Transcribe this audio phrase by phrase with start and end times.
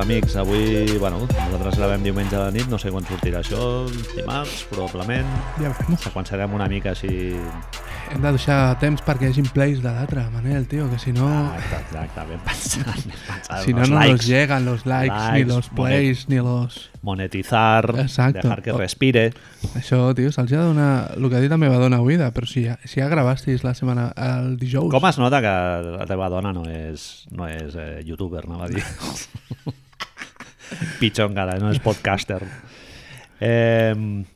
[0.00, 0.36] Amics?
[0.36, 3.84] Avui, bueno, nosaltres gravem diumenge a la nit, no sé quan sortirà això,
[4.14, 5.28] dimarts, probablement.
[5.58, 5.98] Ja veurem.
[6.00, 7.36] Seqüenciarem una mica així...
[8.10, 11.28] Hem de deixar temps perquè hi hagi plays de l'altre, Manel, tio, que si no...
[11.54, 13.60] Exacte, exacte, ben pensat, ben pensat.
[13.62, 16.80] si no, no likes, nos llegan los likes, ni likes, los plays, ni los...
[17.02, 18.40] monetizar, Exacto.
[18.40, 19.26] dejar que respire.
[19.78, 20.90] Això, tio, se'ls ha de donar...
[21.18, 23.76] El que ha dit la meva dona de, però si ja, si ja gravastis la
[23.76, 24.90] setmana, el dijous...
[24.90, 25.54] Com es nota que
[26.00, 28.82] la teva dona no és, no és eh, youtuber, no va dir?
[31.00, 32.40] Pitjor encara, no és podcaster.
[33.40, 33.94] Eh,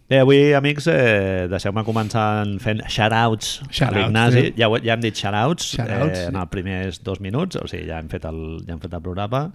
[0.09, 4.43] bé, avui, amics, eh, deixeu-me començar fent shoutouts a Shoutouts, l'Ignasi.
[4.47, 4.55] tio.
[4.63, 6.41] Ja, ho- ja hem dit shoutouts, Shoutouts, eh, en sí.
[6.41, 9.51] els primers dos minuts, o sigui, ja hem fet el, ja hem fet el programa.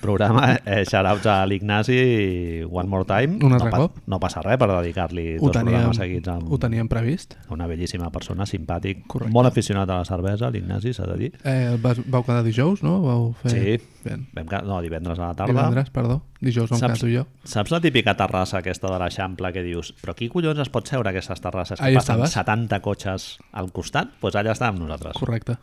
[0.00, 3.38] Programa, eh, shoutouts a l'Ignasi One More Time.
[3.44, 3.98] Un altre no, cop.
[4.06, 7.36] no passa res per dedicar-li dos teníem, programes seguits amb ho teníem previst.
[7.50, 9.32] una bellíssima persona, simpàtic, Correcte.
[9.32, 11.32] molt aficionat a la cervesa, l'Ignasi, s'ha de dir.
[11.44, 13.00] Eh, vas, vau quedar dijous, no?
[13.02, 13.50] Vau fer...
[13.50, 13.86] Sí.
[14.06, 14.26] Bien.
[14.34, 15.52] Vam, no, divendres a la tarda.
[15.52, 16.20] Divendres, perdó.
[16.40, 17.26] Dijous vam Saps- quedar jo.
[17.42, 21.08] Saps la típica terrassa aquesta de l'Eixample que dius però qui collons es pot seure
[21.08, 22.32] a aquestes terrasses que Ahí passen estaves.
[22.32, 24.06] 70 cotxes al costat?
[24.12, 25.16] Doncs pues allà estàvem nosaltres.
[25.18, 25.56] Correcte.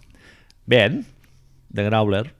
[0.66, 1.06] Ben,
[1.70, 2.34] de Growler,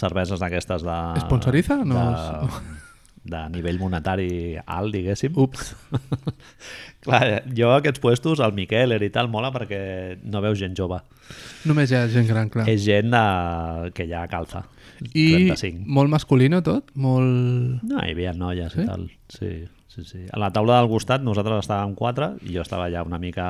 [0.00, 0.98] cerveses d'aquestes de...
[1.20, 1.78] Esponsoriza?
[1.84, 2.60] No De,
[3.32, 5.36] de nivell monetari alt, diguéssim.
[5.38, 5.74] Ups.
[7.04, 10.98] Clar, jo aquests puestos, el Miquel i tal, mola perquè no veus gent jove.
[11.68, 12.66] Només hi ha gent gran, clar.
[12.70, 13.24] És gent de...
[13.94, 14.64] que ja calça.
[15.12, 15.84] I 35.
[15.94, 16.90] molt masculino tot?
[16.98, 17.82] Molt...
[17.86, 18.82] No, hi havia noies Sí?
[18.82, 19.06] i tal.
[19.30, 19.52] Sí,
[19.92, 20.24] sí, sí.
[20.32, 23.46] A la taula del costat nosaltres estàvem quatre i jo estava ja una mica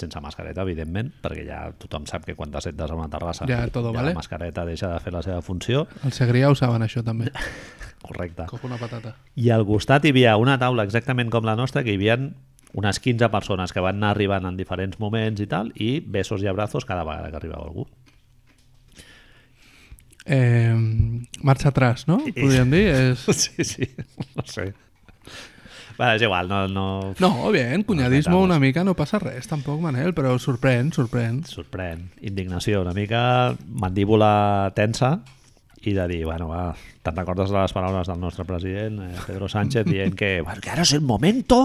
[0.00, 3.92] sense mascareta, evidentment, perquè ja tothom sap que quan t'assentes a una terrassa Ja todo
[3.92, 4.12] vale.
[4.12, 5.86] la mascareta deixa de fer la seva funció.
[6.04, 7.32] El Segrià ho saben, això, també.
[8.08, 8.46] Correcte.
[8.46, 9.16] Cojo una patata.
[9.34, 12.18] I al costat hi havia una taula exactament com la nostra, que hi havia
[12.78, 16.50] unes 15 persones que van anar arribant en diferents moments i tal, i besos i
[16.50, 17.88] abrazos cada vegada que arribava algú.
[20.28, 20.76] Eh,
[21.42, 22.18] marxa atrás, no?
[22.36, 22.84] Podríem dir.
[22.92, 23.24] És...
[23.32, 23.88] Sí, sí,
[24.36, 24.74] no sé.
[25.98, 27.14] Va, és igual, no, no...
[27.18, 31.42] No, bien, cunyadisme No, una mica no passa res, tampoc, Manel, però sorprèn, sorprèn.
[31.50, 33.22] sorprèn, indignació, una mica
[33.66, 35.16] mandíbula tensa
[35.82, 36.70] i de dir, bueno, va,
[37.02, 40.70] te'n recordes de les paraules del nostre president, eh, Pedro Sánchez, dient que, bueno, que
[40.70, 41.64] ara és el momento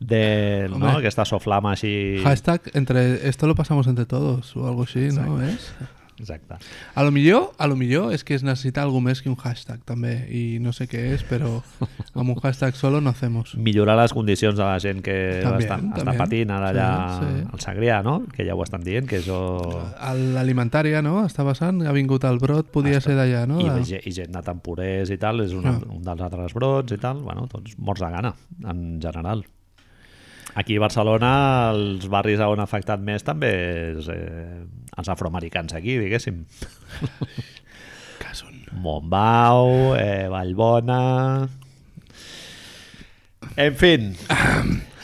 [0.00, 0.92] de, no, Home.
[0.92, 2.20] Eh, aquesta soflama així...
[2.24, 5.40] Hashtag, entre, esto lo pasamos entre todos, o algo així, no?
[5.44, 5.72] És?
[6.18, 6.54] Exacte.
[6.94, 9.80] A lo millor, a lo millor és que es necessita algo més que un hashtag,
[9.84, 11.62] també, i no sé què és, però
[12.14, 13.54] amb un hashtag solo no hacemos.
[13.56, 16.16] Millorar les condicions de la gent que També, està també.
[16.18, 17.46] patint ara allà Sí, sí.
[17.52, 18.22] al Segrià, no?
[18.32, 19.40] Que ja ho estan dient, que això...
[20.34, 21.22] L'alimentària, no?
[21.26, 23.60] Està passant, ha vingut el brot, podia ser d'allà, no?
[23.62, 25.78] I, De- ge- I gent de temporers i tal, és un, Ah.
[25.88, 28.34] un dels altres brots i tal, bueno, tots morts de gana,
[28.68, 29.44] en general.
[30.54, 31.32] Aquí a Barcelona,
[31.72, 33.52] els barris on ha afectat més també
[33.96, 34.60] és eh,
[34.98, 36.42] els afroamericans aquí, diguéssim.
[38.22, 38.62] Cason.
[38.84, 41.02] Montbau, eh, Vallbona...
[43.58, 44.14] En fin,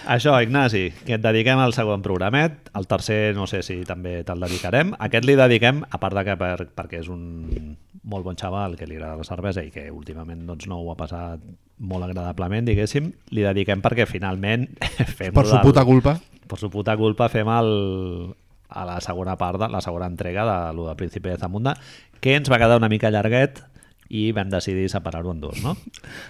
[0.09, 2.71] això, Ignasi, que et dediquem al segon programet.
[2.79, 4.95] El tercer no sé si també te'l dedicarem.
[5.05, 7.75] Aquest li dediquem, a part de que per, perquè és un
[8.09, 10.97] molt bon xaval que li agrada la cervesa i que últimament doncs, no ho ha
[10.97, 11.45] passat
[11.79, 14.67] molt agradablement, diguéssim, li dediquem perquè finalment
[15.19, 16.17] fem Per su del- puta culpa.
[16.49, 18.35] per su puta culpa fem el,
[18.69, 21.77] a la segona part, de, la segona entrega de lo del Príncipe de Zamunda,
[22.21, 23.63] que ens va quedar una mica llarguet
[24.09, 25.77] i vam decidir separar-ho en dos, no?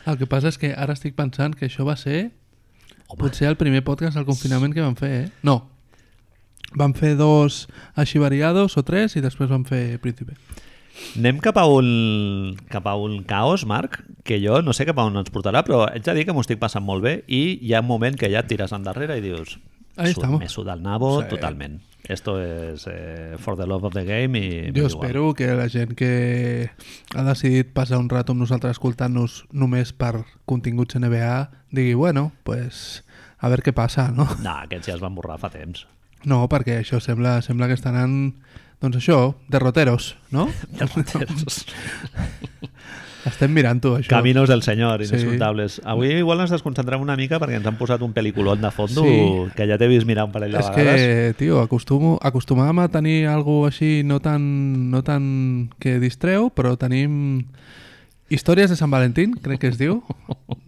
[0.05, 2.33] El que passa és que ara estic pensant que això va ser
[3.07, 3.21] Home.
[3.23, 5.29] potser el primer podcast del confinament que vam fer, eh?
[5.47, 5.71] No.
[6.77, 10.35] Vam fer dos així variados o tres i després vam fer Príncipe.
[11.19, 15.05] Anem cap a un, cap a un caos, Marc, que jo no sé cap a
[15.09, 17.75] on ens portarà, però haig de dir que m'ho estic passant molt bé i hi
[17.75, 19.59] ha un moment que ja et tires endarrere i dius
[19.97, 20.41] Ahí "Sud- estamos".
[20.41, 21.29] me suda el nabo Sí.
[21.29, 21.81] totalment.
[22.09, 25.95] Esto es eh, for the love of the game i Jo espero que la gent
[25.95, 26.71] que
[27.15, 33.05] ha decidit passar un rato amb nosaltres escoltant-nos només per continguts NBA digui, bueno, pues
[33.41, 34.27] a veure què passa, no?
[34.43, 35.87] No, aquests ja es van borrar fa temps.
[36.25, 38.35] No, perquè això sembla, sembla que estan en,
[38.81, 40.49] doncs això, derroteros, no?
[40.79, 41.65] Derroteros.
[43.29, 44.09] Estem mirant-ho, això.
[44.09, 45.11] Caminos del senyor, Sí.
[45.13, 45.81] inescrutables.
[45.85, 49.51] Avui igual ens desconcentrem una mica perquè ens han posat un pel·lículon de fondo Sí.
[49.57, 50.95] que ja t'he vist mirar un parell de És vegades.
[51.03, 56.77] que, tio, acostumo, acostumàvem a tenir algo així no tan, no tan que distreu, però
[56.79, 57.45] tenim
[58.31, 60.03] Històries de Sant Valentín, crec que es diu,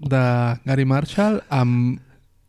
[0.00, 2.00] de Gary Marshall, amb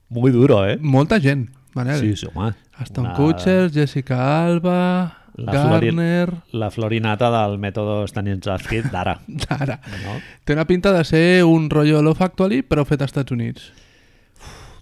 [0.09, 0.77] Muy duro, eh?
[0.81, 1.99] molta gent, Manel.
[2.01, 2.53] Sí, sí, home.
[2.77, 6.33] Aston Una- Kutcher, Jessica Alba, La Garner...
[6.51, 9.17] La florinata del mètode Stanislavski d'ara.
[9.59, 9.79] Ara.
[10.03, 10.17] No?
[10.43, 13.71] Té una pinta de ser un rotllo Love Actually, però fet als Estats Units.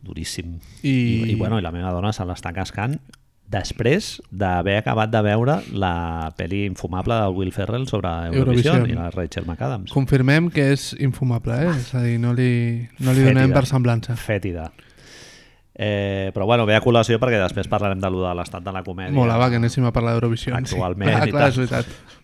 [0.02, 0.60] Duríssim.
[0.82, 2.98] I- I, I, bueno, i la meva dona se l'està cascant
[3.50, 8.90] després d'haver acabat de veure la pel·li infumable del Will Ferrell sobre Eurovision, Eurovision.
[8.90, 9.90] i la Rachel McAdams.
[9.92, 11.72] Confirmem que és infumable, eh?
[11.74, 14.14] És a dir, no li, no li donem per semblança.
[14.22, 14.68] Fètida.
[15.82, 18.82] Eh, però bueno, ve a col·lació perquè després parlarem de lo de l'estat de la
[18.84, 19.16] comèdia.
[19.16, 20.52] Molava que anéssim a parlar d'Eurovisió.
[20.58, 21.16] Actualment Sí.
[21.16, 22.18] Clar, i clar, és veritat.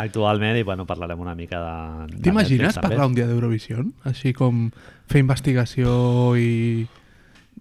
[0.00, 2.22] Actualment, i bueno, parlarem una mica de...
[2.22, 2.92] T'imagines també.
[2.94, 3.82] parlar un dia d'Eurovisió?
[4.08, 4.68] Així com
[5.10, 5.92] fer investigació
[6.38, 6.86] i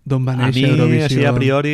[0.09, 1.05] d'on va A mi, néixer Eurovisió.
[1.09, 1.73] així, a priori,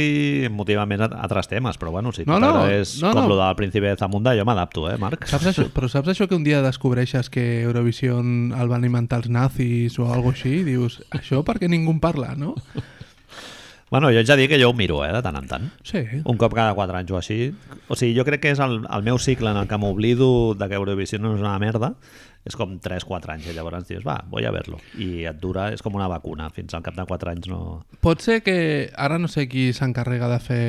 [0.51, 3.35] motiva més a altres temes, però bueno, si No, no, és no, com no.
[3.35, 5.27] lo del príncipe de Zamunda, jo m'adapto, eh, Marc?
[5.29, 5.67] Saps això?
[5.75, 10.09] Però saps això que un dia descobreixes que Eurovisió el van inventar els nazis o
[10.11, 10.63] alguna així?
[10.65, 12.55] Dius, això perquè ningú en parla, no?
[13.91, 15.65] Bueno, jo haig de dir que jo ho miro, eh, de tant en tant.
[15.85, 16.01] Sí.
[16.23, 17.39] Un cop cada 4 anys o així.
[17.87, 20.69] O sigui, jo crec que és el, el meu cicle en el que m'oblido de
[20.69, 21.93] que Eurovisió no és una merda.
[22.45, 24.77] És com 3-4 anys i llavors dius, va, voy a verlo.
[25.01, 26.49] I et dura, és com una vacuna.
[26.53, 27.61] Fins al cap de 4 anys no...
[28.05, 28.57] Pot ser que,
[28.97, 30.65] ara no sé qui s'encarrega de fer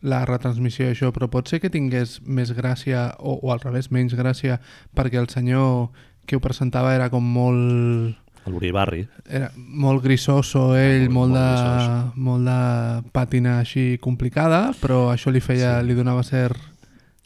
[0.00, 3.90] la retransmissió i això, però pot ser que tingués més gràcia, o, o al revés,
[3.92, 4.56] menys gràcia,
[4.96, 5.90] perquè el senyor
[6.26, 8.16] que ho presentava era com molt...
[8.46, 9.06] El Uribarri.
[9.28, 12.16] Era molt grisoso ell, Molt- molt, molt de, grisós.
[12.16, 16.56] molt de pàtina així complicada, però això li feia, li donava cert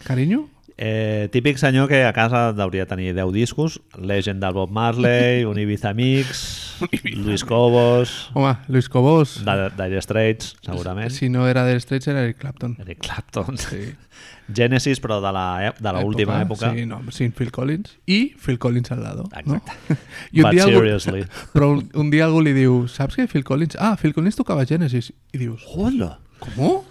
[0.05, 0.49] carinyo?
[0.77, 5.45] Eh, típic senyor que a casa hauria de tenir 10 discos, Legend del Bob Marley,
[5.51, 6.75] un Ibiza Mix,
[7.15, 12.25] Luis Cobos, Home, Luis Cobos, Dire Dire Straits, segurament, si no era de Straits era
[12.25, 12.77] Eric Clapton.
[12.81, 13.95] Eric Clapton, Sí.
[14.55, 16.75] Genesis, però de la, de la última època.
[16.75, 17.95] Sí, no, sin Phil Collins.
[18.05, 19.25] I Phil Collins al lado.
[19.35, 19.73] Exacte.
[19.89, 19.97] No?
[20.33, 21.25] I un But dia algú, seriously.
[21.55, 23.79] però un, un dia algú li diu, saps que Phil Collins...
[23.81, 25.13] Ah, Phil Collins tocava Genesis.
[25.33, 26.19] I dius, Hola!
[26.41, 26.83] com?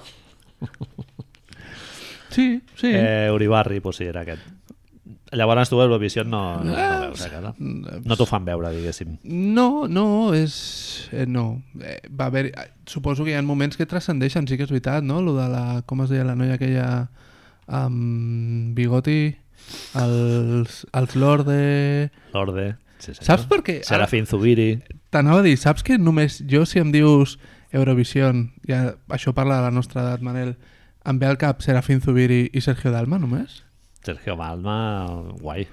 [2.33, 2.91] Sí, sí.
[2.93, 4.41] Eh, Uribarri, pues sí, era aquest.
[5.33, 7.53] Llavors tu Eurovisió no, no, no veus a casa.
[7.57, 9.15] No t'ho fan veure, diguéssim.
[9.23, 10.05] No, no,
[10.37, 11.09] és...
[11.11, 11.63] Eh, no.
[11.81, 12.51] Eh, va haver...
[12.53, 15.21] eh, Suposo que hi ha moments que transcendeixen, sí que és veritat, no?
[15.25, 15.63] Lo de la...
[15.89, 17.07] Com es deia la noia aquella
[17.65, 19.33] amb bigoti?
[19.97, 22.11] Els, els Lorde...
[22.35, 22.67] L'Orde.
[22.99, 23.23] Sí, sí.
[23.25, 23.79] Saps per què?
[23.87, 24.77] Serafín Zubiri.
[25.11, 27.37] T'anava a dir, saps que només jo si em dius
[27.73, 30.53] Eurovision, ja, això parla de la nostra edat, Manel,
[31.05, 33.61] em ve al cap Serafín Zubiri i Sergio Dalma només?
[34.03, 34.77] Sergio Malma,
[35.41, 35.67] guai.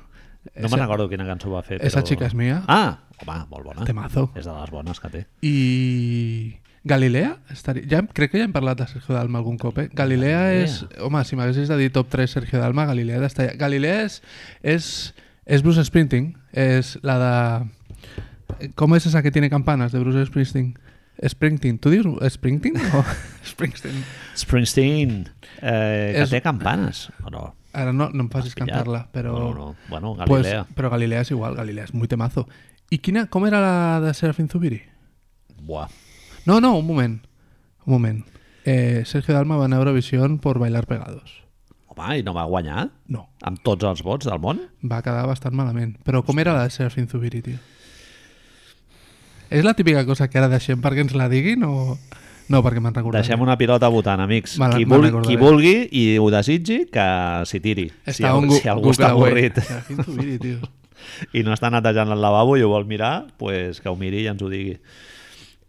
[0.56, 1.87] No Esa- me'n recordo quina cançó va fer, però...
[1.91, 2.62] Esa chica és mia.
[2.67, 3.85] Ah, home, molt bona.
[3.85, 4.31] Temazo.
[4.38, 5.25] És de les bones que té.
[5.44, 7.35] I Galilea?
[7.53, 7.85] Estaria...
[7.91, 9.88] Ja, hem- crec que ja hem parlat de Sergio Dalma algun cop, eh?
[9.93, 10.65] Galilea, Galilea.
[10.65, 10.79] és...
[11.05, 13.50] Home, si m'haguessis de dir top 3 Sergio Dalma, Galilea d'estar.
[13.61, 14.23] Galilea és,
[14.62, 14.87] és,
[15.44, 18.71] és Bruce Springsteen, és la de...
[18.81, 20.73] Com és esa que tiene campanas de Bruce Springsteen?
[21.29, 21.79] Springsteen.
[21.79, 23.05] Tu dius Springsteen o
[23.51, 24.05] Springsteen?
[24.37, 25.29] Springsteen,
[25.61, 27.09] eh, que És- té campanes.
[27.25, 27.55] O no?
[27.73, 29.31] Ara no, no em facis cantar-la, però...
[29.39, 30.67] No, no, bueno, Pues, Galilea.
[30.75, 32.49] però Galilea és igual, Galilea és muy temazo.
[32.91, 34.81] I quina, com era la de Serafín Zubiri?
[35.63, 35.87] Buah.
[36.47, 37.21] No, no, un moment.
[37.87, 38.25] Un moment.
[38.65, 41.45] Eh, Sergio Dalma va anar a Eurovisión por bailar pegados.
[41.87, 42.89] Home, i no va guanyar?
[43.07, 44.61] No, Amb tots els vots del món?
[44.83, 45.95] va quedar bastant malament.
[46.03, 47.59] Però com era la de Serafín Zubiri, tio?
[49.50, 51.99] És la típica cosa que ara deixem perquè ens la diguin o...
[52.50, 53.23] No, perquè me'n recordaré.
[53.23, 54.57] Deixem una pilota votant, amics.
[54.59, 57.04] Me qui, vulgui, qui vulgui i ho desitgi, que
[57.47, 57.85] s'hi tiri.
[58.09, 59.61] Si, Està gu- si algú està avorrit
[60.42, 60.59] tio.
[61.38, 64.30] i no està netejant el lavabo i ho vol mirar, pues que ho miri i
[64.33, 64.75] ens ho digui.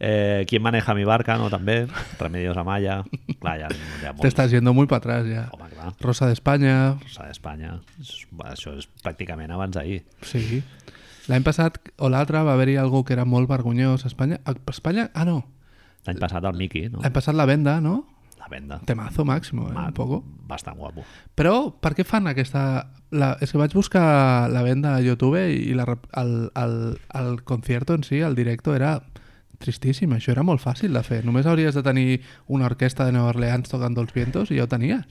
[0.04, 1.38] Eh, ¿Quién maneja mi barca?
[1.38, 1.86] No, també.
[2.18, 3.04] Remedios Amaya.
[3.40, 3.64] Clar, hi
[4.08, 5.50] ha Te estás yendo muy para atrás ja.
[5.54, 5.94] Home, clar.
[6.02, 7.76] Rosa d'Espanya, Rosa d'Espanya.
[8.50, 10.02] Això és pràcticament abans d'ahir.
[10.26, 10.64] sí.
[11.30, 14.40] L'any passat o l'altre va haver-hi algú que era molt vergonyós a Espanya.
[14.46, 15.10] A Espanya?
[15.14, 15.44] Ah, no.
[16.08, 17.04] L'any passat el Miki, no?
[17.04, 18.08] L'any passat la venda, no?
[18.42, 18.80] La venda.
[18.90, 19.76] Temazo màximo, eh?
[19.78, 20.24] Un poco.
[20.50, 21.04] Bastant guapo.
[21.38, 22.64] Però per què fan aquesta...
[23.12, 23.36] La...
[23.44, 25.86] És que vaig buscar la venda a YouTube i la...
[26.18, 26.76] el, el,
[27.20, 28.96] el concierto en si, el directo, era
[29.62, 30.16] tristíssim.
[30.18, 31.22] Això era molt fàcil de fer.
[31.28, 34.72] Només hauries de tenir una orquestra de Nova Orleans tocant els vientos i ja ho
[34.72, 35.06] tenies.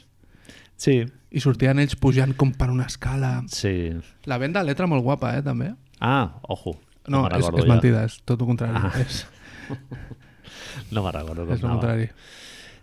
[0.80, 3.44] Sí, I sortien ells pujant com per una escala.
[3.46, 3.92] sí.
[4.24, 5.74] La venda, letra molt guapa, eh, també.
[6.00, 6.76] Ah, ojo.
[7.10, 7.68] No, me'n és, és ja.
[7.68, 8.76] mentida, és tot el contrari.
[8.76, 8.92] Ah.
[9.02, 9.24] És,
[10.94, 11.78] No me'n recordo com és el anava.
[11.80, 12.08] contrari.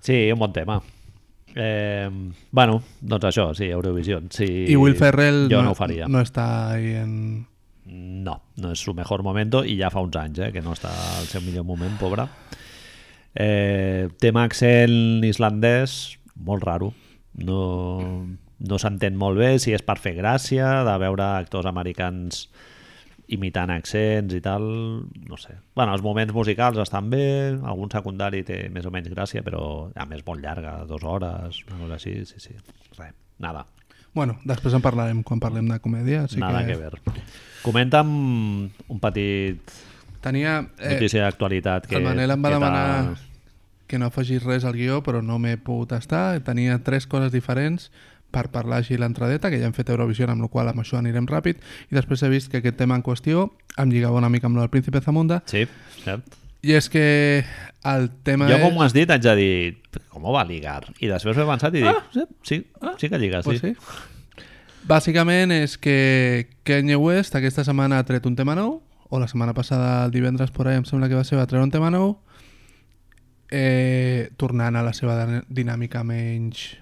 [0.03, 0.77] Sí, un bon tema.
[1.57, 2.07] Eh,
[2.51, 4.21] bueno, doncs això, sí, Eurovisió.
[4.29, 6.07] Sí, I Will Ferrell jo no, no, ho faria.
[6.11, 7.13] no està ahí en...
[7.87, 10.91] No, no és su mejor momento i ja fa uns anys eh, que no està
[11.17, 12.25] al seu millor moment, pobre.
[13.33, 16.91] Eh, tema accent islandès, molt raro.
[17.39, 17.61] No,
[18.59, 22.47] no s'entén molt bé si és per fer gràcia, de veure actors americans
[23.27, 24.63] imitant accents i tal,
[25.27, 25.57] no sé.
[25.75, 27.25] Bueno, els moments musicals estan bé,
[27.59, 31.81] algun secundari té més o menys gràcia, però a més molt llarga, dues hores, una
[31.83, 32.55] cosa així, sí, sí.
[32.97, 33.65] Res, nada.
[34.15, 36.23] Bueno, després en parlarem quan parlem de comèdia.
[36.25, 36.73] Així Nada que...
[36.73, 36.79] que...
[36.79, 37.21] ver.
[37.61, 38.09] Comenta'm
[38.87, 39.75] un petit
[40.23, 40.61] Tenia...
[40.79, 43.17] Eh, notícia d'actualitat que el Manel em va que demanar-
[43.87, 46.39] que no afegís res al guió, però no m'he pogut estar.
[46.43, 47.91] Tenia tres coses diferents
[48.31, 51.25] per parlar així l'entradeta, que ja hem fet Eurovisió, amb la qual amb això anirem
[51.29, 54.57] ràpid, i després he vist que aquest tema en qüestió em lligava una mica amb
[54.59, 55.65] el Príncipe Zamunda, Sí,
[56.03, 56.23] cert.
[56.61, 57.45] i és que
[57.85, 58.63] el tema Jo, és...
[58.65, 59.77] com ho has dit, haig de dir,
[60.11, 60.83] com va ligar?
[60.99, 62.59] I després he pensat i dic, sí, sí,
[62.99, 63.49] sí que lliga, sí.
[63.49, 63.75] Pues sí.
[64.87, 69.53] Bàsicament és que Kanye West aquesta setmana ha tret un tema nou, o la setmana
[69.55, 72.17] passada, el divendres por ahí, em sembla que va ser, va treure un tema nou,
[73.51, 76.77] eh, tornant a la seva din- dinàmica menys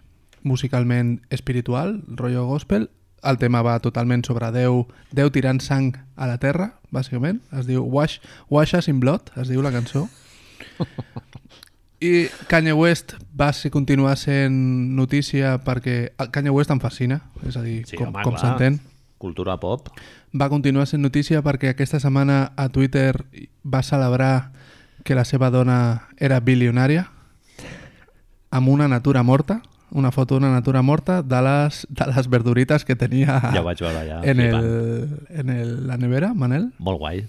[0.45, 2.89] musicalment espiritual, rotllo gospel.
[3.25, 7.41] El tema va totalment sobre Déu, Déu tirant sang a la terra, bàsicament.
[7.57, 8.21] Es diu Wash,
[8.53, 10.05] Wash Us in Blood, es diu la cançó.
[12.05, 14.55] I Kanye West va ser, continuar sent
[14.95, 18.77] notícia perquè Kanye West em fascina, és a dir, Sí, com, home, com s'entén.
[19.17, 19.89] Cultura pop.
[20.35, 23.15] Va continuar sent notícia perquè aquesta setmana a Twitter
[23.63, 24.51] va celebrar
[25.05, 27.07] que la seva dona era bilionària
[28.51, 29.61] amb una natura morta,
[29.91, 33.99] una foto d'una natura morta de les, de les verdurites que tenia Ja vaig veure
[34.01, 34.21] allà.
[34.23, 34.63] en, flipant.
[34.65, 36.71] el, en el, la nevera, Manel.
[36.79, 37.25] Molt guai.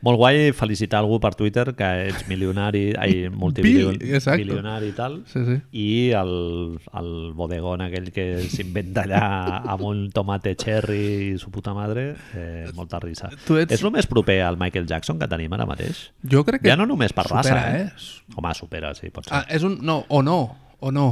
[0.00, 5.56] Molt guai felicitar algú per Twitter que ets milionari, ai, multimilionari i tal, Sí, sí.
[5.74, 9.24] i el, el bodegón aquell que s'inventa allà
[9.74, 13.32] amb un tomate cherry i su puta madre, eh, molta risa.
[13.48, 16.12] Tu ets- És el més proper al Michael Jackson que tenim ara mateix?
[16.22, 17.90] Jo crec que Ja no només per raça, supera, eh?
[17.90, 18.32] eh?
[18.38, 19.34] Home, supera, sí, pot ser.
[19.34, 19.80] Ah, és un...
[19.82, 20.38] No, o no,
[20.78, 21.08] o no.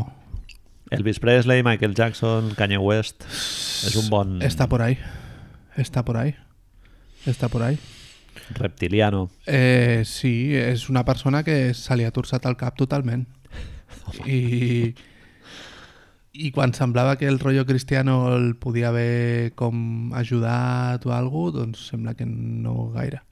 [0.91, 3.27] Elvis Presley, Michael Jackson, Kanye West...
[3.87, 4.97] És un bon Està por ahí.
[5.77, 6.35] Està por ahí.
[7.27, 7.79] Està por ahí.
[8.55, 9.31] reptiliano.
[9.47, 13.27] Eh, sí, és una persona que se li ha torçat el cap totalment.
[14.27, 14.95] I,
[16.37, 21.65] I quan semblava que el rotllo cristiano el podia haver com ajudat o alguna cosa,
[21.65, 23.23] doncs sembla que no gaire.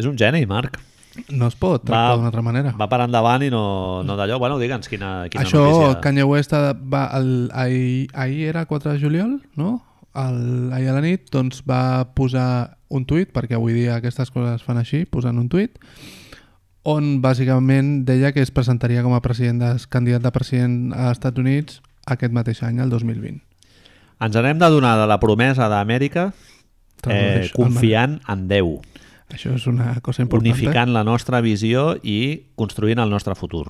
[0.00, 0.80] És un geni, Marc.
[1.28, 2.72] No es pot tractar d'una altra manera.
[2.78, 3.62] Va per endavant i no,
[4.06, 4.38] no d'allò.
[4.42, 6.00] Bueno, digue'ns quina, quina Això, notícia.
[6.04, 9.80] Kanye West va, el, ahir, ahir era 4 de juliol, no?
[10.14, 14.60] El, ahir a la nit doncs va posar un tuit, perquè avui dia aquestes coses
[14.60, 15.78] es fan així, posant un tuit,
[16.86, 21.42] on bàsicament deia que es presentaria com a president de, candidat de president als Estats
[21.42, 23.42] Units aquest mateix any, el 2020.
[24.20, 26.30] Ens n'hem de donar de la promesa d'Amèrica
[27.08, 28.74] eh, confiant en Déu,
[29.34, 30.46] Això és una cosa important.
[30.46, 33.68] unificant la nostra visió i construint el nostre futur.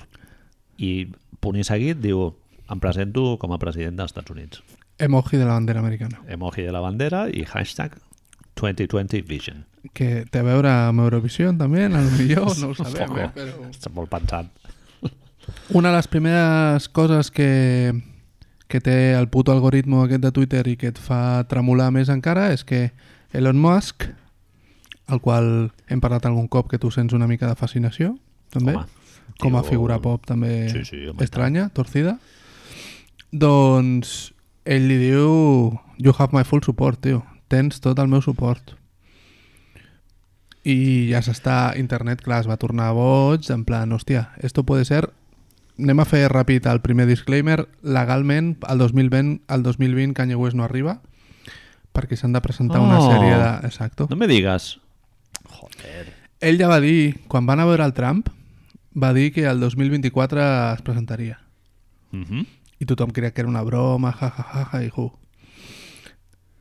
[0.77, 1.07] I
[1.39, 2.31] punt i seguit diu
[2.71, 4.61] em presento com a president dels Estats Units.
[5.01, 6.21] Emoji de la bandera americana.
[6.29, 7.97] Emoji de la bandera i hashtag
[8.59, 9.65] 2020 Vision.
[9.97, 13.29] Que té a veure amb Eurovisió també, a lo millor, no ho sabem, eh?
[13.33, 13.67] però...
[13.71, 14.49] Està molt pensat.
[15.73, 17.93] Una de les primeres coses que,
[18.67, 22.51] que té el puto algoritmo aquest de Twitter i que et fa tremolar més encara
[22.53, 22.91] és que
[23.33, 24.05] Elon Musk,
[25.09, 28.17] el qual hem parlat algun cop que tu sents una mica de fascinació,
[28.51, 28.85] també, Home,
[29.39, 32.17] com a figura pop també Sí, sí, home, estranya, torcida,
[33.31, 34.33] doncs
[34.65, 37.23] ell li diu You have my full support, tio.
[37.47, 38.75] Tens tot el meu suport.
[40.65, 41.73] I ja s'està...
[41.77, 45.09] Internet, clar, es va tornar boig, en plan, hòstia, esto puede ser...
[45.81, 47.67] Anem a fer ràpid el primer disclaimer.
[47.81, 50.99] Legalment, el 2020, el 2020 Kanye West no arriba
[51.91, 53.07] perquè s'han de presentar una Oh.
[53.11, 53.49] sèrie de...
[53.67, 54.05] Exacto.
[54.09, 54.79] No me digues.
[55.61, 56.13] Joder.
[56.41, 58.31] Ell ja va dir, quan van a veure el Trump,
[58.97, 60.41] va dir que el 2024
[60.73, 61.39] es presentaria.
[62.11, 62.45] Uh -huh.
[62.79, 65.11] I tothom creia que era una broma, ja, ja, ja, ja, i hu.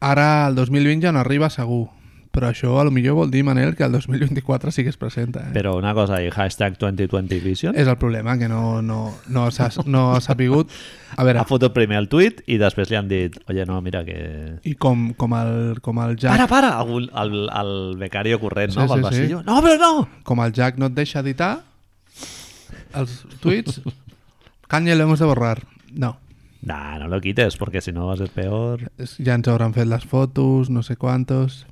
[0.01, 1.89] Ara, el 2020 ja no arriba segur.
[2.41, 5.43] Però això a lo millor vol dir, Manel, que el 2024 sí que es presenta.
[5.51, 5.53] Eh?
[5.53, 9.69] Però una cosa, i hashtag 2020 Vision És el problema, que no, no, no s'ha
[9.85, 10.73] no sapigut...
[11.21, 14.01] A veure, ha fotut primer el tuit i després li han dit oye, no, mira
[14.07, 14.17] que...
[14.65, 16.33] i com, com, el, com el Jack...
[16.33, 16.71] Para, para!
[16.81, 18.87] Algú, el, el becario corrent, no?
[18.87, 19.09] Sí, Pel sí, sí.
[19.11, 19.43] passillo.
[19.45, 20.09] No, però no!
[20.25, 21.59] Com el Jack no et deixa editar
[22.97, 23.83] els tuits,
[24.71, 25.67] Kanye lo hemos de borrar.
[25.93, 26.17] No.
[26.63, 28.87] Nah, no lo quites, porque si no va a ser peor.
[29.19, 31.67] Ja ens hauran fet les fotos, no sé quantos...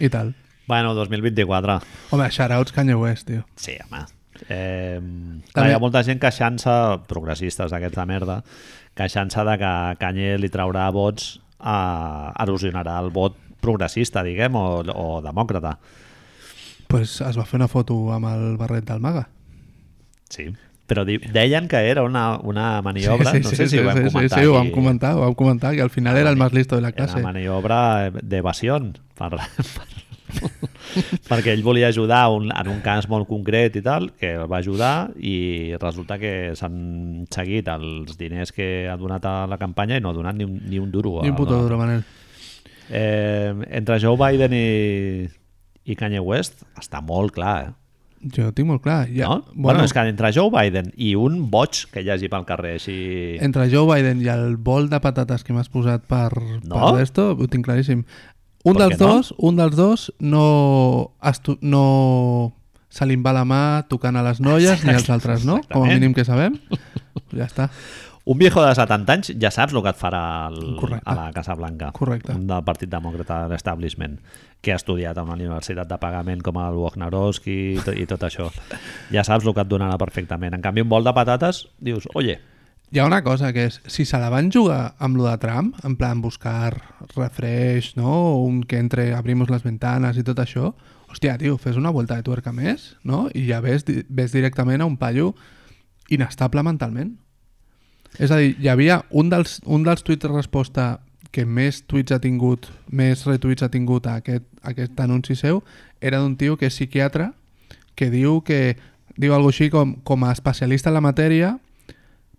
[0.00, 0.32] I tal.
[0.66, 1.80] Bueno, 2024.
[2.14, 3.44] Home, shoutouts Kanye West, tio.
[3.56, 4.04] Sí, home.
[4.48, 6.74] Eh, clar, També- hi ha molta gent queixant-se,
[7.10, 8.38] progressistes d'aquesta merda,
[8.96, 15.20] queixant-se de que Kanye li traurà vots, a, erosionarà el vot progressista, diguem, o, o
[15.20, 15.76] demòcrata.
[16.88, 19.28] pues es va fer una foto amb el barret del maga.
[20.30, 20.48] Sí.
[20.90, 24.38] Però deien que era una, una maniobra, no sé si ho vam sí, comentar.
[24.40, 26.74] Sí, sí, ho vam comentar, ho vam comentar, que al final era el más listo
[26.74, 27.20] de la Era classe.
[27.20, 28.80] una maniobra d'evasió
[29.14, 29.86] per, per,
[31.28, 34.58] perquè ell volia ajudar un, en un cas molt concret i tal, que el va
[34.58, 40.02] ajudar i resulta que s'han seguit els diners que ha donat a la campanya i
[40.02, 41.20] no ha donat ni un, ni un duro.
[41.22, 42.02] Ni un puto duro, Manel.
[42.90, 45.28] Eh, entre Joe Biden i,
[45.86, 47.76] i Kanye West està molt clar, eh?
[48.20, 49.06] Jo tinc molt clar.
[49.08, 49.44] Ja, no?
[49.54, 52.74] Bueno, bueno, és que entre Joe Biden i un boig que hi hagi pel carrer
[52.76, 52.96] així...
[53.40, 56.74] Entre Joe Biden i el bol de patates que m'has posat per, No?
[56.76, 58.04] per esto, ho tinc claríssim.
[58.68, 59.06] Un dels no?
[59.06, 60.44] dos, un dels dos no,
[61.24, 62.52] estu no
[62.92, 65.60] se li va la mà tocant a les noies ni als altres, no?
[65.70, 66.58] Com a mínim que sabem.
[67.32, 67.70] Ja està.
[68.30, 70.20] Un viejo de 70 anys ja saps el que et farà
[70.52, 71.02] el, Correcte.
[71.10, 71.88] a la Casa Blanca.
[71.96, 72.36] Correcte.
[72.38, 74.20] Del Partit Demòcrata de l'Establishment,
[74.62, 78.22] que ha estudiat a una universitat de pagament com el Wojnarowski i, to- i tot
[78.28, 78.46] això.
[79.10, 80.54] Ja saps el que et donarà perfectament.
[80.54, 82.38] En canvi, un bol de patates, dius, oye,
[82.90, 85.76] Hi ha una cosa que és, si se la van jugar amb lo de Trump,
[85.86, 86.72] en plan buscar
[87.14, 88.40] refresh, no?
[88.42, 90.72] un que entre, abrimos les ventanes i tot això,
[91.06, 93.28] hòstia, tio, fes una vuelta de tuerca més, no?
[93.32, 95.36] I ja ves, ves directament a un paio
[96.08, 97.14] inestable mentalment.
[98.18, 101.00] És a dir, hi havia un dels, un dels tuits de resposta
[101.30, 105.62] que més tuits ha tingut, més retuits ha tingut a aquest, a aquest anunci seu,
[106.00, 107.30] era d'un tio que és psiquiatre,
[107.94, 108.76] que diu que
[109.20, 111.58] diu alguna així com, com a especialista en la matèria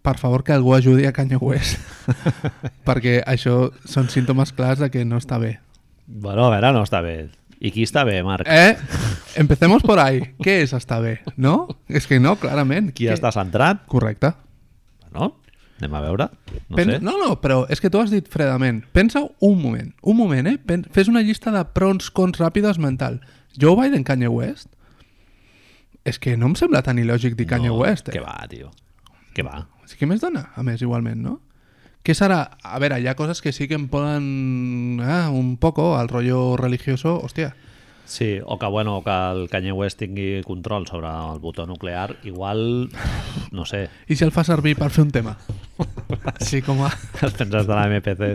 [0.01, 1.77] per favor que algú ajudi a Kanye West
[2.87, 5.59] perquè això són símptomes clars de que no està bé
[6.07, 7.29] bueno, a veure, no està bé.
[7.61, 8.47] I qui està bé, Marc?
[8.49, 8.73] eh?
[9.37, 11.19] empecemos por ahí què és estar bé?
[11.37, 11.67] no?
[11.87, 13.85] és que no, clarament Qui Què- està centrat?
[13.85, 14.33] correcte
[15.11, 15.35] Bueno,
[15.81, 16.29] anem a veure.
[16.69, 16.93] No Pen...
[16.93, 16.99] sé.
[17.03, 20.57] no, no, però és que tu has dit fredament pensa un moment, un moment eh?
[20.57, 20.85] Pen...
[20.93, 23.19] fes una llista de pros, cons ràpides mental
[23.57, 24.69] Joe Biden, Kanye West
[26.07, 28.15] és que no em sembla tan il·lògic dir Kanye no, West eh?
[28.15, 28.71] Que va, tio.
[29.35, 29.65] Que va.
[29.89, 31.39] Sí que més dona, a més, igualment, no?
[32.01, 32.39] Què serà?
[32.65, 35.01] A veure, hi ha coses que sí que em poden...
[35.05, 37.51] Ah, un poco, al rollo religioso, hòstia.
[38.11, 42.89] Sí, o que, bueno, que el Kanye West tingui control sobre el botó nuclear, igual,
[43.55, 45.37] no sé, I si el fa servir per fer un tema?
[46.43, 46.89] Sí, com a...
[47.23, 48.27] els penses de la MPC.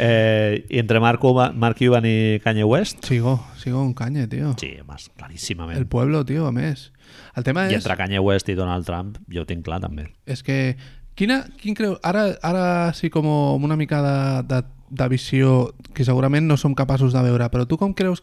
[0.00, 3.04] eh, I entre Mark, Cuban, Mark Cuban i Kanye West?
[3.04, 4.54] Sigo, sigo un canye, tio.
[4.56, 5.76] Sí, más claríssimament.
[5.76, 6.88] El pueblo, tio, a més.
[7.36, 7.82] El tema I és...
[7.82, 10.08] entre Kanye West i Donald Trump, jo ho tinc clar, també.
[10.24, 10.78] És que...
[11.20, 11.98] Quina, quin creu...
[12.06, 12.64] Ara, ara
[12.96, 13.26] sí com
[13.60, 14.14] una mica de,
[14.48, 18.22] de, de visió que segurament no som capaços de veure, però tu com creus,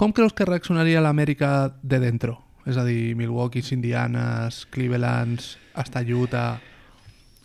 [0.00, 2.38] com creus que reaccionaria l'Amèrica de dentro?
[2.64, 5.44] És a dir, Milwaukee, Indianas, Cleveland,
[5.76, 6.56] hasta Utah...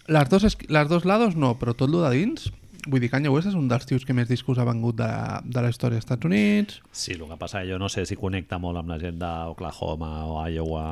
[0.07, 2.47] Les dos, es- les dos lados no, però tot lo de dins...
[2.87, 5.07] Vull dir, Kanye West és un dels tios que més discos ha vengut de,
[5.45, 6.79] de la història dels Estats Units.
[6.89, 10.39] Sí, el que passa, jo no sé si connecta molt amb la gent d'Oklahoma o
[10.49, 10.87] Iowa,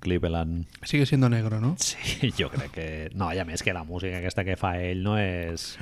[0.00, 0.66] Cleveland...
[0.82, 1.76] Sigue siendo negro, no?
[1.82, 2.88] Sí, jo crec que...
[3.14, 5.76] No, i a més que la música aquesta que fa ell no és...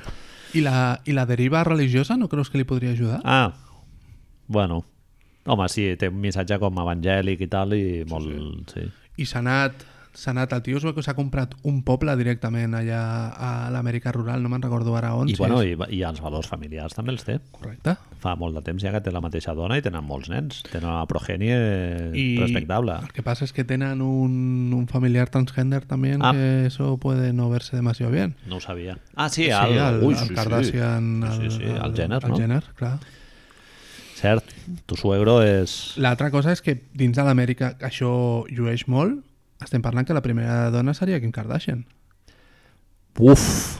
[0.55, 3.19] I la, I la deriva religiosa no creus que li podria ajudar?
[3.25, 3.53] Ah,
[4.47, 4.83] bueno.
[5.47, 8.73] Home, sí, té un missatge com evangèlic i tal, i molt...
[8.73, 8.87] Sí.
[9.17, 9.85] i s'ha anat,
[10.17, 13.01] s'ha anat, el tio s'ha comprat un poble directament allà
[13.37, 15.29] a l'Amèrica rural, no me'n recordo ara on.
[15.29, 17.35] I, si bueno, és- i, i els valors familiars també els té.
[17.53, 17.93] Correcte.
[18.17, 20.63] Fa molt de temps ja que té la mateixa dona i tenen molts nens.
[20.71, 21.53] Tenen una progènie
[22.17, 22.95] I respectable.
[23.05, 26.31] el que passa es que tenen un, un familiar transgender también Ah.
[26.33, 28.33] que eso puede no verse demasiado bien.
[28.47, 28.97] No ho sabia.
[29.15, 32.29] Ah, sí, Sí, el, el, ui, el Kardashian, Sí, el, sí, sí, el Jenner, el
[32.31, 32.37] no?
[32.37, 32.97] Jenner, clar.
[34.17, 34.43] Cert,
[34.89, 35.93] tu suegro és...
[36.01, 38.09] L'altra cosa és que dins de l'Amèrica això
[38.49, 39.19] llueix molt,
[39.63, 41.85] estem parlant que la primera dona seria Kim Kardashian.
[43.19, 43.79] Uf!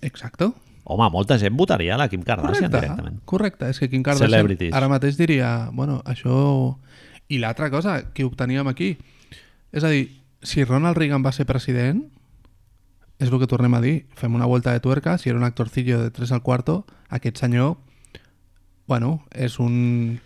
[0.00, 0.54] Exacto.
[0.84, 3.20] Home, molta gent votaria la Kim Kardashian Correcte, directament.
[3.24, 3.68] correcte.
[3.70, 4.74] És que Kim Kardashian Celebrities.
[4.74, 6.78] ara mateix diria, bueno, això...
[7.30, 8.96] I l'altra cosa que obteníem aquí,
[9.70, 10.08] és a dir,
[10.42, 12.00] si Ronald Reagan va ser president,
[13.20, 16.00] és el que tornem a dir, fem una volta de tuerca, si era un actorcillo
[16.02, 17.76] de 3 al cuarto, aquest senyor,
[18.88, 20.18] bueno, és un...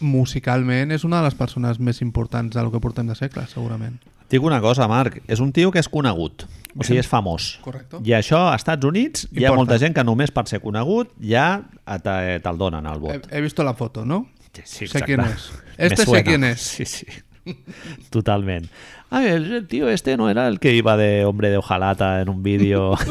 [0.00, 3.98] musicalment és una de les persones més importants del que portem de segle, segurament.
[4.30, 6.44] Dic una cosa, Marc, és un tio que és conegut,
[6.76, 7.58] o sigui, és famós.
[7.64, 7.98] Correcte.
[8.06, 9.56] I això, als Estats Units, hi ha Importa.
[9.58, 11.64] molta gent que només per ser conegut ja
[12.04, 13.26] te- te'l donen al He, vot.
[13.32, 14.28] he visto la foto, ¿no?
[14.52, 15.50] Sí, sí, sé quién es.
[15.78, 16.60] Este sé quién es.
[16.60, 17.06] Sí, sí.
[18.10, 18.68] Totalment.
[19.10, 22.28] Ah, el, el tío este no era el que iba de hombre de hojalata en
[22.28, 22.94] un vídeo...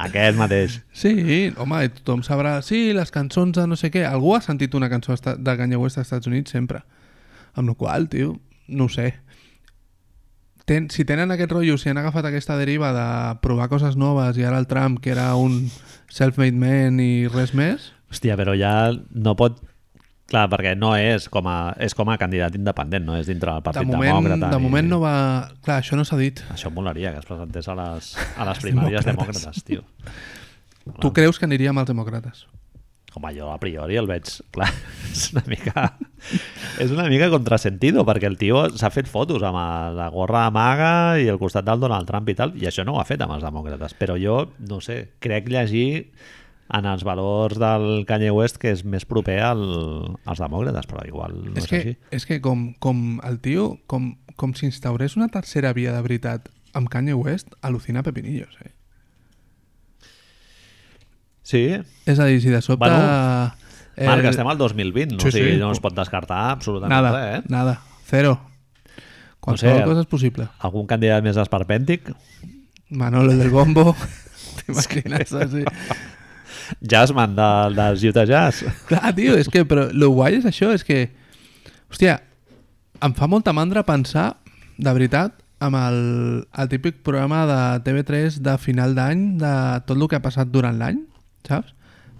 [0.00, 0.78] Aquest mateix.
[0.96, 2.54] Sí, home, i tothom sabrà...
[2.64, 4.06] Sí, les cançons de no sé què...
[4.08, 6.80] Algú ha sentit una cançó de Kanye West als Estats Units sempre.
[7.52, 8.38] Amb la qual tio,
[8.68, 9.10] no ho sé.
[10.70, 13.06] Ten, si tenen aquest rotllo, si han agafat aquesta deriva de
[13.42, 15.64] provar coses noves i ara el Trump, que era un
[16.14, 17.88] self-made man i res més...
[18.10, 19.58] Hòstia, però ja no pot...
[20.30, 23.64] Clar, perquè no és com a, és com a candidat independent, no és dintre del
[23.64, 24.52] De Partit moment, Demòcrata.
[24.54, 25.16] de moment no va...
[25.66, 26.44] Clar, això no s'ha dit.
[26.54, 29.82] Això em molaria, que es presentés a les, a les primàries demòcrates, tio.
[31.02, 32.46] Tu creus que aniria amb els demòcrates?
[33.14, 34.28] Home, jo a priori el veig...
[34.54, 34.68] Clar,
[35.12, 35.86] és una mica...
[36.80, 39.58] És una mica contrasentido, perquè el tio s'ha fet fotos amb
[39.96, 43.00] la gorra maga i el costat del Donald Trump i tal, i això no ho
[43.02, 43.96] ha fet amb els demòcrates.
[43.98, 45.90] Però jo, no sé, crec llegir
[46.70, 49.64] en els valors del Kanye West que és més proper al,
[50.24, 51.96] als demòcrates, però igual no és, és, que, així.
[52.14, 56.46] és que com, com el tio, com, com si instaurés una tercera via de veritat
[56.78, 58.70] amb Kanye West, al·lucina pepinillos, eh?
[61.50, 61.64] Sí,
[62.06, 62.84] És a dir, si de sobte...
[62.86, 63.50] Bueno,
[63.96, 65.20] el- Marc, estem al 2020, no?
[65.24, 65.58] Sí, o sigui, sí.
[65.60, 67.50] no es pot descartar absolutament Nada, res, eh?
[67.52, 67.74] nada,
[68.08, 68.36] cero.
[69.40, 70.46] Qualsevol sé, cosa és possible.
[70.68, 72.12] Algun candidat més esperpèntic?
[72.90, 73.94] Manolo el del bombo,
[74.60, 75.34] t'imagines?
[75.52, 75.64] Sí.
[76.80, 78.64] Jazzman de, dels Utah Jazz.
[78.88, 81.08] Clar, tio, és que, però lo guai és això, és que,
[81.90, 82.20] hòstia,
[83.02, 84.30] em fa molta mandra pensar,
[84.78, 86.00] de veritat, amb el,
[86.56, 89.54] el típic programa de TV3 de final d'any, de
[89.88, 91.02] tot el que ha passat durant l'any,
[91.48, 91.74] saps?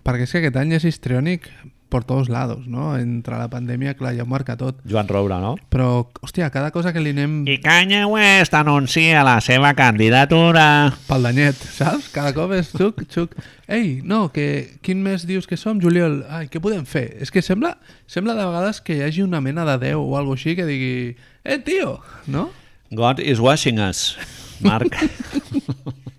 [0.07, 1.51] Perquè és que aquest any és histriònic
[1.91, 2.95] per tots lados, no?
[2.97, 4.79] Entre la pandèmia, clar, ja ho marca tot.
[4.89, 5.57] Joan Roura, no?
[5.73, 10.95] Però, hòstia, cada cosa que li anem I Kanye West anuncia la seva candidatura.
[11.09, 12.09] pel danyet, saps?
[12.15, 13.35] Cada cop és xuc, xuc.
[13.67, 16.23] Ei, no, que quin mes dius que som, juliol?
[16.31, 17.09] Ai, què podem fer?
[17.21, 17.75] És que sembla,
[18.07, 21.17] sembla de vegades que hi hagi una mena de Déu o alguna així que digui
[21.45, 21.99] eh, tio,
[22.31, 22.51] no?
[22.95, 24.17] God is watching us,
[24.63, 24.95] Marc.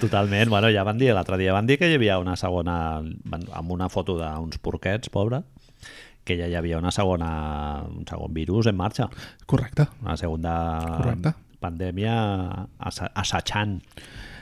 [0.00, 3.70] Totalment, bueno, ja van dir, l'altre dia van dir que hi havia una segona, amb
[3.72, 5.42] una foto d'uns porquets, pobre,
[6.24, 9.08] que ja hi havia una segona, un segon virus en marxa,
[9.46, 9.86] Correcte.
[10.02, 10.54] una segona
[10.98, 11.32] Correcte.
[11.58, 13.80] pandèmia assa- assajant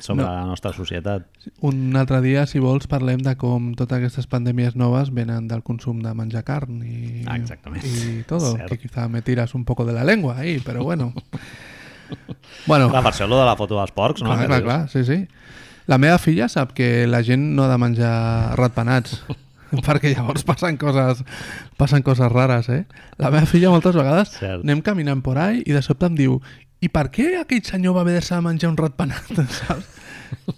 [0.01, 0.33] sobre No.
[0.33, 1.25] la nostra societat.
[1.61, 6.03] Un altre dia, si vols, parlem de com totes aquestes pandèmies noves venen del consum
[6.03, 7.83] de menjar carn i, Ah, exactament.
[8.27, 8.69] todo, Cert.
[8.69, 11.15] que quizá me tiras un poco de la lengua ahí, però bueno.
[12.67, 14.35] bueno, Clar, per això lo de la foto dels porcs, no?
[14.35, 15.27] clar, clar, clar, sí, sí.
[15.87, 18.15] La meva filla sap que la gent no ha de menjar
[18.59, 19.21] ratpenats
[19.87, 21.23] perquè llavors passen coses
[21.79, 22.85] passen coses rares, eh?
[23.23, 24.65] La meva filla moltes vegades Cert.
[24.67, 26.41] anem caminant por ahí i de sobte em diu
[26.85, 29.87] i per què aquell senyor va haver de menjar un ratpenat, saps?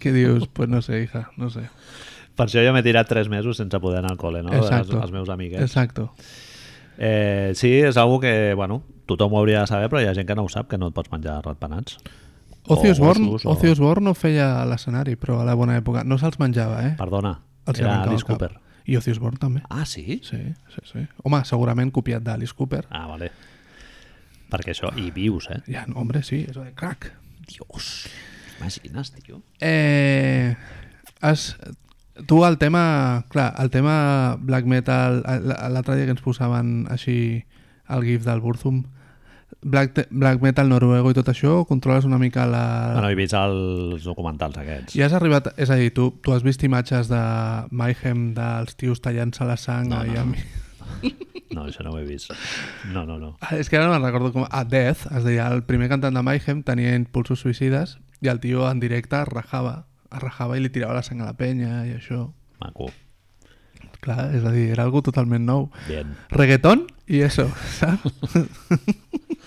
[0.01, 1.69] Que dius, pues no sé, hija, no sé.
[2.39, 4.53] Per això jo m'he tirat tres mesos sense poder anar al col·le, no?
[4.55, 4.97] Exacto.
[4.97, 5.63] Els, els meus amiguets.
[5.65, 6.13] Exacto.
[6.99, 10.29] Eh, sí, és algo que, bueno, tothom ho hauria de saber, però hi ha gent
[10.29, 11.99] que no ho sap, que no et pots menjar ratpenats.
[12.69, 16.05] Ozzy O Osbourne, gossos, o- Ozzy Osbourne no feia l'escenari, però a la bona època.
[16.05, 16.95] No se'ls menjava, eh?
[16.99, 18.25] Perdona, Els era Alice.
[18.29, 18.53] Cooper.
[18.89, 19.63] I Ozzy Osbourne també.
[19.71, 20.21] Ah, sí?
[20.25, 20.37] Sí,
[20.75, 21.07] sí, sí.
[21.25, 22.85] Home, segurament copiat d'Alice Cooper.
[22.91, 23.31] Ah, vale.
[24.49, 25.61] Perquè això, i vius, eh?
[25.69, 27.11] Ja, no, hombre, sí, eso de crack.
[27.49, 28.09] Dios,
[28.59, 29.43] imagines, tio?
[29.61, 30.55] Eh,
[31.21, 31.57] has,
[32.27, 35.23] tu el tema, clar, el tema black metal,
[35.73, 37.45] l'altre dia que ens posaven així
[37.89, 38.85] el gif del Burzum,
[39.63, 42.65] black, black metal noruego i tot això, controles una mica la...
[42.95, 44.97] Bueno, he vist els documentals aquests.
[44.99, 47.23] I has arribat, és a dir, tu, tu has vist imatges de
[47.71, 51.15] Mayhem dels tios tallant-se la sang No, no, no, no, no.
[51.49, 52.31] No, això no ho he vist.
[52.93, 53.31] No, no, no.
[53.41, 54.45] Ah, És que ara no me'n recordo com...
[54.45, 58.67] A Death, es deia, el primer cantant de Mayhem tenia impulsos suïcides i el tio
[58.69, 62.27] en directe rajava, rajava i li tirava la sang a la penya i això.
[62.61, 62.91] Maco.
[64.05, 65.71] Clar, és a dir, era algo totalment nou.
[65.89, 66.13] Bien.
[66.31, 68.37] Reggaeton i eso, saps?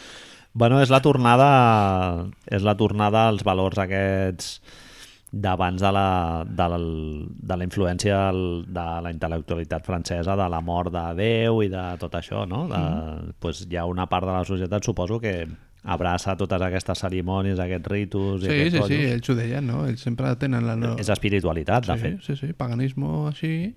[0.54, 1.50] Bueno, és la tornada
[2.52, 4.58] és la tornada als valors aquests
[5.32, 6.78] d'abans de la, de, la,
[7.48, 8.18] de la influència
[8.68, 12.66] de la intel·lectualitat francesa, de la mort de Déu i de tot això, no?
[12.68, 13.34] De, Mm-hmm.
[13.40, 15.48] pues hi ha una part de la societat, suposo, que
[15.88, 19.14] abraça totes aquestes cerimònies, aquests ritus i Sí, aquests sí, sí, rotllos.
[19.16, 19.86] ells ho deien, no?
[19.88, 20.76] Ells sempre tenen la...
[20.76, 20.98] No...
[21.00, 22.20] És espiritualitat, de sí, fet.
[22.28, 23.74] sí, sí, paganismo així,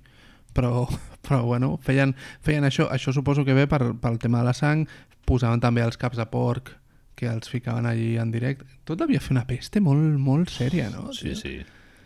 [0.53, 0.89] però,
[1.27, 2.91] però bueno, feien, feien això.
[2.91, 4.89] Això suposo que ve per, pel tema de la sang,
[5.25, 6.75] posaven també els caps de porc
[7.15, 8.65] que els ficaven allí en directe.
[8.85, 11.13] Tot devia fer una peste molt, molt sèria, no?
[11.13, 11.61] Sí, sí.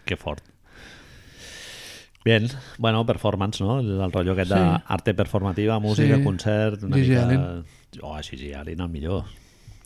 [0.05, 0.45] Que fort.
[2.25, 2.47] Bien,
[2.79, 3.79] bueno, performance, no?
[3.81, 4.59] El, rotllo aquest Sí.
[4.59, 6.23] d'arte performativa, música, Sí.
[6.25, 7.23] concert, una Gigi mica...
[7.25, 7.65] Allen.
[8.03, 9.25] Oh, Gigi Allen, el millor.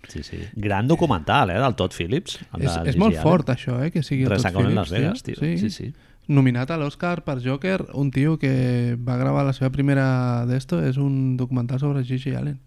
[0.08, 0.38] Sí, sí.
[0.56, 2.40] Gran documental, eh, del Todd Phillips.
[2.54, 3.22] el És, és molt Allen.
[3.22, 5.36] fort, això, eh, que sigui el Todd Phillips, Las Vegas, tio.
[5.36, 5.58] tio.
[5.58, 5.92] Sí, sí.
[6.26, 10.96] Nominat a l'Oscar per Joker, un tio que va gravar la seva primera d'esto, és
[10.96, 12.58] un documental sobre Gigi Allen.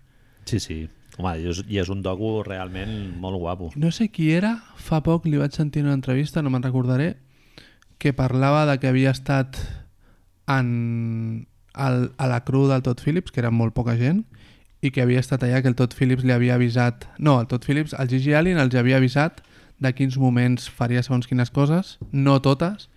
[0.46, 0.78] Sí, sí.
[1.18, 3.70] Home, i és, i és un docu realment molt guapo.
[3.80, 7.16] No sé qui era, fa poc li vaig sentir en una entrevista, no me'n recordaré,
[7.98, 9.58] que parlava de que havia estat
[10.52, 14.26] en, al, a la cru del Todd Phillips, que era molt poca gent,
[14.84, 17.08] i que havia estat allà, que el Todd Phillips li havia avisat...
[17.18, 19.40] No, el Todd Phillips, el Gigi Allen els havia avisat
[19.80, 22.90] de quins moments faria segons quines coses, no totes,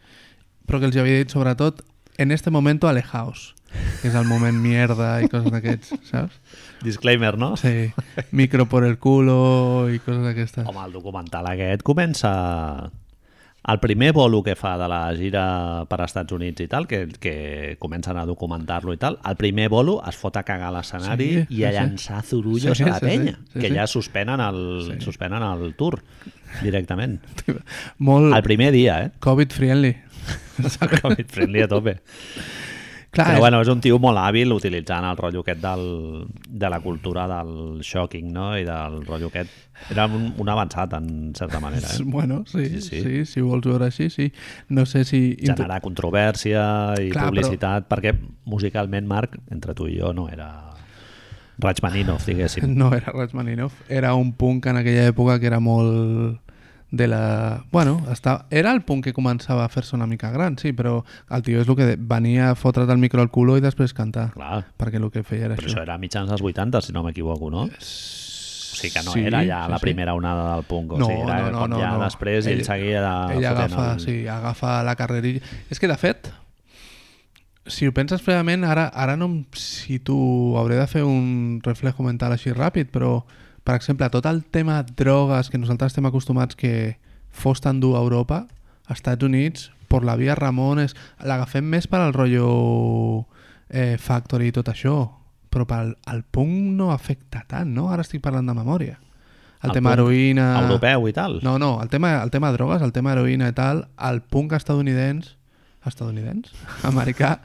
[0.66, 1.84] però que els havia dit sobretot
[2.18, 3.54] en este momento alejaos,
[4.02, 6.38] que és el moment mierda i coses d'aquests, saps?
[6.84, 7.56] Disclaimer, no?
[7.56, 7.90] Sí,
[8.32, 10.66] micro por el culo i coses d'aquestes.
[10.66, 12.90] Home, el documental aquest comença...
[13.68, 15.42] El primer bolo que fa de la gira
[15.90, 19.66] per als Estats Units i tal, que, que comencen a documentar-lo i tal, el primer
[19.68, 21.76] bolo es fot a cagar a l'escenari Sí, i a sí.
[21.76, 23.74] llançar zurullos Sí, a la penya, sí, sí, que sí.
[23.74, 24.96] ja suspenen el, Sí.
[25.04, 25.98] suspenen el tour
[26.62, 27.18] directament.
[27.98, 29.10] Molt El primer dia, eh?
[29.20, 29.92] COVID friendly.
[31.02, 31.98] Comic friendly a tope.
[33.10, 35.84] Clar, Però és, bueno, és un tio molt hàbil utilitzant el rotllo aquest del,
[36.60, 38.50] de la cultura del shocking, no?
[38.58, 39.54] I del rotllo aquest.
[39.90, 41.88] Era un, un avançat, en certa manera.
[41.88, 42.04] Eh?
[42.18, 43.24] Bueno, sí, Sí, sí, sí.
[43.24, 44.28] si vols veure així, sí.
[44.68, 45.22] No sé si...
[45.40, 46.66] Generar controvèrsia
[47.00, 48.12] i Clar, publicitat, perquè
[48.44, 50.50] musicalment, Marc, entre tu i jo, no era
[51.58, 52.68] Rachmaninoff, diguéssim.
[52.78, 56.38] No era Rachmaninoff, era un punk en aquella època que era molt
[56.90, 57.64] de la...
[57.70, 58.46] Bueno, està...
[58.50, 61.68] era el punk que començava a fer-se una mica gran, sí, però el tio és
[61.68, 64.30] el que venia a fotre't el micro al culo i després cantar.
[64.32, 65.76] Clar, Perquè el que feia era però això.
[65.76, 67.66] això era mitjans dels 80, si no m'equivoco, no?
[67.68, 69.82] O sigui que no Sí, era ja sí, la sí.
[69.82, 72.02] primera onada del punk, o No, sigui, era no, no, com no, ja no.
[72.04, 73.00] després ell, Ell- seguia
[73.34, 74.00] Ell agafa, el...
[74.00, 75.40] sí, agafa la carrerilla.
[75.68, 76.30] És que, de fet,
[77.68, 80.16] si ho penses fredament, ara, ara no em situ...
[80.56, 83.18] Hauré de fer un reflejo mental així ràpid, però,
[83.68, 86.96] per exemple, tot el tema drogues que nosaltres estem acostumats que
[87.28, 88.46] fos tan dur a Europa,
[88.86, 93.26] als Estats Units, per la via Ramones, l'agafem més per al rotllo
[93.68, 94.94] eh, Factory i tot això,
[95.52, 97.90] però pel el punk no afecta tant, no?
[97.92, 98.96] Ara estic parlant de memòria.
[99.60, 100.48] El, El tema heroïna...
[100.62, 101.36] Europeu i tal.
[101.44, 105.36] No, no, el tema, el tema drogues, el tema heroïna i tal, el punk estadounidense,
[105.84, 106.56] estadounidense,
[106.88, 107.36] americà,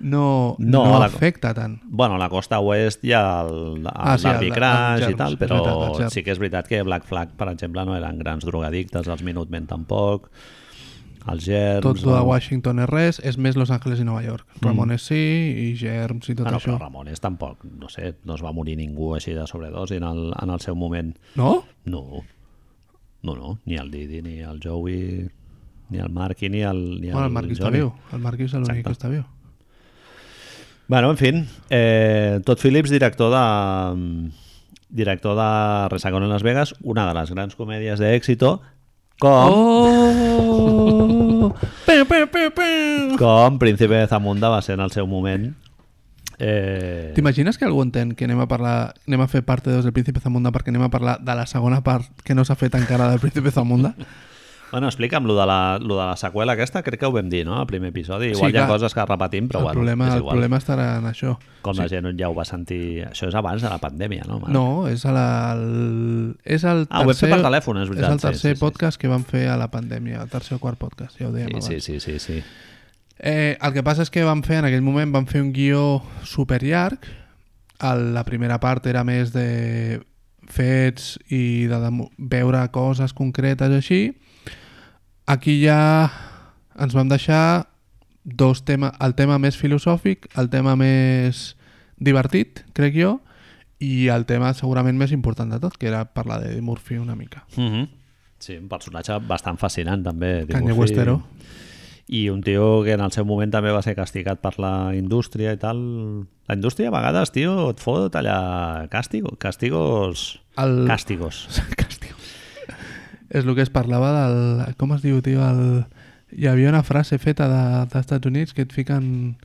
[0.00, 1.80] no, No, no, la- afecta tant.
[1.84, 5.36] Bueno, a la costa oest hi ha el, el Ah, sí, el- el i tal,
[5.38, 8.44] però veritat, el sí que és veritat que Black Flag, per exemple, no eren grans
[8.44, 10.30] drogadictes, els Minutemen tampoc,
[11.30, 11.82] els Germs...
[11.84, 12.22] Tot de no?
[12.24, 14.46] Washington és res, és més Los Angeles i Nova York.
[14.62, 15.14] Ramones sí,
[15.70, 16.72] i Germs i tot Ah, no, això.
[16.72, 20.32] però Ramones tampoc, no sé, no es va morir ningú així de sobredosi en el,
[20.40, 21.12] en el seu moment.
[21.36, 21.62] No?
[21.84, 22.22] No,
[23.22, 25.28] no, no, ni el Didi, ni el Joey,
[25.90, 27.78] ni el Marky, ni el, ni Bueno, el Marquis està Johnny.
[27.84, 27.92] viu.
[28.12, 29.24] El Marquis és l'únic que està viu.
[30.90, 34.30] Bueno, en fin, eh, Todd Phillips, director de
[34.88, 38.58] director de Resacón en Las Vegas, una de les grans comèdies d'èxito,
[39.22, 41.54] com, Oh!
[41.86, 43.16] Peu, peu, peu, peu!
[43.22, 45.54] com Príncipe de Zamunda va ser en el seu moment.
[46.40, 49.94] Eh, T'imagines que algú entén que anem a parlar, anem a fer parte 2 del
[49.94, 53.06] Príncipe Zamunda perquè anem a parlar de la segona part que no s'ha fet encara
[53.12, 53.94] del Príncipe Zamunda?
[54.70, 57.44] Bueno, explica'm lo de, la, lo de la seqüela aquesta, crec que ho vam dir,
[57.46, 58.28] no?, al primer episodi.
[58.30, 58.68] Sí, Igual hi ha clar.
[58.76, 60.34] coses que repetim, però el, bueno, problema, és el igual.
[60.36, 61.34] problema estarà en això.
[61.62, 63.04] Com la gent ja ho va sentir...
[63.08, 64.38] Això és abans de la pandèmia, no?
[64.40, 64.52] Marc?
[64.54, 65.26] No, és, a la,
[65.58, 68.26] el, és el Ah, ho vam fer tercer, per telèfon, és és veritat, el sí,
[68.28, 68.60] tercer sí, sí.
[68.60, 71.50] podcast que vam fer a la pandèmia, el tercer o quart podcast, ja ho dèiem
[71.50, 71.66] abans.
[71.66, 72.42] Sí, sí, sí, sí, sí.
[73.18, 76.00] Eh, el que passa és que vam fer, en aquell moment, vam fer un guió
[76.24, 77.04] super llarg.
[77.80, 80.00] El, la primera part era més de
[80.50, 81.90] fets i de, de
[82.32, 84.00] veure coses concretes així.
[85.30, 86.10] Aquí ja
[86.74, 87.70] ens vam deixar
[88.24, 91.54] dos temes, el tema més filosòfic, el tema més
[92.02, 93.12] divertit, crec jo,
[93.78, 97.44] i el tema segurament més important de tot, que era parlar de Murphy una mica.
[97.56, 97.88] Mm -hmm.
[98.40, 100.40] Sí, un personatge bastant fascinant també.
[100.40, 100.72] Eddie Kanye.
[100.72, 101.22] Westero.
[102.08, 105.52] I un tio que en el seu moment també va ser castigat per la indústria
[105.52, 106.26] i tal.
[106.48, 110.40] La indústria a vegades, tio, et fot allà càstigo, castigos...
[110.56, 110.88] El...
[110.88, 111.46] Càstigos.
[113.30, 114.74] És el que es parlava del...
[114.80, 115.42] Com es diu, tio?
[115.46, 115.84] El...
[116.34, 119.36] Hi havia una frase feta de- dels Estats Units que et fiquen...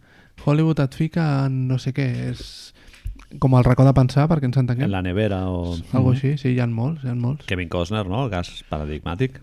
[0.45, 2.05] Hollywood et fica en no sé què.
[2.33, 2.73] És
[3.39, 4.85] com el racó de pensar, perquè ens entenguem.
[4.89, 5.77] En la nevera o...
[5.95, 7.45] Algo així, sí, hi ha molts, hi ha molts.
[7.49, 8.25] Kevin Costner, no?
[8.27, 9.39] El cas paradigmàtic.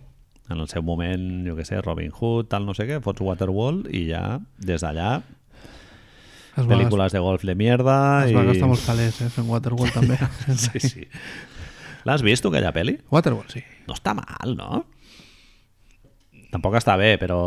[0.52, 3.88] En el seu moment, jo què sé, Robin Hood, tal, no sé què, fots Waterworld
[3.94, 5.22] i ja, des d'allà,
[6.52, 8.35] Es pel·lícules de golf de mierda es i...
[8.37, 10.18] va gastar molts calés, eh, fent Waterworld també.
[10.66, 11.07] Sí, sí.
[12.04, 12.96] L'has vist, tu, aquella pel·li?
[13.10, 13.62] Waterworld, sí.
[13.88, 14.84] No està mal, no?
[16.52, 17.38] Tampoc està bé, però...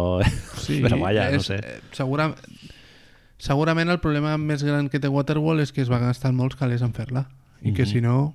[0.63, 1.59] sí però vaja, no és, sé.
[1.61, 2.31] eh, Segura...
[3.45, 6.81] Segurament el problema més gran que té Waterworld és que es va gastar molts calés
[6.85, 7.25] en fer-la.
[7.61, 7.89] I que Mhm.
[7.91, 8.33] si no,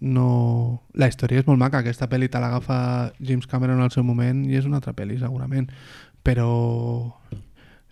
[0.00, 0.82] no...
[0.94, 1.78] La història és molt maca.
[1.84, 5.70] Aquesta pel·li te l'agafa James Cameron al seu moment i és una altra pel·li, segurament.
[6.26, 7.14] Però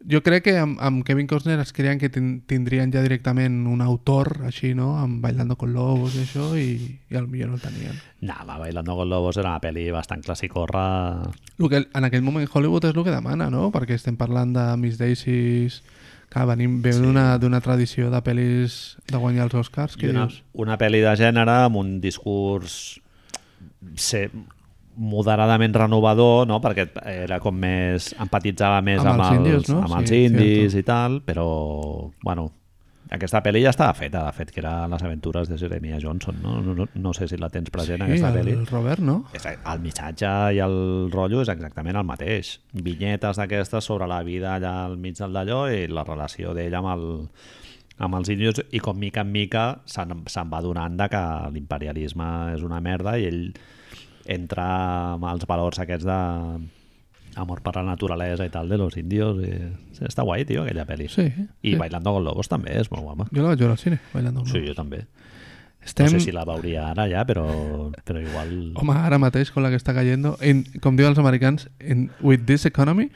[0.06, 3.80] jo crec que amb, amb Kevin Costner es creien que tin- tindrien ja directament un
[3.82, 4.96] autor així, no?
[4.98, 7.96] Amb Bailando con Lobos i això, i, i potser no el tenien.
[8.20, 10.84] No, va, Bailando con Lobos era una pel·li bastant classicorra.
[11.58, 13.72] El que en aquell moment Hollywood és el que demana, no?
[13.74, 15.82] Perquè estem parlant de Miss Daisies...
[16.28, 17.00] Que venim ve Sí.
[17.40, 20.42] d'una tradició de pel·lis de guanyar els Oscars, què una, dius?
[20.52, 23.00] una pel·li de gènere amb un discurs
[23.96, 24.26] ser
[24.98, 26.60] moderadament renovador, no?
[26.60, 29.82] perquè era com més empatitzava més Amb amb, els índios, no?
[29.86, 30.78] amb els Sí, indis cierto.
[30.78, 31.48] i tal, però
[32.24, 32.48] bueno,
[33.14, 36.58] aquesta pel·li ja estava feta, de fet, que era Les aventures de Jeremiah Johnson, no?
[36.60, 38.56] No, no, no sé si la tens present, aquesta el pel·li.
[38.68, 39.22] Robert, no?
[39.32, 40.76] El missatge i el
[41.14, 42.58] rotllo és exactament el mateix.
[42.74, 46.90] Vinyetes d'aquestes sobre la vida allà al mig del d'allò i la relació d'ell amb,
[46.92, 47.08] el,
[48.04, 52.28] amb els índios i com mica en mica se'n se'n va donant de que l'imperialisme
[52.58, 53.42] és una merda i ell
[54.28, 54.66] entra
[55.14, 56.18] amb els valors aquests de
[57.38, 59.40] amor per la naturalesa i tal de los indios.
[59.44, 59.54] I...
[59.96, 61.08] Sí, està guai, tio, aquella pel·li.
[61.12, 61.28] Sí.
[61.28, 61.78] I sí.
[61.80, 63.28] Bailando con Lobos també és molt guapa.
[63.32, 64.44] Jo la vaig veure al cine, bailando.
[64.50, 65.04] Sí, jo també.
[65.84, 66.10] Estem...
[66.10, 67.46] No sé si la veuria ara ja, però,
[68.04, 68.52] però igual...
[68.76, 72.44] Home, ara mateix, con la que està cayendo, in, com diuen els americans, in, with
[72.50, 73.08] this economy,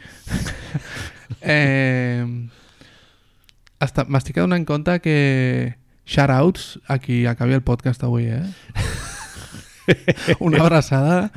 [1.42, 2.25] eh,
[4.07, 5.16] m'estic donant compte que
[6.07, 8.46] shoutouts a qui acabi el podcast avui, eh?
[10.40, 11.31] Una abraçada,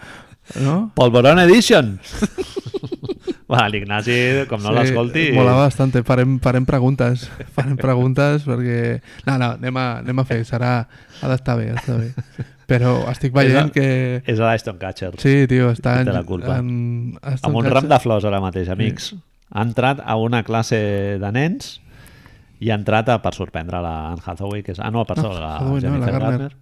[0.62, 0.91] no?
[0.95, 1.99] Polvorón Edition!
[3.45, 4.15] Va, l'Ignasi,
[4.49, 5.27] com no l'escolti...
[5.36, 6.01] Mola bastante.
[6.05, 7.27] Farem, farem preguntes.
[7.53, 8.79] Farem preguntes perquè...
[9.27, 10.39] No, no, anem a, anem a fer.
[10.49, 10.71] Serà...
[11.21, 12.47] Ha d'estar bé, ha d'estar bé.
[12.65, 13.86] Però estic veient És a- que...
[14.34, 15.12] És a l'Aston Catcher.
[15.21, 16.13] Sí, tio, està Té en...
[16.17, 16.58] la culpa.
[16.58, 17.91] en, està amb un ram casa.
[17.93, 19.12] de flors ara mateix, amics.
[19.53, 20.79] Ha entrat a una classe
[21.21, 21.75] de nens
[22.65, 24.81] i ha entrat a, per sorprendre la Anne Hathaway, que és...
[24.81, 26.31] Ah, no, per No, no, la Hathaway no, la Jennifer Garner.
[26.47, 26.55] Garner.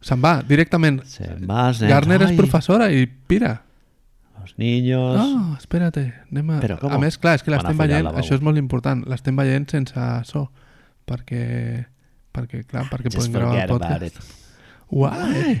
[0.00, 1.02] Se'n va, directament.
[1.08, 1.90] Se'n vas, nens.
[1.92, 3.58] Garner és professora i pira.
[4.40, 5.16] Los niños...
[5.18, 6.06] No, espérate.
[6.30, 6.60] Anem a...
[6.62, 6.94] Però com?
[6.96, 8.22] a més, clar, és que l'estem veient, lavabo.
[8.22, 10.46] això és molt important, l'estem veient sense so,
[11.08, 11.44] perquè,
[12.32, 14.38] perquè clar, perquè Just podem gravar el podcast.
[14.90, 15.60] Why?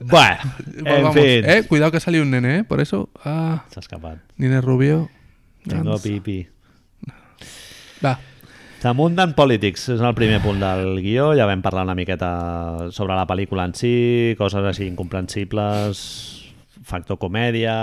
[0.00, 0.38] Bueno,
[0.76, 1.14] en Vamos.
[1.14, 1.44] fin.
[1.44, 2.64] Eh, cuidado que salió un nene, eh?
[2.64, 4.18] Por eso, ah, S'ha escapat.
[4.36, 5.10] Nine Rubio.
[5.66, 6.46] Tengo pipi.
[8.04, 8.18] Va,
[8.78, 11.32] Damunt Politics és el primer punt del guió.
[11.34, 12.28] Ja vam parlar una miqueta
[12.94, 15.98] sobre la pel·lícula en si, coses així incomprensibles,
[16.86, 17.74] factor comèdia,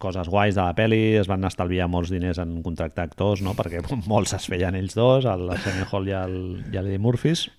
[0.00, 1.02] coses guais de la pel·li.
[1.20, 3.52] Es van estalviar molts diners en contractar actors, no?
[3.58, 6.38] perquè molts es feien ells dos, el Arsenio Hall i el,
[6.72, 7.50] i el Eddie Murphys.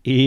[0.00, 0.18] I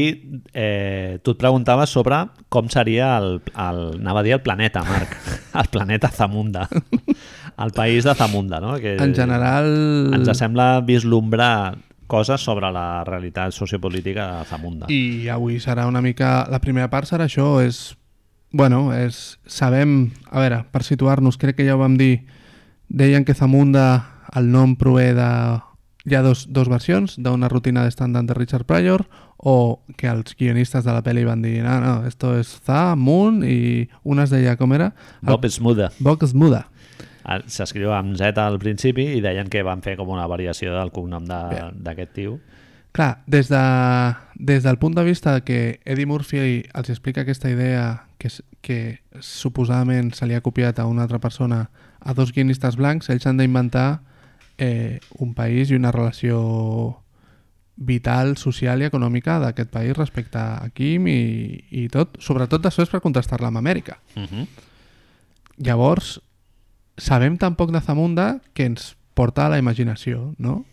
[0.54, 2.20] eh, tu et preguntaves sobre
[2.54, 5.18] com seria el, el, anava a dir el planeta, Marc,
[5.60, 6.68] el planeta Zamunda,
[7.58, 8.76] el país de Zamunda, no?
[8.80, 10.14] Que en general...
[10.14, 14.88] ens sembla vislumbrar coses sobre la realitat sociopolítica de Zamunda.
[14.90, 16.44] I avui serà una mica...
[16.52, 17.96] La primera part serà això, és...
[18.54, 19.40] Bueno, és...
[19.50, 20.12] Sabem...
[20.30, 22.26] A veure, per situar-nos, crec que ja ho vam dir,
[22.90, 25.30] deien que Zamunda, el nom prové de...
[26.04, 29.06] Hi ha dos, dos versions, d'una rutina de stand-up de Richard Pryor
[29.38, 33.88] o que els guionistes de la pel·li van dir no, no, esto es Zamun i
[34.04, 34.94] una es deia, com era?
[35.22, 35.94] Bob Smuda.
[36.04, 36.66] Boc es muda.
[36.68, 36.94] Ah,
[37.48, 41.26] S'escriu amb Z al principi i deien que van fer com una variació del cognom
[41.26, 42.40] de- d'aquest tio.
[42.94, 43.62] Clar, des, de,
[44.36, 48.30] des del punt de vista que Eddie Murphy els explica aquesta idea que,
[48.62, 53.26] que suposadament se li ha copiat a una altra persona a dos guionistes blancs, ells
[53.26, 54.02] han d'inventar
[54.60, 57.00] eh, un país i una relació
[57.76, 63.02] vital, social i econòmica d'aquest país respecte a Kim i, i tot, sobretot després per
[63.02, 63.98] contrastar-la amb Amèrica.
[64.16, 64.46] Uh -huh.
[65.58, 66.20] Llavors,
[66.98, 70.66] sabem tan poc de Zamunda que ens porta a la imaginació, no?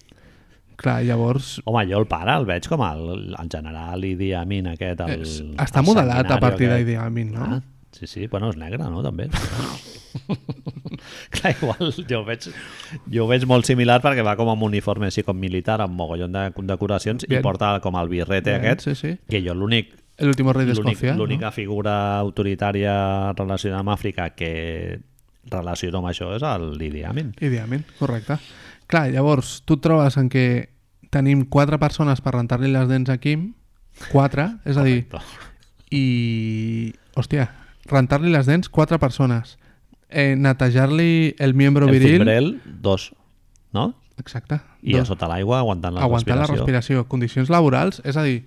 [0.81, 5.01] Clar, llavors Home, jo el pare el veig com el, el general Idi Amin aquest.
[5.05, 7.45] El, És- està el modelat a partir d'Idi Amin, no?
[7.45, 7.61] Ah,
[7.93, 9.03] sí, sí, bueno, és negre, no?
[9.05, 9.29] També.
[11.31, 12.49] Clar, igual jo ho, veig,
[13.13, 15.95] jo ho veig molt similar perquè va com amb un uniforme així com militar amb
[15.97, 17.41] mogollon de decoracions Bien.
[17.41, 19.13] i porta com el birrete Bien, aquest sí, sí.
[19.31, 21.15] que jo l'únic l'únic- Escocia.
[21.17, 21.53] l'única ¿no?
[21.53, 25.01] figura autoritària relacionada amb Àfrica que
[25.51, 27.35] relaciona amb això és el Idi Amin.
[27.41, 28.39] Idi Amin, correcte.
[28.91, 30.45] Clar, llavors, tu et trobes en què
[31.11, 33.53] tenim quatre persones per rentar-li les dents a Kim,
[34.11, 35.05] quatre, és a dir,
[35.91, 36.93] i...
[37.19, 37.49] Hòstia,
[37.91, 39.57] rentar-li les dents, quatre persones.
[40.09, 42.17] Eh, netejar-li el miembro El viril...
[42.19, 43.13] Fimbrel, dos,
[43.75, 43.95] no?
[44.19, 44.61] Exacte.
[44.83, 45.11] I a dos.
[45.11, 46.65] sota l'aigua aguantant la Aguantar la respiració.
[46.67, 47.09] respiració.
[47.09, 48.45] Condicions laborals, és a dir,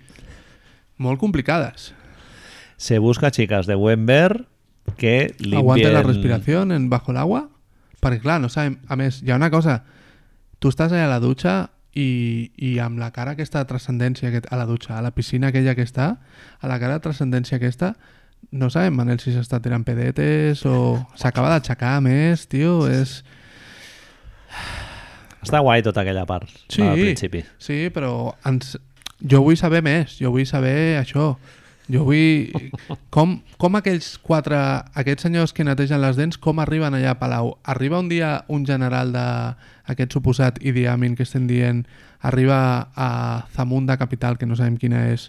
[0.96, 1.92] molt complicades.
[2.76, 4.46] Se busca chicas de buen ver
[4.96, 5.58] que limpien...
[5.60, 7.48] Aguante la respiración en bajo el agua.
[8.00, 8.78] Perquè, clar, no sabem...
[8.88, 9.82] A més, hi ha una cosa.
[10.60, 14.42] Tu estàs allà a la dutxa i, i amb la cara aquesta de transcendència que,
[14.48, 16.10] a la dutxa, a la piscina aquella que està,
[16.60, 17.94] a la cara de transcendència aquesta,
[18.52, 20.98] no sabem, Manel, si s'està tirant pedetes o...
[21.16, 23.22] S'acaba d'aixecar més, tio, és...
[25.44, 27.42] Està guai tota aquella part Sí, al principi.
[27.60, 28.78] sí, però ens...
[29.20, 31.34] jo vull saber més, jo vull saber això.
[31.92, 32.52] Jo vull...
[33.14, 34.56] Com, com aquells quatre,
[34.96, 37.54] aquests senyors que netegen les dents, com arriben allà a Palau?
[37.62, 41.84] Arriba un dia un general d'aquest suposat Idi Amin que estem dient,
[42.24, 43.10] arriba a
[43.54, 45.28] Zamunda capital, que no sabem quina és,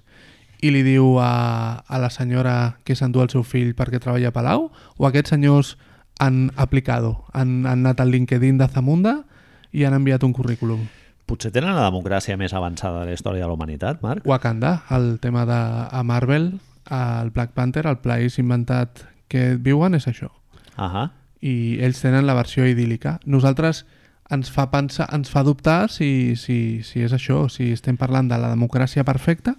[0.63, 4.35] i li diu a, a la senyora que s'endú el seu fill perquè treballa a
[4.35, 4.69] Palau?
[4.97, 5.75] O aquests senyors
[6.23, 9.19] han aplicado, han, han anat al LinkedIn de Zamunda
[9.75, 10.87] i han enviat un currículum?
[11.25, 14.27] Potser tenen la democràcia més avançada de la història de la humanitat, Marc?
[14.29, 15.57] Wakanda, el tema de
[15.89, 16.51] a Marvel,
[16.85, 20.29] al Black Panther, el país inventat que viuen és això.
[20.77, 21.09] Ahà.
[21.41, 23.17] I ells tenen la versió idíl·lica.
[23.25, 23.85] Nosaltres
[24.33, 28.37] ens fa pensar, ens fa dubtar si, si, si és això, si estem parlant de
[28.41, 29.55] la democràcia perfecta,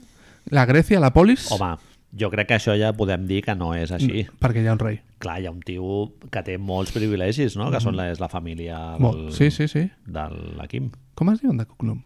[0.55, 1.51] la Grècia, la polis...
[1.51, 1.75] Home,
[2.17, 4.25] Jo crec que això ja podem dir que no és així.
[4.41, 5.01] Perquè hi ha un rei.
[5.21, 7.69] Clar, hi ha un tio que té molts privilegis, no?
[7.75, 9.31] Que són la, és la família del, Molt.
[9.37, 9.83] Sí, sí, sí.
[10.07, 10.25] de
[10.57, 10.91] la Kim.
[11.15, 12.01] Com es diuen de cognom?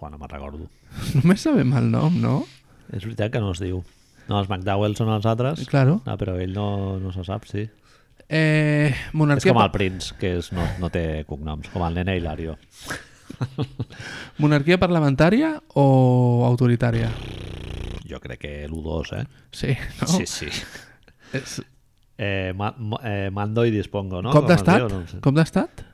[0.00, 0.68] Bueno, no me'n recordo.
[1.18, 2.38] Només sabem el nom, no?
[2.92, 3.82] És veritat que no es diu.
[4.28, 6.00] No, els McDowell són els altres, Claro.
[6.04, 7.66] ah, però ell no, no se sap, sí.
[8.28, 12.16] Eh, És monarquia, com el Prince, que és, no, no té cognoms, com el nene
[12.20, 12.58] Hilario.
[14.42, 17.08] monarquia parlamentària o autoritària?
[18.08, 19.24] Jo crec que l'1-2, eh?
[19.52, 20.06] Sí, no?
[20.08, 20.48] Sí, sí.
[21.36, 21.58] És...
[22.18, 24.32] Eh, ma, mo- eh, mando i dispongo, no?
[24.34, 24.88] Cop d'estat?
[24.90, 25.04] No.
[25.22, 25.84] Cop d'estat?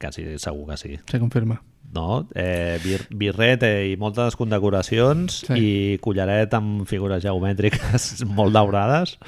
[0.00, 0.94] Quasi segur que sí.
[1.10, 1.58] Se confirma.
[1.94, 2.26] No?
[2.34, 5.58] Eh, bir, birret eh, i moltes condecoracions Sí.
[5.60, 8.08] i collaret amb figures geomètriques
[8.38, 9.18] molt daurades.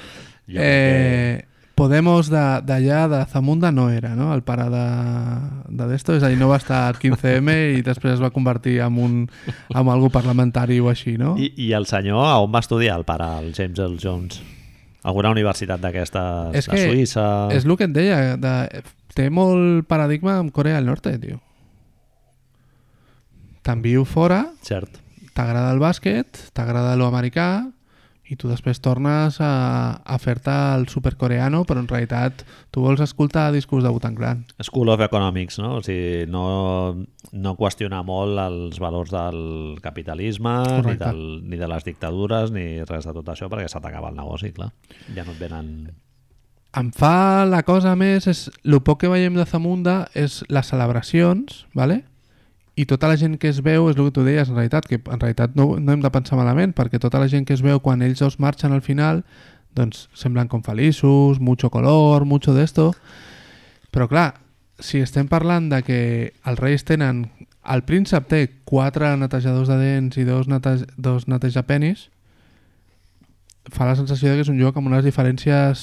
[0.47, 1.45] Jo crec Eh,
[1.77, 4.31] Podemos de- d'allà, de, Zamunda, no era, no?
[4.33, 4.85] El pare de,
[5.69, 8.79] de d'esto, és a dir, no va estar al 15M i després es va convertir
[8.81, 9.19] en, un,
[9.69, 11.35] en algú parlamentari o així, no?
[11.37, 14.41] I, I el senyor, a on va estudiar el pare, el James Earl Jones?
[15.05, 17.27] Alguna universitat d'aquestes És de que Suïssa?
[17.53, 18.55] És el que et deia, de,
[19.13, 21.37] té molt paradigma amb Corea del Norte, tio.
[23.61, 24.47] Te'n viu fora,
[25.37, 27.67] t'agrada el bàsquet, t'agrada lo americà
[28.27, 29.51] i tu després tornes a,
[30.03, 32.43] a fer-te el supercoreano, però en realitat
[32.75, 34.43] tu vols escoltar discos de Wu-Tang Clan.
[34.59, 35.77] School of Economics, no?
[35.79, 36.43] O sigui, no,
[37.31, 40.57] no qüestionar molt els valors del capitalisme,
[40.87, 44.51] ni, del, ni de les dictadures, ni res de tot això, perquè s'atacava el negoci,
[44.55, 44.73] clar.
[45.15, 45.71] Ja no et venen...
[46.77, 51.63] Em fa la cosa més, és el poc que veiem de Zamunda és les celebracions,
[51.73, 52.03] ¿vale?
[52.77, 54.99] I tota la gent que es veu, és el que tu deies en realitat, que
[55.01, 57.81] en realitat no, no hem de pensar malament, perquè tota la gent que es veu
[57.81, 59.23] quan ells dos marxen al final,
[59.73, 62.91] doncs semblen com feliços, mucho color, mucho d'esto,
[63.89, 64.27] però clar,
[64.77, 66.01] si estem parlant de que
[66.45, 67.27] els reis tenen...
[67.67, 72.05] El príncep té quatre netejadors de dents i dos, nete, dos netejapenis,
[73.67, 75.81] fa la sensació que és un lloc amb unes diferències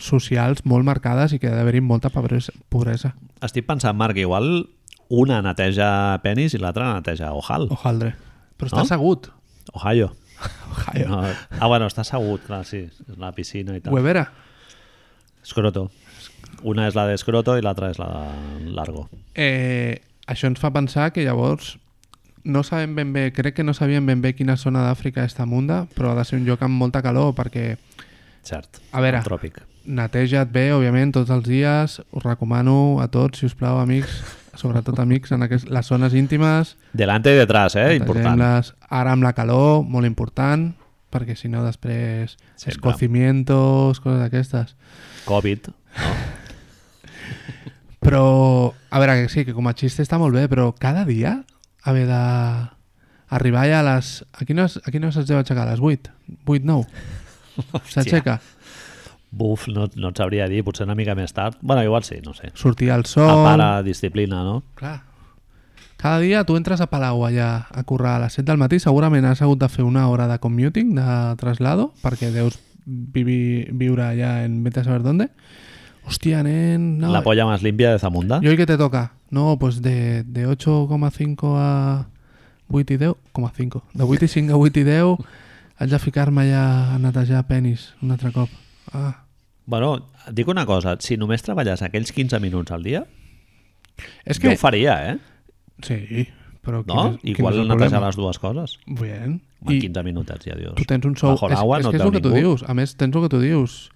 [0.00, 3.12] socials molt marcades i que ha d'haver-hi molta pobresa.
[3.44, 4.64] Estic pensant, Marc, igual
[5.08, 7.68] una neteja penis i l'altra neteja ojal.
[7.70, 8.14] Ojaldre.
[8.58, 8.82] Però està No?
[8.82, 9.28] assegut.
[9.72, 10.12] Ohio.
[10.70, 11.08] Ohio.
[11.08, 11.22] No.
[11.60, 12.84] Ah, bueno, està assegut, clar, sí.
[13.08, 13.92] És la piscina i tal.
[13.94, 14.30] Huevera.
[15.42, 15.90] Escroto.
[16.64, 19.08] Una és la d'escroto i l'altra és la de largo.
[19.34, 21.76] Eh, això ens fa pensar que llavors
[22.44, 25.86] no sabem ben bé, crec que no sabíem ben bé quina zona d'Àfrica és Tamunda,
[25.96, 27.76] però ha de ser un lloc amb molta calor perquè
[28.44, 28.80] Cert.
[28.92, 29.22] A veure.
[29.24, 29.62] Tròpic.
[29.84, 31.98] neteja't bé, òbviament, tots els dies.
[32.12, 34.22] Us recomano a tots, si us plau, amics,
[34.60, 36.76] sobretot amics, en aquest, les zones íntimes.
[36.92, 37.94] Delante i detrás, eh?
[37.96, 38.38] Important.
[38.38, 38.72] netegem-les.
[38.90, 40.70] Ara amb la calor, molt important,
[41.14, 42.74] perquè si no després Sempre.
[42.74, 44.76] escocimientos, coses d'aquestes.
[45.26, 45.70] Covid.
[45.70, 45.74] No?
[48.04, 51.38] Però, a veure, que sí, que com a xiste està molt bé, però cada dia
[51.88, 52.18] haver de
[53.32, 54.18] arribar ja a les...
[54.36, 55.64] A quines, a quines es deu aixecar?
[55.64, 56.12] A les 8?
[56.44, 56.84] 8, 9?
[57.88, 58.36] S'aixeca?
[59.34, 61.56] Buf, no, no et sabria dir, potser una mica més tard.
[61.60, 62.52] bueno, igual sí, no sé.
[62.54, 63.44] Sortir al sol...
[63.44, 64.62] pare, disciplina, no?
[64.74, 65.02] Clar.
[65.96, 69.24] Cada dia tu entres a Palau allà a currar a les 7 del matí, segurament
[69.24, 71.06] has hagut de fer una hora de commuting, de
[71.40, 75.30] traslado, perquè deus vivi, viure allà en vete a saber dónde.
[76.04, 76.98] Hòstia, nen...
[77.00, 78.40] No, La polla más limpia de Zamunda.
[78.42, 79.12] ¿Y hoy qué te toca?
[79.30, 82.08] No, pues de, de 8,5 a
[82.68, 83.14] 8 i 10,
[83.56, 83.82] 5.
[83.94, 85.16] De 8 i 5 a 8 i 10
[85.78, 88.50] haig de ficar-me allà a netejar penis un altre cop.
[88.92, 89.23] Ah.
[89.66, 89.94] Bueno,
[90.28, 93.04] et dic una cosa, si només treballes aquells 15 minuts al dia,
[94.26, 94.54] És jo que...
[94.54, 95.18] ho faria, eh?
[95.86, 96.26] Sí,
[96.64, 96.82] però...
[96.86, 96.94] No?
[96.94, 98.78] quin és- quin Igual el netejar les dues coses.
[98.86, 99.40] Bien.
[99.64, 100.74] En I 15 minutets, ja dius.
[100.76, 101.32] tu tens un sou...
[101.32, 102.64] Bajo és, és no que és el que tu dius.
[102.68, 103.90] A més, tens el que tu dius.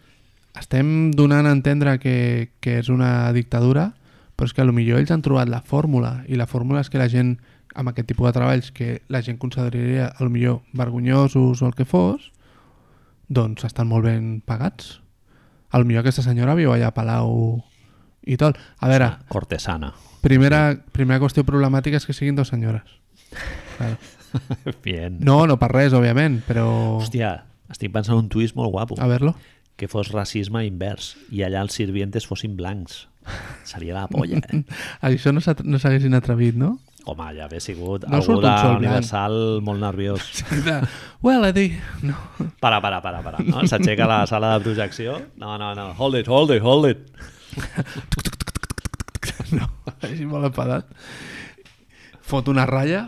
[0.58, 3.92] Estem donant a entendre que, que és una dictadura,
[4.38, 7.08] però és que potser ells han trobat la fórmula, i la fórmula és que la
[7.12, 7.34] gent,
[7.74, 12.30] amb aquest tipus de treballs que la gent consideraria millor vergonyosos o el que fos,
[13.28, 15.00] doncs estan molt ben pagats.
[15.70, 17.60] A lo millor aquesta senyora viu allà a Palau
[18.28, 18.58] i tot.
[18.80, 19.92] A veure, Cortesana.
[20.24, 22.82] primera, primera qüestió problemàtica és que siguin dues senyores.
[23.76, 23.96] Claro.
[24.84, 25.18] Bien.
[25.24, 26.66] No, no per res, òbviament, però...
[26.98, 27.34] Hòstia,
[27.72, 28.98] estic pensant en un twist molt guapo.
[29.00, 29.34] A veure-lo.
[29.78, 33.06] Que fos racisme invers i allà els sirvientes fossin blancs.
[33.68, 34.62] Seria la polla, eh?
[35.08, 36.78] Això no s'haguessin atrevit, no?
[37.08, 39.62] Home, ja haver sigut No algú de blanc.
[39.64, 40.26] Molt nerviós.
[40.66, 40.74] De,
[41.24, 41.78] well, Eddie...
[42.02, 42.12] No.
[42.60, 43.38] Para, para, para, para.
[43.46, 43.62] No?
[43.64, 45.14] S'aixeca a la sala de projecció.
[45.40, 45.94] No, no, no.
[45.96, 46.98] Hold it, hold it, hold it.
[49.56, 49.70] no.
[50.02, 50.90] Així molt enfadat.
[52.28, 53.06] Fot una ratlla,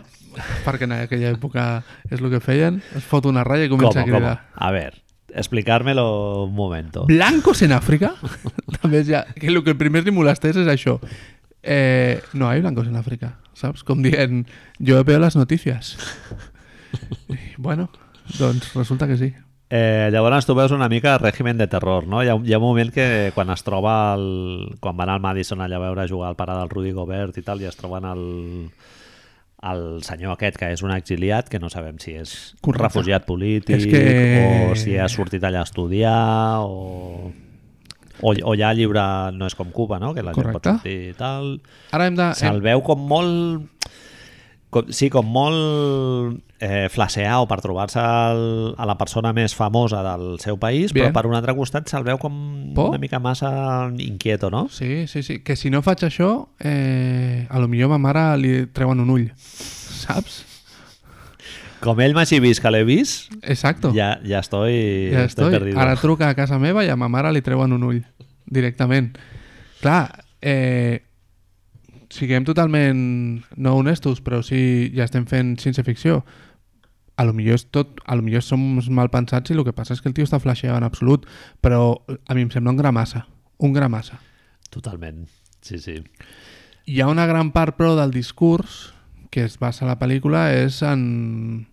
[0.65, 1.65] perquè en aquella època
[2.09, 4.17] és el que feien, es fot una ratlla i ¿Cómo, comença a cómo?
[4.17, 4.39] cridar.
[4.55, 4.95] A ver,
[5.29, 7.05] explicármelo un momento.
[7.05, 8.15] Blancos en Àfrica?
[8.81, 9.27] També ja...
[9.37, 10.97] Que el que primer li molestés és això.
[11.63, 13.83] Eh, no hay blancos en Àfrica, saps?
[13.83, 14.47] Com dient,
[14.79, 15.95] jo veo las noticias.
[17.29, 17.89] I, bueno,
[18.39, 19.33] doncs resulta que sí.
[19.73, 22.19] Eh, llavors tu veus una mica règimen de terror, no?
[22.23, 25.61] Hi ha, hi ha un moment que quan es troba el, quan van al Madison
[25.63, 28.25] allà a veure jugar al pare del Rudy Gobert i tal, i es troben el,
[29.63, 32.89] el senyor aquest, que és un exiliat, que no sabem si és un Correcte.
[32.89, 37.31] refugiat polític És que- o si ha sortit allà a estudiar o...
[38.21, 39.03] O, o ja lliure
[39.33, 40.13] no és com Cuba, no?
[40.13, 40.75] Que la gent pot Correcte.
[40.77, 41.55] sortir i tal.
[41.91, 42.31] Ara hem de...
[42.37, 43.87] Se'l veu com molt...
[44.71, 50.55] Com, sí, com molt eh, flaseau per trobar-se a la persona més famosa del seu
[50.61, 51.09] país, Bien.
[51.09, 52.37] però per un altre costat se'l veu com
[52.77, 52.93] Por?
[52.93, 53.49] una mica massa
[53.99, 54.67] inquieto, no?
[54.71, 55.41] Sí, sí, sí.
[55.43, 56.29] Que si no faig això,
[56.63, 59.27] eh, a lo millor ma mare li treuen un ull.
[59.35, 60.45] Saps?
[61.81, 63.89] Com ell m'hagi vist que l'he vist, Exacto.
[63.95, 65.51] ja, ja estoy, ja estoy estoy.
[65.57, 65.79] perdido.
[65.81, 68.03] Ara truca a casa meva i a ma mare li treuen un ull.
[68.45, 69.17] Directament.
[69.81, 71.01] Clar, eh,
[72.13, 76.21] siguem totalment no honestos, però sí ja estem fent ciència-ficció.
[77.17, 78.61] A lo millor és tot, a lo millor som
[78.93, 81.25] mal pensats i el que passa és que el tio està flasheant en absolut,
[81.61, 83.25] però a mi em sembla un gra massa.
[83.57, 84.19] Un gra massa.
[84.69, 85.25] Totalment,
[85.61, 85.97] sí, sí.
[86.85, 88.93] Hi ha una gran part, però, del discurs
[89.31, 91.67] que es basa a la pel·lícula és en,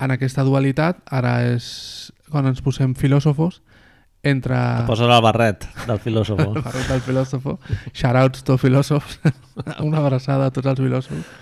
[0.00, 1.02] en aquesta dualitat.
[1.10, 3.60] Ara és quan ens posem filòsofos
[4.22, 4.56] entre...
[4.88, 6.48] Poses el barret del filòsofo.
[6.56, 7.56] el barret del filòsofo.
[7.92, 9.20] Shoutouts to filòsofs.
[9.88, 11.38] una abraçada a tots els filòsofs.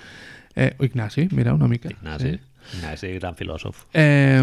[0.59, 1.91] Eh, Ignasi, mira, una mica.
[1.93, 2.39] Ignasi,
[2.79, 3.87] Ignasi, gran filòsof.
[3.95, 4.43] Eh,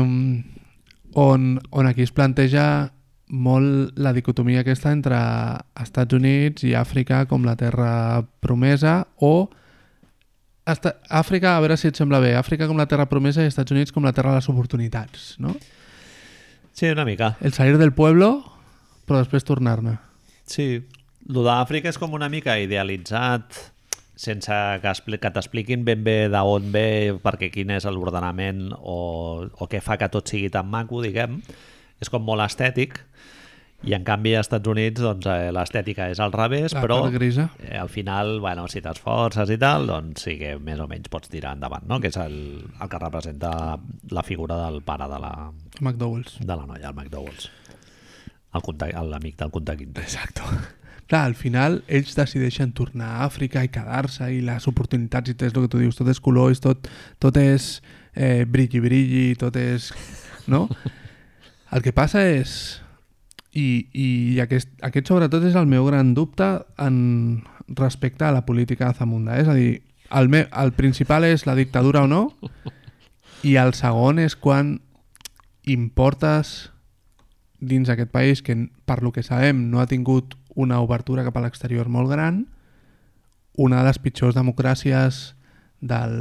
[1.16, 2.68] on, on aquí es planteja
[3.28, 5.18] molt la dicotomia aquesta entre
[5.82, 9.49] Estats Units i Àfrica com la terra promesa o
[10.66, 13.74] Esta Àfrica, a veure si et sembla bé, Àfrica com la terra promesa i Estats
[13.76, 15.53] Units com la terra de les oportunitats, no?
[16.74, 17.36] Sí, una mica.
[17.45, 18.41] El salir del pueblo,
[19.05, 19.99] però després tornar-ne.
[20.49, 20.68] Sí,
[21.30, 23.61] el d'Àfrica és com una mica idealitzat
[24.16, 29.99] sense que t'expliquin ben bé d'on ve, perquè quin és l'ordenament o, o què fa
[30.01, 31.41] que tot sigui tan maco, diguem.
[32.01, 32.97] És com molt estètic
[33.84, 37.50] i en canvi als Estats Units doncs, eh, l'estètica és al revés, La però grisa.
[37.60, 41.30] eh, al final, bueno, si t'esforces i tal, doncs sí que més o menys pots
[41.30, 42.00] tirar endavant, no?
[42.00, 43.78] que és el, el que representa
[44.10, 45.52] la figura del pare de la,
[45.82, 46.40] McDowell's.
[46.40, 47.52] de la noia, el McDowell's.
[48.56, 50.02] L'amic del contaquinte.
[50.02, 50.44] Exacto.
[51.08, 55.46] Clar, al final ells decideixen tornar a Àfrica i quedar-se i les oportunitats i tot
[55.46, 56.88] és el que tu dius, tot és colors, tot,
[57.22, 57.82] tot és
[58.16, 59.92] eh, brilli-brilli, tot és...
[60.48, 60.70] No?
[61.76, 62.82] El que passa és...
[63.56, 64.08] I, i
[64.43, 66.47] aquest, aquest sobretot és el meu gran dubte
[66.82, 69.38] en respecte a la política de Zamunda.
[69.39, 69.82] És a dir,
[70.12, 72.28] el, me, el principal és la dictadura o no
[73.47, 74.80] i el segon és quan
[75.66, 76.72] importes
[77.60, 81.45] dins aquest país que, per lo que sabem, no ha tingut una obertura cap a
[81.45, 82.45] l'exterior molt gran,
[83.56, 85.36] una de les pitjors democràcies
[85.82, 86.16] del,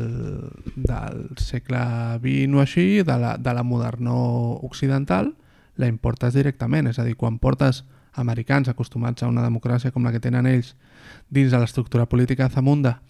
[0.76, 1.84] del segle
[2.22, 4.18] XX o així, de la, de la modernó
[4.66, 5.34] occidental,
[5.76, 6.86] la importes directament.
[6.88, 10.76] És a dir, quan portes americans acostumats a una democràcia com la que tenen ells
[11.30, 13.00] dins de l'estructura política de Zamunda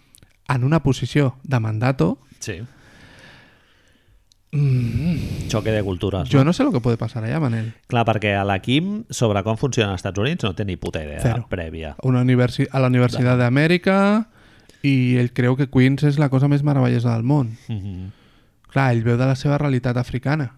[0.49, 2.61] en una posició de mandato, Sí.
[4.51, 6.29] mm, Choque de cultures.
[6.29, 7.73] jo no sé el que puede passar allà, Manel.
[7.87, 11.03] Clar, perquè a la Kim, sobre com funciona als Estats Units, no té ni puta
[11.03, 11.47] idea Zero.
[11.49, 11.95] prèvia.
[12.03, 14.27] una universi a la Universitat d'Amèrica
[14.83, 17.57] i ell creu que Queens és la cosa més meravellosa del món.
[17.67, 18.11] Mm -hmm.
[18.71, 20.55] Clar, ell veu de la seva realitat africana.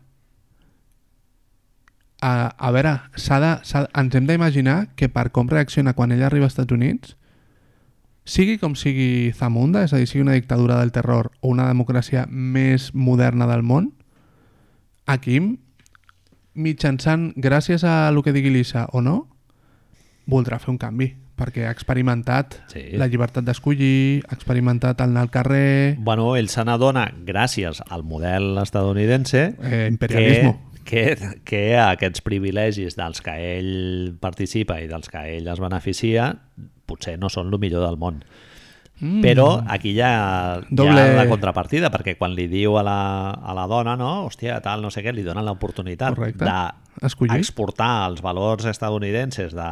[2.21, 6.23] A, a veure, s'ha de, s'ha, ens hem d'imaginar que per com reacciona quan ell
[6.25, 7.15] arriba als Estats Units,
[8.25, 12.25] sigui com sigui Zamunda, és a dir, sigui una dictadura del terror o una democràcia
[12.27, 13.91] més moderna del món,
[15.05, 15.57] a Kim,
[16.57, 19.27] mitjançant, gràcies a el que digui Lisa o no,
[20.27, 22.97] voldrà fer un canvi, perquè ha experimentat Sí.
[22.97, 28.03] la llibertat d'escollir, ha experimentat el anar al carrer, Bueno, ell se n'adona, gràcies al
[28.03, 30.57] model estadounidense, eh, imperialismo.
[30.57, 31.15] que, que,
[31.47, 36.31] que aquests privilegis dels que ell participa i dels que ell es beneficia
[36.87, 38.21] potser no són el millor del món.
[38.97, 39.19] Mm.
[39.21, 42.99] Però aquí hi ha, Doble- hi ha la contrapartida, perquè quan li diu a la,
[43.29, 46.47] a la dona, no, hòstia, tal, no sé què, li donen l'oportunitat Correcte.
[46.47, 47.03] de
[48.07, 49.69] els valors estadounidenses de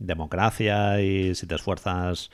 [0.00, 2.30] democràcia i si t'esfuerzas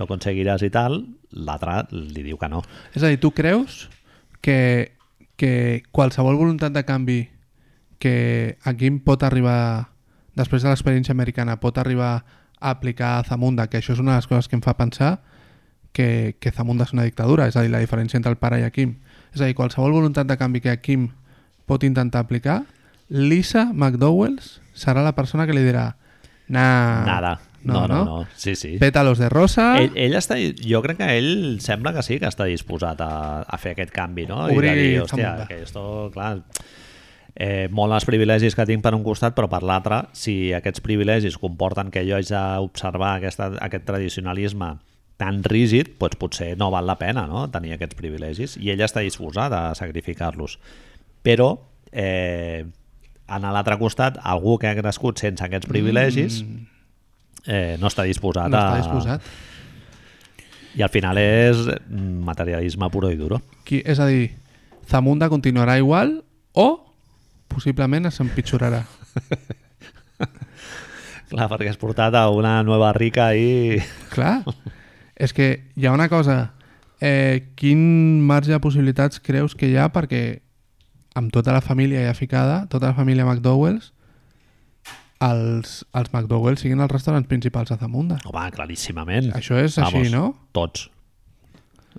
[0.00, 1.02] lo conseguiràs i tal,
[1.36, 2.62] l'altre li diu que no.
[2.94, 3.90] És a dir, tu creus
[4.40, 4.92] que,
[5.36, 7.26] que qualsevol voluntat de canvi
[7.98, 9.90] que aquí pot arribar,
[10.38, 12.12] després de l'experiència americana, pot arribar
[12.60, 15.18] a aplicar a Zamunda, que això és una de les coses que em fa pensar
[15.92, 18.66] que, que Zamunda és una dictadura, és a dir, la diferència entre el pare i
[18.66, 18.96] Akim.
[19.34, 21.10] És a dir, qualsevol voluntat de canvi que Akim
[21.66, 22.62] pot intentar aplicar,
[23.08, 25.90] Lisa McDowells serà la persona que li dirà
[26.48, 27.38] nah, Nada.
[27.64, 28.26] No, no, no.
[28.36, 28.76] Sí, sí.
[28.78, 32.46] Pétalos de rosa, Ell, ell està, jo crec que ell sembla que sí que està
[32.48, 33.10] disposat a,
[33.42, 34.44] a fer aquest canvi, no?
[34.46, 35.82] Obrir I de dir, hòstia, que esto,
[36.14, 36.36] clar...
[37.38, 41.38] eh, molt els privilegis que tinc per un costat, però per l'altre, si aquests privilegis
[41.38, 44.74] comporten que jo haig d'observar aquest tradicionalisme
[45.18, 47.46] tan rígid, doncs potser no val la pena no?
[47.50, 50.58] tenir aquests privilegis i ella està disposada a sacrificar-los.
[51.22, 51.52] Però
[51.92, 52.66] eh,
[53.28, 56.66] en l'altre costat, algú que ha crescut sense aquests privilegis mm.
[57.46, 58.82] eh, no està disposat No està a...
[58.82, 59.30] disposat.
[60.78, 61.64] I al final és
[61.98, 63.40] materialisme puro i duro.
[63.66, 64.28] Qui, és a dir,
[64.90, 66.20] Zamunda continuarà igual
[66.54, 66.87] o
[67.50, 68.82] possiblement s'empitjorarà.
[71.28, 73.76] Clar, perquè has portat a una nova rica i...
[74.14, 74.40] Clar,
[75.18, 76.54] és que hi ha una cosa,
[77.00, 80.40] eh, quin marge de possibilitats creus que hi ha perquè
[81.18, 83.92] amb tota la família ja ficada, tota la família McDowell's,
[85.18, 88.20] els, els McDowell's siguin els restaurants principals a Zamunda.
[88.28, 89.32] Home, claríssimament.
[89.36, 90.30] Això és així, no?
[90.56, 90.86] Tots.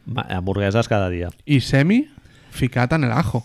[0.07, 1.29] Hamburgueses cada dia.
[1.45, 2.05] I Semi
[2.55, 3.43] ficat en el ajo.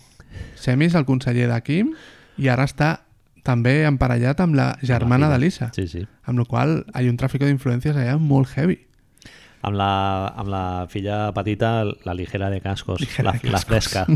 [0.56, 1.92] Semi és el conseller de Kim
[2.38, 3.00] i ara està
[3.44, 5.68] també emparellat amb la germana Amb la de filla.
[5.68, 5.70] Lisa.
[5.76, 6.06] Sí, sí.
[6.24, 8.78] Amb la qual cosa hi ha un tràfic d'influències allà molt heavy.
[9.64, 9.90] Amb la,
[10.36, 10.62] amb la
[10.92, 13.68] filla petita, la ligera de cascos, Ligera la, de la cascos.
[13.68, 14.06] fresca.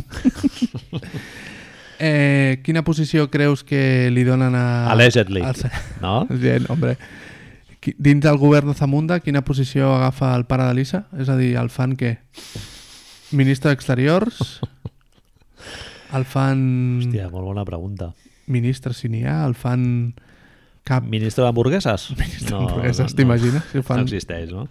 [2.00, 4.86] Eh, quina posició creus que li donen a...
[4.92, 5.56] Allegedly, al
[6.00, 6.26] no?
[6.30, 6.96] Bien, hombre.
[7.98, 11.00] Dins del govern de Zamunda, quina posició agafa el pare de Lisa?
[11.18, 12.18] És a dir, el fan què?
[13.34, 14.60] Ministre d'Exteriors?
[16.16, 16.60] El fan...
[17.02, 18.12] Hòstia, molt bona pregunta.
[18.48, 19.42] Ministre, si n'hi ha?
[19.46, 20.14] El fan...
[20.88, 21.04] Cap...
[21.04, 22.06] Ministre d'hamburgueses?
[22.16, 23.66] Ministre d'hamburgueses, t'imagines?
[23.72, 24.64] Si ho fan- No existeix, no?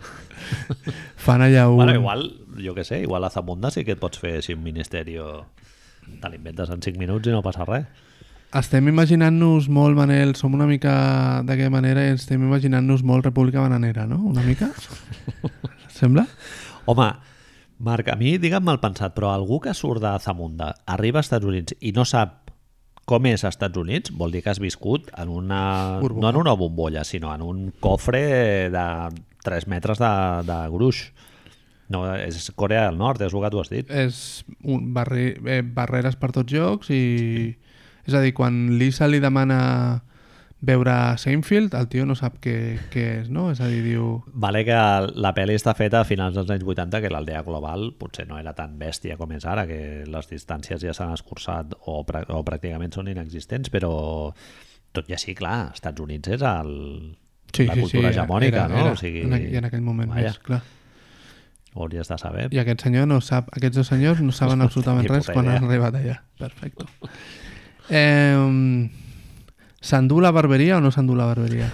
[1.27, 1.77] Fan allà un...
[1.77, 2.23] Bueno, igual,
[2.63, 5.19] jo què sé, igual a Zamunda sí que et pots fer així un ministeri
[6.21, 7.85] te l'inventes en 5 minuts i no passa res.
[8.57, 14.07] Estem imaginant-nos molt, Manel, som una mica d'aquella manera i estem imaginant-nos molt República Bananera,
[14.07, 14.21] no?
[14.31, 14.69] Una mica?
[15.99, 16.23] Sembla?
[16.87, 17.09] Home,
[17.79, 21.45] Marc, a mi digue'm mal pensat, però algú que surt de Zamunda arriba als Estats
[21.45, 22.47] Units i no sap
[23.07, 25.61] com és als Estats Units, vol dir que has viscut en una...
[26.01, 26.25] Burbuja.
[26.25, 28.87] no en una bombolla, sinó en un cofre de
[29.45, 30.09] 3 metres de,
[30.43, 31.05] de gruix.
[31.87, 33.87] No, és Corea del Nord, és el que tu has dit.
[33.87, 35.29] És un barri...
[35.47, 37.55] eh, barreres per tots llocs i...
[38.07, 40.03] És a dir, quan Lisa li demana
[40.61, 42.53] veure Seinfeld, el tio no sap què,
[42.93, 43.51] què és, no?
[43.53, 44.23] És a dir, diu...
[44.33, 44.77] Vale que
[45.21, 48.55] la pel·li està feta a finals dels anys 80, que l'aldea global potser no era
[48.57, 53.11] tan bèstia com és ara, que les distàncies ja s'han escurçat o, o pràcticament són
[53.13, 53.91] inexistents, però
[54.97, 56.73] tot i així, clar, Estats Units és el,
[57.53, 58.81] Sí, la sí, cultura sí, hegemònica, era, no?
[58.81, 60.61] Era, o sigui, en, aqu- i en aquell moment vaja, més, clar.
[61.77, 62.47] Ho hauries de saber.
[62.51, 65.63] I aquest senyor no sap, aquests dos senyors no saben No absolutament res quan han
[65.69, 66.17] arribat allà.
[66.41, 66.89] Perfecte.
[67.89, 68.33] Eh,
[69.81, 71.71] s'endú la barberia o no s'endú la barberia?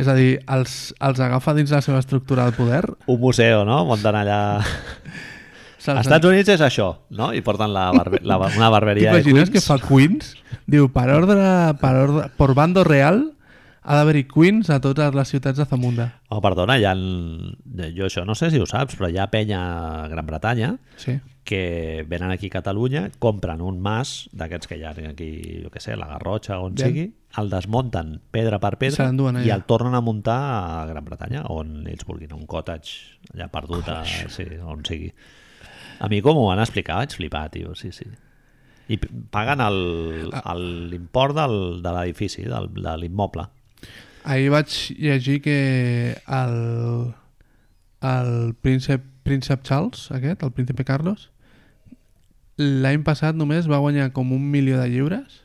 [0.00, 2.84] És a dir, els, els agafa dins la seva estructura de poder?
[3.10, 3.82] Un museu, no?
[3.88, 4.40] Munten allà...
[5.80, 7.30] Als Estats Units és això, no?
[7.32, 9.48] I porten la barbe la, una barberia de Queens.
[9.48, 10.34] que fa Queens?
[10.68, 11.40] Diu, per ordre,
[11.80, 13.22] per ordre, por bando real,
[13.80, 16.10] ha d'haver-hi Queens a totes les ciutats de Zamunda.
[16.28, 16.92] Oh, perdona, ha...
[17.96, 19.60] Jo això no sé si ho saps, però hi ha penya
[20.04, 21.16] a Gran Bretanya Sí.
[21.44, 25.30] Que venen aquí a Catalunya, compren un mas d'aquests que hi ha aquí,
[25.64, 26.88] jo què sé, la Garrotxa o on Bien.
[26.88, 27.06] sigui,
[27.40, 29.08] el desmunten pedra per pedra
[29.44, 30.38] i el tornen a muntar
[30.82, 35.12] a Gran Bretanya, on ells vulguin, un cottage allà perdut, a, sí, on sigui.
[36.00, 38.06] A mi com ho van explicar vaig flipar, tio, sí, sí.
[38.90, 38.96] I
[39.30, 40.52] paguen el- Ah.
[40.54, 43.44] el- l'import del, de l'edifici, de l'immoble.
[44.24, 44.68] Ahir vaig
[44.98, 47.14] llegir que el,
[48.02, 51.28] el príncep, príncep Charles, aquest, el príncipe Carlos,
[52.60, 55.44] l'any passat només va guanyar com un milió de lliures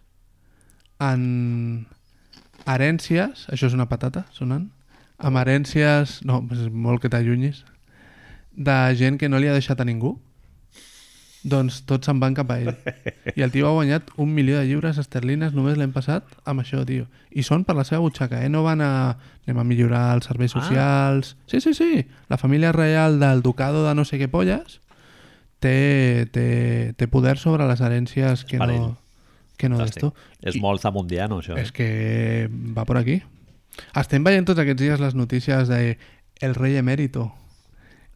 [1.06, 1.86] en
[2.66, 4.68] herències, això és una patata sonant,
[5.18, 7.62] amb herències, no, és molt que t'allunyis,
[8.56, 10.16] de gent que no li ha deixat a ningú,
[11.46, 12.72] doncs tots se'n van cap a ell.
[13.38, 16.82] I el tio ha guanyat un milió de lliures esterlines només l'any passat amb això,
[16.89, 17.06] tio.
[17.30, 18.50] I són per la seva butxaca, eh?
[18.50, 18.91] No van a...
[19.46, 20.62] Anem a millorar els serveis Ah.
[20.64, 21.36] socials...
[21.46, 22.06] Sí, sí, sí.
[22.34, 24.80] La família reial del ducado de no sé què polles
[25.62, 28.98] té, té, té poder sobre les herències que Per no,
[29.58, 30.14] que no d'esto.
[30.41, 31.58] És I- molt zamundiano, això.
[31.62, 31.74] És Eh?
[31.78, 33.22] que va por aquí.
[33.96, 35.98] Estem veient tots aquests dies les notícies de
[36.41, 37.30] El rei emèrito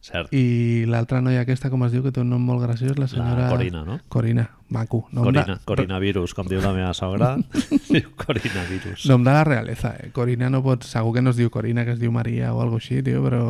[0.00, 0.32] Cert.
[0.32, 3.50] i l'altra noia aquesta, com es diu, que té un nom molt graciós, la senyora...
[3.52, 3.98] Corina, no?
[4.08, 5.02] Corina, maco.
[5.12, 5.64] Nom Corina, de...
[5.68, 7.34] coronavirus, com diu la meva sogra.
[7.94, 9.04] diu coronavirus.
[9.10, 10.08] Nom de la realeza, eh?
[10.16, 10.88] Corina no pot...
[10.88, 13.44] Segur que no es diu Corina, que es diu Maria o algo així, tio, però...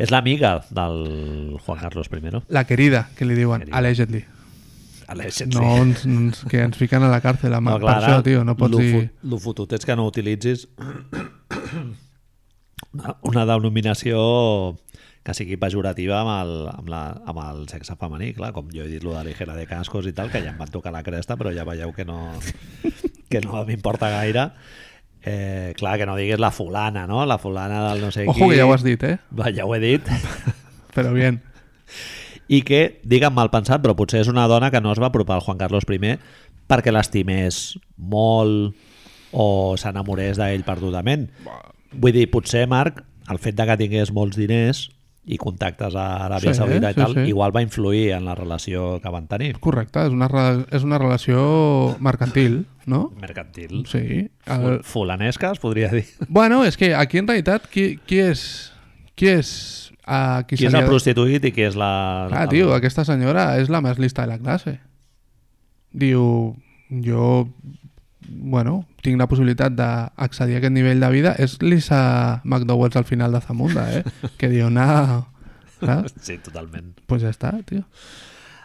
[0.00, 2.40] És l'amiga del Juan Carlos I.
[2.48, 4.24] La querida, que li diuen, allegedly.
[5.12, 5.58] Allegedly.
[5.58, 7.52] No ens, ens, que ens fiquen a la càrcel.
[7.52, 9.10] Amb, No, per clar, això, ara, tio, no pots lo dir...
[9.28, 10.64] Lo fotut és que no utilitzis
[12.94, 14.22] una, una denominació
[15.30, 17.00] que sigui pejorativa amb el, amb, la,
[17.30, 20.14] amb el sexe femení, clar, com jo he dit lo de ligera de cascos i
[20.16, 22.32] tal, que ja em van tocar la cresta, però ja veieu que no,
[23.30, 24.50] que no m'importa gaire.
[25.22, 27.22] Eh, clar, que no diguis la fulana, no?
[27.28, 28.54] La fulana del no sé Ojo qui.
[28.54, 29.18] que ja ho has dit, eh?
[29.36, 30.06] Va, ja ho he dit.
[30.96, 31.42] Però bien.
[32.50, 35.36] I que, digue'm mal pensat, però potser és una dona que no es va apropar
[35.36, 36.16] al Juan Carlos I
[36.70, 38.74] perquè l'estimés molt
[39.30, 41.28] o s'enamorés d'ell perdudament.
[41.94, 44.88] Vull dir, potser, Marc, el fet de que tingués molts diners
[45.28, 47.24] i contactes a Aràbia Sí, Saudita i sí, tal, sí.
[47.28, 49.52] igual va influir en la relació que van tenir.
[49.60, 50.30] Correcte, és una,
[50.72, 51.42] és una relació
[52.00, 53.10] mercantil, no?
[53.20, 53.84] Mercantil.
[53.90, 54.30] Sí.
[54.46, 54.80] El...
[54.86, 56.06] Fulanesca, es podria dir.
[56.28, 58.42] Bueno, és que aquí en realitat qui, qui és...
[59.14, 59.52] Qui és...
[60.10, 62.26] Uh, Qui és el prostituït i qui és la...
[62.34, 64.80] Ah, tio, aquesta senyora és la més lista de la classe.
[65.92, 66.56] Diu,
[67.04, 67.26] jo,
[68.30, 71.34] bueno, tinc la possibilitat d'accedir a aquest nivell de vida.
[71.38, 74.04] És Lisa McDowell al final de Zamunda, eh?
[74.38, 74.70] Que diu,
[75.80, 76.14] saps?
[76.22, 76.94] Sí, totalment.
[77.06, 77.84] Pues ja està, tio.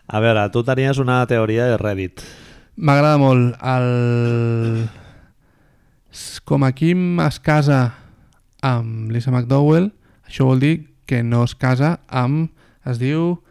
[0.08, 2.22] A veure, tu tenies una teoria de Reddit.
[2.78, 4.86] M'agrada molt el...
[6.46, 7.80] Com a Kim es casa
[8.64, 9.90] amb Lisa McDowell,
[10.28, 10.76] això vol dir
[11.10, 12.52] que no es casa amb...
[12.86, 13.42] Es diu...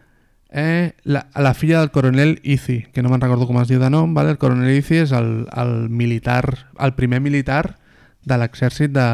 [0.57, 3.89] Eh, la, la filla del coronel Izzy, que no me'n recordo com es diu de
[3.91, 4.31] nom, vale?
[4.31, 6.45] el coronel Izzy és el, el militar,
[6.79, 7.75] el primer militar
[8.23, 9.07] de l'exèrcit de,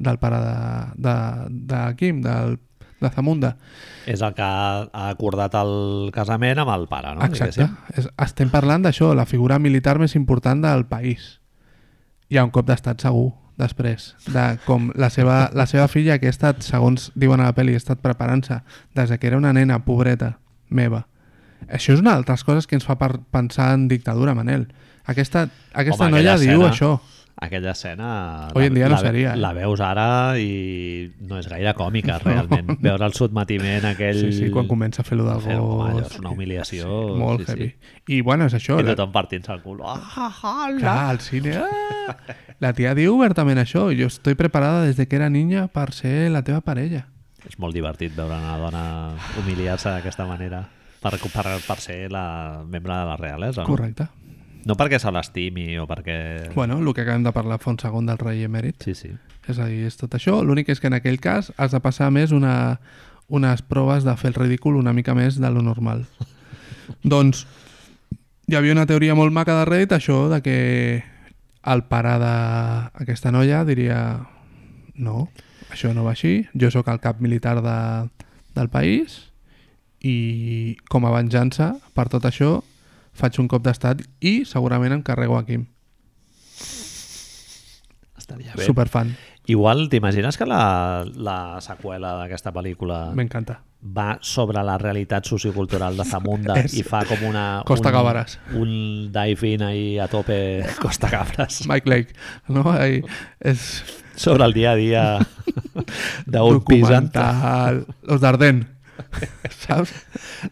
[0.00, 0.54] del pare de,
[1.04, 1.16] de,
[1.68, 2.56] de Kim, del,
[2.96, 3.58] de Zamunda.
[4.08, 7.28] És el que ha acordat el casament amb el pare, no?
[7.28, 7.66] Exacte.
[7.66, 8.00] Diguéssim.
[8.00, 11.34] És, estem parlant d'això, la figura militar més important del país.
[12.32, 16.26] Hi ha un cop d'estat segur, després, de com la seva, la seva filla que
[16.30, 18.60] ha estat, segons diuen a la pel·li, ha estat preparant-se
[18.94, 20.38] des de que era una nena pobreta
[20.70, 21.06] meva.
[21.68, 24.68] Això és una d'altres coses que ens fa per pensar en dictadura, Manel.
[25.06, 27.00] Aquesta, aquesta Home, noia diu escena- això.
[27.40, 28.48] Aquella escena...
[28.54, 29.36] Hoy en dia no la, seria, eh?
[29.38, 32.72] La veus ara i no és gaire còmica, realment.
[32.82, 34.18] Veure el sotmetiment aquell...
[34.18, 36.02] Sí, sí, quan comença a fer-lo del Fer-ho, home, gos.
[36.02, 37.68] allò és una humiliació, Sí, molt sí, heavy.
[37.70, 38.16] sí.
[38.16, 38.80] I bueno, és això.
[38.80, 39.78] I la- tothom partint-se el cul.
[39.86, 41.54] Ah, ah, ah, Clar, al cine...
[41.62, 42.16] Ah!
[42.58, 43.84] La tia diu obertament això.
[43.94, 47.04] Jo estoy preparada des de que era niña per ser la teva parella.
[47.46, 48.84] És molt divertit veure una dona
[49.38, 50.64] humiliar-se d'aquesta manera
[50.98, 53.62] per, per, per ser la membre de la realesa.
[53.62, 53.68] No?
[53.70, 54.08] Correcte.
[54.68, 56.52] No perquè se l'estimi o perquè...
[56.54, 58.82] Bueno, el que acabem de parlar fa un segon del rei emèrit.
[58.84, 59.14] Sí, sí.
[59.48, 60.42] És a dir, és tot això.
[60.44, 62.76] L'únic és que en aquell cas has de passar més una,
[63.32, 66.04] unes proves de fer el ridícul una mica més de lo normal.
[67.14, 67.46] doncs
[68.48, 70.58] hi havia una teoria molt maca de Reddit, això de que
[71.68, 73.98] el pare d'aquesta noia diria
[74.96, 75.28] no,
[75.72, 77.78] això no va així, jo sóc el cap militar de,
[78.56, 79.18] del país
[80.00, 82.58] i com a venjança per tot això
[83.18, 85.66] faig un cop d'estat i segurament em carrego a Kim.
[88.18, 88.64] Estaria bé.
[88.66, 89.14] Superfan.
[89.48, 93.62] Igual, t'imagines que la, la seqüela d'aquesta pel·lícula M'encanta.
[93.80, 97.44] va sobre la realitat sociocultural de Zamunda i fa com una...
[97.64, 98.34] Costa un, Cabres.
[98.58, 98.72] Un
[99.14, 102.12] dive-in ahí a tope Costa Cabres Mike Lake,
[102.52, 102.66] no?
[102.74, 103.00] Ahí
[103.40, 103.64] és
[104.18, 105.04] sobre el dia a dia
[106.26, 107.86] d'un pis en- documental.
[108.02, 108.66] Los d'Arden,
[109.64, 109.92] saps?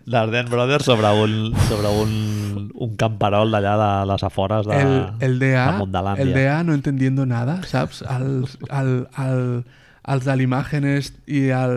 [0.06, 5.38] d'Arden Brothers sobre un, sobre un, un camperol d'allà de les afores de, El, el
[5.42, 6.22] de DA, Mondalàndia.
[6.24, 8.02] el DA no entendiendo nada, saps?
[8.02, 8.92] El, el,
[9.22, 9.42] el,
[10.06, 11.72] els de l'imágenes i el,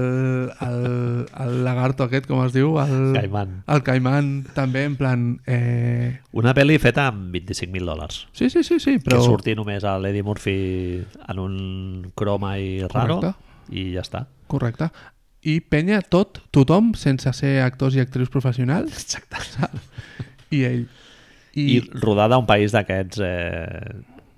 [0.62, 0.84] el,
[1.46, 2.76] el lagarto aquest, com es diu?
[2.82, 3.56] El, Caimán.
[3.66, 5.24] El caimán, també, en plan...
[5.50, 6.20] Eh...
[6.38, 8.20] Una pel·li feta amb 25.000 dòlars.
[8.38, 9.18] Sí, sí, sí, sí, però...
[9.18, 10.58] Que surti només a l'Eddie Murphy
[11.26, 11.56] en un
[12.14, 13.34] croma i raro Correcte.
[13.74, 14.28] i ja està.
[14.50, 14.92] Correcte.
[15.48, 19.70] I penya tot, tothom, sense ser actors i actrius professionals, Exacte.
[20.56, 20.84] i ell.
[21.56, 23.96] I, I rodada a un país d'aquests eh,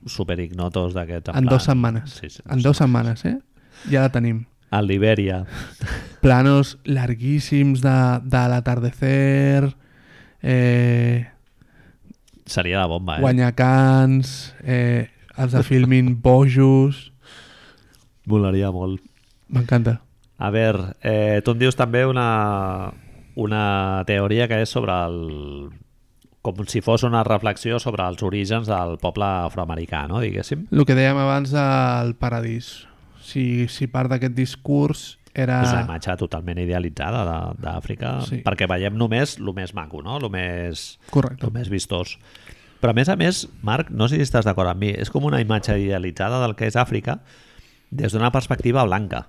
[0.10, 1.34] superignotos d'aquests.
[1.36, 2.14] En dues setmanes.
[2.22, 3.38] Sí, sí, En dues setmanes, eh?
[3.89, 4.45] Ja la tenim.
[4.72, 5.41] A Libèria.
[6.22, 9.74] Planos larguíssims de, de l'atardecer,
[10.41, 11.28] eh,
[12.45, 13.22] Seria la bomba, eh?
[13.22, 17.10] guanyacans, eh, els de filmin bojos...
[18.28, 19.02] Molaria molt.
[19.52, 19.99] M'encanta.
[20.41, 22.91] A veure, eh, tu em dius també una,
[23.37, 25.69] una teoria que és sobre el...
[26.41, 30.19] com si fos una reflexió sobre els orígens del poble afroamericà, no?
[30.23, 30.63] diguéssim.
[30.73, 32.87] El que dèiem abans del paradís.
[33.21, 35.03] Si, si part d'aquest discurs
[35.37, 35.59] era...
[35.61, 38.41] És una imatge totalment idealitzada de- d'Àfrica, sí.
[38.43, 40.17] perquè veiem només el més maco, no?
[40.17, 41.45] el més, Correcte.
[41.45, 42.15] el més vistós.
[42.81, 45.29] Però a més a més, Marc, no sé si estàs d'acord amb mi, és com
[45.29, 47.19] una imatge idealitzada del que és Àfrica
[47.91, 49.27] des d'una perspectiva blanca,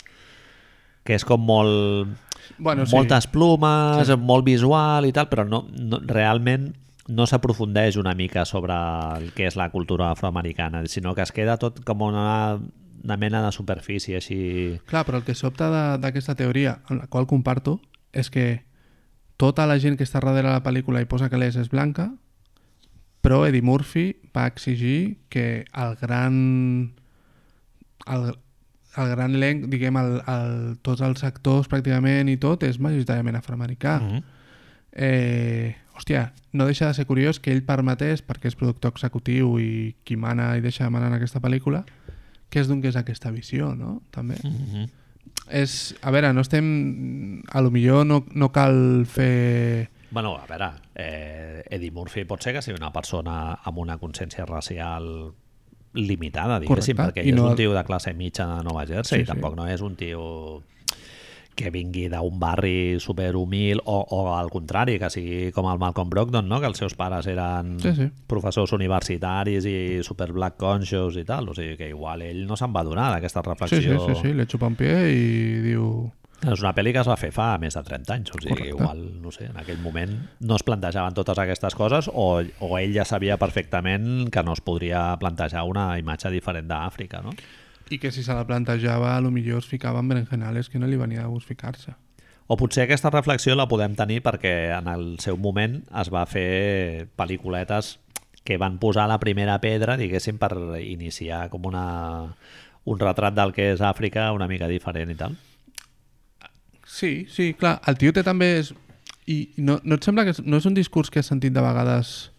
[1.05, 2.12] que és com molt...
[2.59, 2.94] Bueno, sí.
[2.94, 4.16] moltes plumes, sí.
[4.18, 6.72] molt visual i tal, però no, no, realment
[7.12, 8.74] no s'aprofundeix una mica sobre
[9.18, 12.59] el que és la cultura afroamericana, sinó que es queda tot com una,
[13.03, 14.42] una mena de superfície així...
[14.86, 15.70] Clar, però el que sobta
[16.03, 17.80] d'aquesta teoria, amb la qual comparto,
[18.12, 18.62] és que
[19.40, 22.12] tota la gent que està darrere la pel·lícula i posa que l'és és blanca,
[23.22, 26.94] però Eddie Murphy va exigir que el gran
[28.07, 28.32] el,
[28.97, 33.99] el gran elenc, diguem, el, el, tots els actors pràcticament i tot és majoritàriament afroamericà.
[34.01, 34.22] Mm -hmm.
[34.93, 39.97] Eh, hòstia, no deixa de ser curiós que ell permetés, perquè és productor executiu i
[40.05, 41.84] qui mana i deixa de manar en aquesta pel·lícula,
[42.51, 44.03] que es donés aquesta visió, no?
[44.11, 44.36] També.
[44.43, 44.90] Mm -hmm.
[45.51, 47.43] És, a veure, no estem...
[47.51, 49.90] A lo millor no, no cal fer...
[50.11, 54.45] Bueno, a veure, eh, Eddie Murphy pot ser que sigui una persona amb una consciència
[54.45, 55.32] racial
[55.95, 57.20] limitada, diguéssim, Correcte.
[57.22, 59.32] perquè I no- és un tio de classe mitja de Nova Jersey, Sí, sí, sí.
[59.32, 60.62] tampoc no és un tio
[61.55, 66.49] que vingui d'un barri superhumil o, o al contrari, que sigui com el Malcolm Brogdon,
[66.49, 66.61] no?
[66.61, 68.07] que els seus pares eren Sí, sí.
[68.26, 72.72] professors universitaris i super black conscious i tal, o sigui que igual ell no se'n
[72.72, 73.99] va donar d'aquesta Sí, reflexió.
[74.01, 76.11] sí, sí, sí, le xupa un pie i diu...
[76.43, 78.70] És una pel·li que es va fer fa més de 30 anys, o sigui, Correcte.
[78.74, 82.95] igual, no sé, en aquell moment no es plantejaven totes aquestes coses o, o ell
[82.97, 87.36] ja sabia perfectament que no es podria plantejar una imatge diferent d'Àfrica, no?
[87.93, 90.90] I que si se la plantejava, a lo millor es ficava en berenjenales que no
[90.90, 91.95] li venia de gust ficar-se.
[92.51, 97.07] O potser aquesta reflexió la podem tenir perquè en el seu moment es va fer
[97.16, 97.99] pel·lículetes
[98.43, 100.51] que van posar la primera pedra, diguéssim, per
[100.82, 101.86] iniciar com una,
[102.84, 105.38] un retrat del que és Àfrica una mica diferent i tal.
[106.93, 107.80] Sí, sí, clar.
[107.88, 108.59] El tio té també...
[108.61, 108.74] És...
[109.32, 112.32] I no, no et sembla que no és un discurs que has sentit de vegades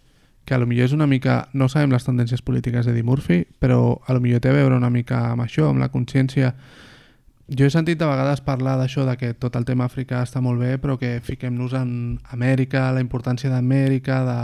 [0.46, 1.48] que a lo millor és una mica...
[1.58, 4.92] No sabem les tendències polítiques d'Eddie Murphy, però a lo millor té a veure una
[4.94, 6.52] mica amb això, amb la consciència...
[7.50, 10.62] Jo he sentit de vegades parlar d'això, de que tot el tema Àfrica està molt
[10.62, 11.90] bé, però que fiquem-nos en
[12.38, 14.38] Amèrica, la importància d'Amèrica, de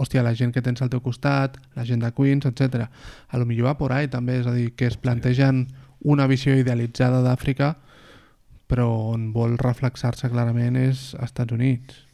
[0.00, 2.88] hòstia, la gent que tens al teu costat, la gent de Queens, etc.
[3.28, 5.66] A lo millor va por ahí també, és a dir, que es plantegen
[6.00, 7.74] una visió idealitzada d'Àfrica
[8.70, 12.06] però on vol reflexar-se clarament és Estats Units.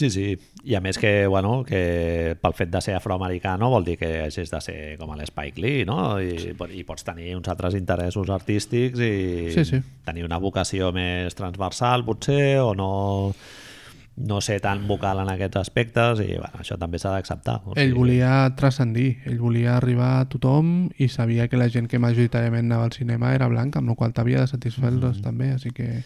[0.00, 0.26] Sí, sí.
[0.64, 4.08] I a més que, bueno, que pel fet de ser afroamericà no vol dir que
[4.22, 6.16] hagis de ser com l'Spike Lee, no?
[6.22, 9.80] I, I pots tenir uns altres interessos artístics i Sí, sí.
[10.06, 12.90] tenir una vocació més transversal, potser, o no,
[14.16, 17.60] no ser tan vocal en aquests aspectes, i bueno, això també s'ha d'acceptar.
[17.64, 21.98] O Ell volia transcendir, ell volia arribar a tothom i sabia que la gent que
[21.98, 25.22] majoritàriament anava al cinema era blanca, amb la qual t'havia de satisfer-los Mm.
[25.22, 26.02] també, així que...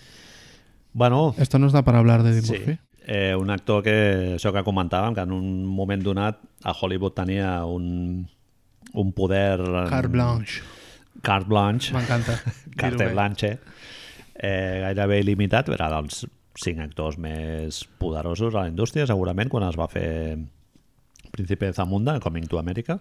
[0.93, 2.53] Bueno, Esto nos da para hablar de Eddie Sí.
[2.53, 2.79] Murphy.
[3.07, 7.65] Eh, un actor que, això que comentàvem, que en un moment donat a Hollywood tenia
[7.67, 8.29] un,
[8.95, 9.59] un poder...
[9.91, 10.63] Carte blanche.
[11.21, 11.93] Carte blanche.
[11.93, 12.39] M'encanta.
[12.77, 13.59] Carte blanche.
[14.39, 15.69] Eh, gairebé il·limitat.
[15.75, 16.25] Era dels
[16.61, 20.39] cinc actors més poderosos a la indústria, segurament, quan es va fer
[21.35, 23.01] Príncipe de Zamunda, Coming to America,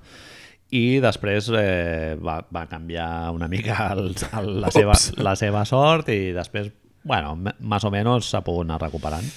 [0.73, 6.09] i després eh, va, va canviar una mica el, el, la, seva, la seva sort
[6.13, 6.71] i després,
[7.05, 9.27] bueno, més o menys s'ha pogut anar recuperant.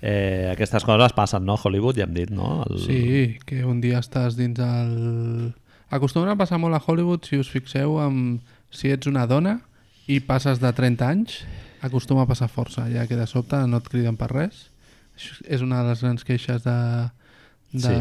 [0.00, 1.56] Eh, aquestes coses passen, no?
[1.58, 2.60] Hollywood, ja hem dit, no?
[2.68, 2.76] El...
[2.84, 3.00] Sí,
[3.48, 5.54] que un dia estàs dins el...
[5.88, 8.44] Acostumen a passar molt a Hollywood, si us fixeu, amb...
[8.70, 9.56] si ets una dona
[10.06, 11.40] i passes de 30 anys,
[11.82, 14.68] acostuma a passar força, ja que de sobte no et criden per res.
[15.18, 16.78] Això és una de les grans queixes de,
[17.74, 17.94] de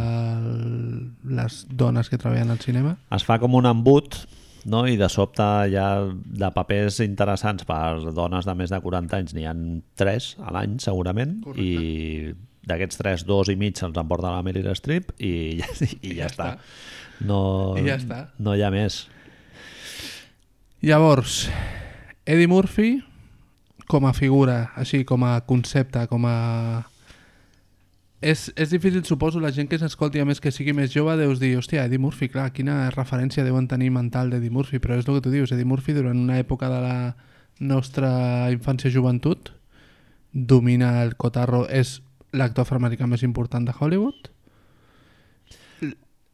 [1.37, 2.97] les dones que treballen al cinema.
[3.11, 4.19] es fa com un embut
[4.65, 4.85] no?
[4.87, 9.33] i de sobte hi ha de papers interessants per dones de més de 40 anys
[9.35, 9.63] n'hi han
[9.99, 11.65] 3 a l'any segurament Correcte.
[11.65, 16.15] i d'aquests 3, dos i mig se'ls emporta la Meryl Streep i, ja, i, I
[16.17, 16.49] ja, ja està.
[16.55, 17.25] està.
[17.27, 17.41] No,
[17.79, 18.25] I ja està.
[18.43, 19.07] no hi ha més.
[20.85, 21.47] Llavors,
[22.27, 22.99] Eddie Murphy
[23.87, 26.37] com a figura, així com a concepte, com a...
[28.19, 31.39] És, és difícil, suposo, la gent que s'escolti, a més que sigui més jove, deus
[31.39, 35.19] dir, hòstia, Eddie Murphy, clar, quina referència deuen tenir mental d'Eddie Murphy, però és el
[35.19, 36.97] que tu dius, Eddie Murphy durant una època de la
[37.59, 38.09] nostra
[38.53, 39.53] infància i joventut
[40.33, 42.01] domina el cotarro, és
[42.33, 44.31] l'actor afroamericà més important de Hollywood,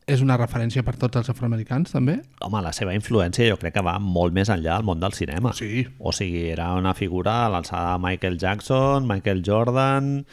[0.08, 2.18] és una referència per tots els afroamericans, també?
[2.44, 5.54] Home, la seva influència jo crec que va molt més enllà del món del cinema.
[5.58, 5.86] Sí.
[6.00, 10.26] O sigui, era una figura a l'alçada de Michael Jackson, Michael Jordan,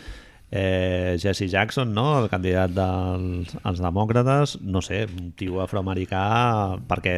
[0.50, 2.18] eh, Jesse Jackson, no?
[2.22, 6.24] el candidat dels als demòcrates, no sé, un tio afroamericà,
[6.90, 7.16] perquè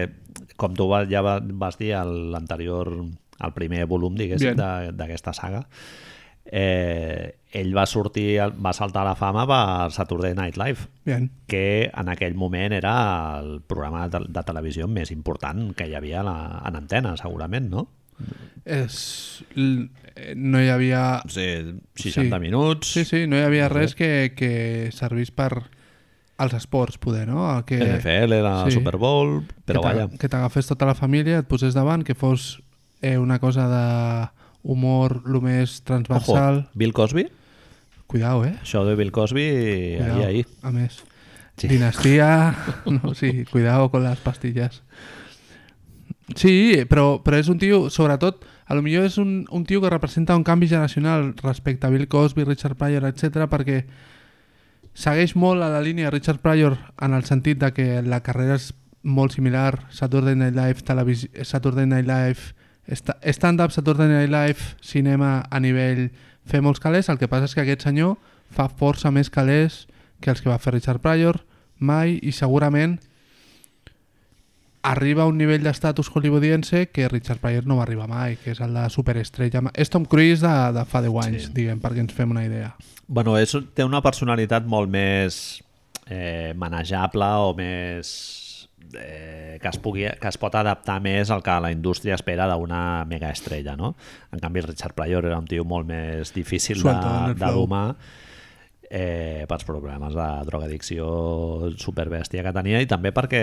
[0.56, 2.92] com tu ja va- vas dir a l'anterior,
[3.40, 5.64] al primer volum, diguéssim, d'aquesta saga,
[6.44, 11.30] eh, ell va sortir, va saltar a la fama per Saturday Night Live, Bien.
[11.46, 12.94] que en aquell moment era
[13.40, 16.36] el programa de, de televisió més important que hi havia la,
[16.66, 17.88] en antena, segurament, no?
[18.64, 21.22] és, eh, no hi havia...
[21.28, 21.46] Sí,
[21.98, 22.40] 60 Sí.
[22.40, 22.92] minuts.
[22.92, 25.50] Sí, sí, no hi havia res que, que servís per
[26.42, 27.48] als esports, poder, no?
[27.56, 28.76] El que, NFL, la Sí.
[28.78, 30.08] Super Bowl, però que vaja.
[30.18, 32.62] Que t'agafés tota la família, et posés davant, que fos
[33.02, 33.84] eh, una cosa de
[34.62, 36.68] humor el més Ojo, transversal.
[36.74, 37.26] Bill Cosby?
[38.12, 38.52] Cuidao, eh?
[38.60, 39.48] Això de Bill Cosby,
[39.96, 40.46] Cuidao, ahí, ahí.
[40.60, 41.00] A més.
[41.56, 41.68] Sí.
[41.68, 42.54] Dinastía...
[42.84, 44.82] No, sí, cuidado con las pastillas.
[46.36, 49.90] Sí, però, però és un tio, sobretot, a lo millor és un, un tio que
[49.90, 53.82] representa un canvi generacional respecte a Bill Cosby, Richard Pryor, etc perquè
[54.92, 58.70] segueix molt a la línia Richard Pryor en el sentit de que la carrera és
[59.02, 62.52] molt similar, Saturday Night Live, televisió, Saturday Night Live,
[63.32, 66.10] stand-up, Saturday Night Live, cinema a nivell
[66.46, 68.16] fer molts calés, el que passa és que aquest senyor
[68.52, 69.86] fa força més calés
[70.20, 71.40] que els que va fer Richard Pryor
[71.78, 72.98] mai i segurament
[74.82, 78.60] arriba a un nivell d'estatus hollywoodiense que Richard Pryor no va arribar mai, que és
[78.60, 79.62] el de superestrella.
[79.78, 81.52] És Tom Cruise de, de fa 10 anys, Sí.
[81.54, 82.72] diguem, perquè ens fem una idea.
[83.06, 85.62] Bueno, és, té una personalitat molt més
[86.08, 88.41] eh, manejable o més...
[88.98, 93.04] Eh, que, es pugui, que es pot adaptar més al que la indústria espera d'una
[93.08, 93.94] mega estrella, no?
[94.32, 96.94] En canvi, el Richard Pryor era un tio molt més difícil de,
[97.38, 97.86] de domar
[98.92, 103.42] eh, pels problemes de drogadicció superbèstia que tenia i també perquè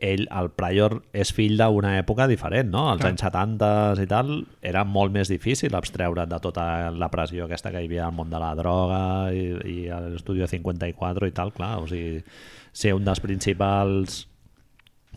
[0.00, 2.86] ell, el Pryor, és fill d'una època diferent, no?
[2.88, 3.10] Als Clar.
[3.12, 4.32] anys 70 i tal,
[4.64, 6.64] era molt més difícil abstreure't de tota
[6.96, 9.02] la pressió aquesta que hi havia al món de la droga
[9.36, 12.24] i, i l'Estudio 54 i tal, clar, o sigui,
[12.72, 14.24] ser un dels principals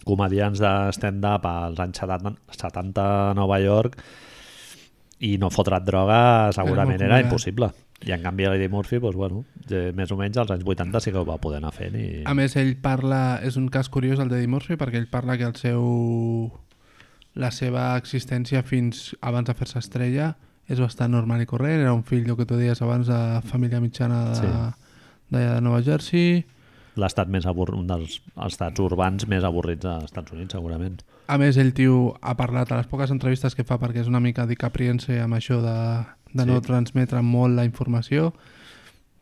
[0.03, 3.97] comedians de stand-up als anys 70, 70 a Nova York
[5.23, 7.25] i no fotre't droga segurament era, complicat.
[7.29, 7.71] impossible.
[8.03, 11.11] I en canvi l'Eddie Murphy, doncs, bueno, de, més o menys als anys 80 sí
[11.13, 11.95] que ho va poder anar fent.
[11.95, 12.23] I...
[12.27, 13.39] A més, ell parla...
[13.47, 15.85] És un cas curiós el d'Eddie Murphy perquè ell parla que el seu...
[17.39, 20.33] la seva existència fins abans de fer-se estrella
[20.67, 21.79] és bastant normal i corrent.
[21.81, 24.51] Era un fill, el que tu deies abans, de família mitjana de, Sí.
[25.37, 26.43] de Nova Jersey.
[26.95, 27.71] L'estat més abur...
[27.73, 30.99] un dels estats urbans més avorrits als Estats Units, segurament.
[31.27, 34.19] A més, el tio ha parlat a les poques entrevistes que fa perquè és una
[34.21, 35.77] mica dicapriense amb això de,
[36.33, 36.67] de no Sí.
[36.67, 38.33] transmetre molt la informació,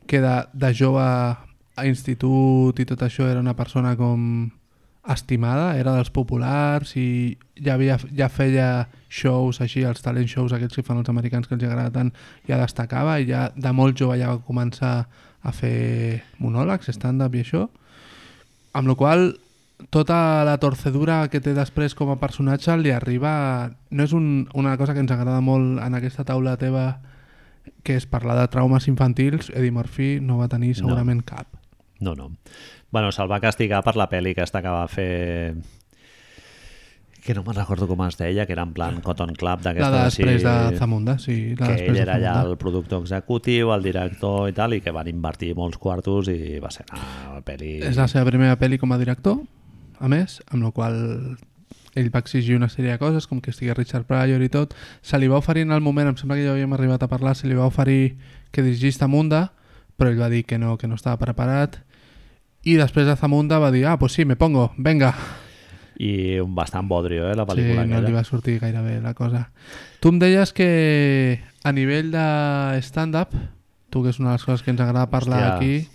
[0.08, 4.50] que de, de jove a institut i tot això era una persona com
[5.08, 10.78] estimada, era dels populars i ja, havia, ja feia shows així, els talent shows aquests
[10.78, 12.12] que fan els americans que els agrada tant,
[12.48, 15.08] ja destacava i ja de molt jove ja va començar
[15.42, 17.68] a fer monòlegs, stand-up i això,
[18.78, 19.32] amb la qual
[19.90, 23.72] tota la torcedura que té després com a personatge li arriba...
[23.90, 27.02] No és un, una cosa que ens agrada molt en aquesta taula teva
[27.86, 31.28] que és parlar de traumes infantils, Eddie Murphy no va tenir segurament no.
[31.28, 31.48] cap.
[32.02, 32.32] No, no.
[32.92, 35.54] Bueno, se'l va castigar per la pel·li aquesta que va fer
[37.22, 39.92] que no me'n recordo com es deia, que era en plan Cotton Club La d'aquesta
[39.94, 41.36] de després així, de Zamunda, sí.
[41.60, 42.50] La que ell era Zamunda.
[42.50, 46.74] el productor executiu, el director i tal, i que van invertir molts quartos i va
[46.74, 47.78] ser una pel·li...
[47.86, 49.38] És la seva primera pel·li com a director,
[50.02, 50.98] a més, amb la qual
[51.94, 54.74] ell va exigir una sèrie de coses, com que estigués Richard Pryor i tot.
[55.06, 57.36] Se li va oferir en el moment, em sembla que ja havíem arribat a parlar,
[57.36, 58.18] se li va oferir
[58.52, 59.52] que dirigís Zamunda,
[60.00, 61.78] però ell va dir que no, que no estava preparat.
[62.66, 65.14] I després de Zamunda va dir, ah, pues sí, me pongo, venga.
[66.02, 69.14] I un bastant bodrio, eh, la Sí, pel·lícula no li va sortir gaire bé la
[69.14, 69.46] cosa.
[70.02, 72.28] Tu em deies que a nivell de
[72.82, 73.36] stand-up,
[73.94, 75.56] tu que és una de les coses que ens agrada parlar Hòstia.
[75.58, 75.88] aquí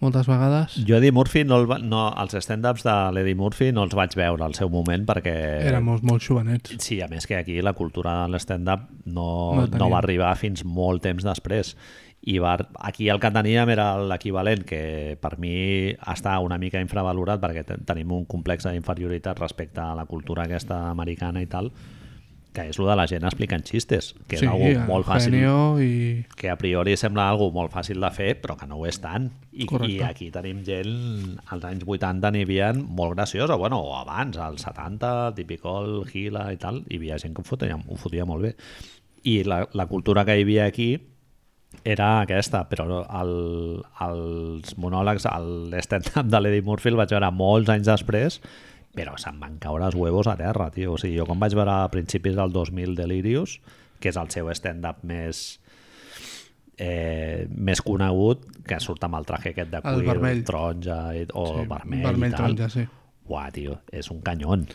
[0.00, 3.82] moltes vegades, Jo Eddie Murphy, no el va, no, els stand-ups de l'Eddie Murphy no
[3.84, 5.34] els vaig veure al seu moment perquè...
[5.68, 6.72] érem molt, molt jovenets.
[6.80, 9.26] Sí, a més que aquí la cultura de l'stand-up no,
[9.60, 11.74] No no, va arribar fins molt temps després.
[12.22, 17.40] I va, aquí el que teníem era l'equivalent, que per mi està una mica infravalorat
[17.40, 21.70] perquè te- tenim un complex d'inferioritat respecte a la cultura aquesta americana i tal,
[22.52, 25.44] que és el de la gent explicant xistes, que sí, és algo molt fàcil i...
[26.36, 29.30] que a priori sembla algo molt fàcil de fer, però que no ho és tant.
[29.52, 29.94] I, Correcte.
[29.94, 34.66] i aquí tenim gent, als anys 80 n'hi havia molt graciosa, bueno, o abans, als
[34.66, 38.56] 70, Tipicol, Gila i tal, hi havia gent que ho fotia, ho fotia molt bé.
[39.24, 40.90] I la, la cultura que hi havia aquí
[41.84, 42.84] era aquesta, però
[43.20, 43.30] el,
[44.04, 45.24] els monòlegs,
[45.72, 48.40] l'stand-up de l'Eddie Murphy el vaig veure molts anys després,
[48.96, 50.96] però se'm van caure els huevos a terra, tio.
[50.96, 53.60] O sigui, jo quan vaig veure a principis del 2000 Delirious,
[54.00, 55.60] que és el seu stand-up més
[56.80, 60.42] eh, més conegut, que surt amb el traje aquest de El cuir vermell.
[60.48, 60.98] taronja
[61.34, 62.56] o Sí, vermell, vermell i tal.
[62.56, 62.86] taronja, sí.
[63.30, 64.66] Uah, tio, és un canyón.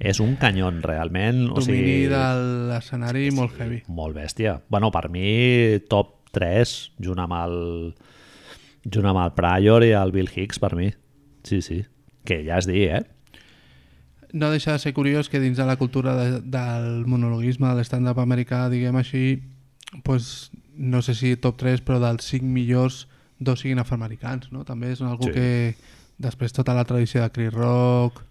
[0.00, 1.42] És un canyón, realment.
[1.50, 2.22] o Domini sigui, de
[2.70, 3.82] l'escenari molt heavy.
[3.88, 4.62] molt bèstia.
[4.72, 6.72] Bueno, per mi, top 3,
[7.04, 7.56] junt amb el,
[8.88, 10.88] junt amb el Pryor i el Bill Hicks, per mi.
[11.44, 11.82] Sí, sí.
[12.24, 13.02] Que ja es dir, eh?
[14.32, 18.20] no deixa de ser curiós que dins de la cultura de, del monologuisme, de l'stand-up
[18.22, 19.42] americà, diguem així,
[20.06, 23.08] pues, no sé si top 3, però dels 5 millors,
[23.42, 24.62] dos siguin afroamericans, no?
[24.64, 25.32] També és algú Sí.
[25.32, 25.34] sí.
[25.34, 25.74] que
[26.22, 28.22] després tota la tradició de Chris Rock,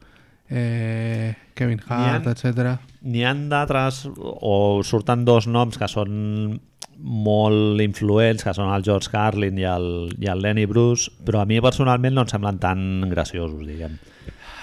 [0.49, 2.77] eh, Kevin Hart, ha- etc.
[3.01, 6.59] N'hi han d'altres, o surten dos noms que són
[6.99, 9.85] molt influents, que són el George Carlin i el,
[10.19, 13.95] i el Lenny Bruce, però a mi personalment no em semblen tan graciosos, diguem.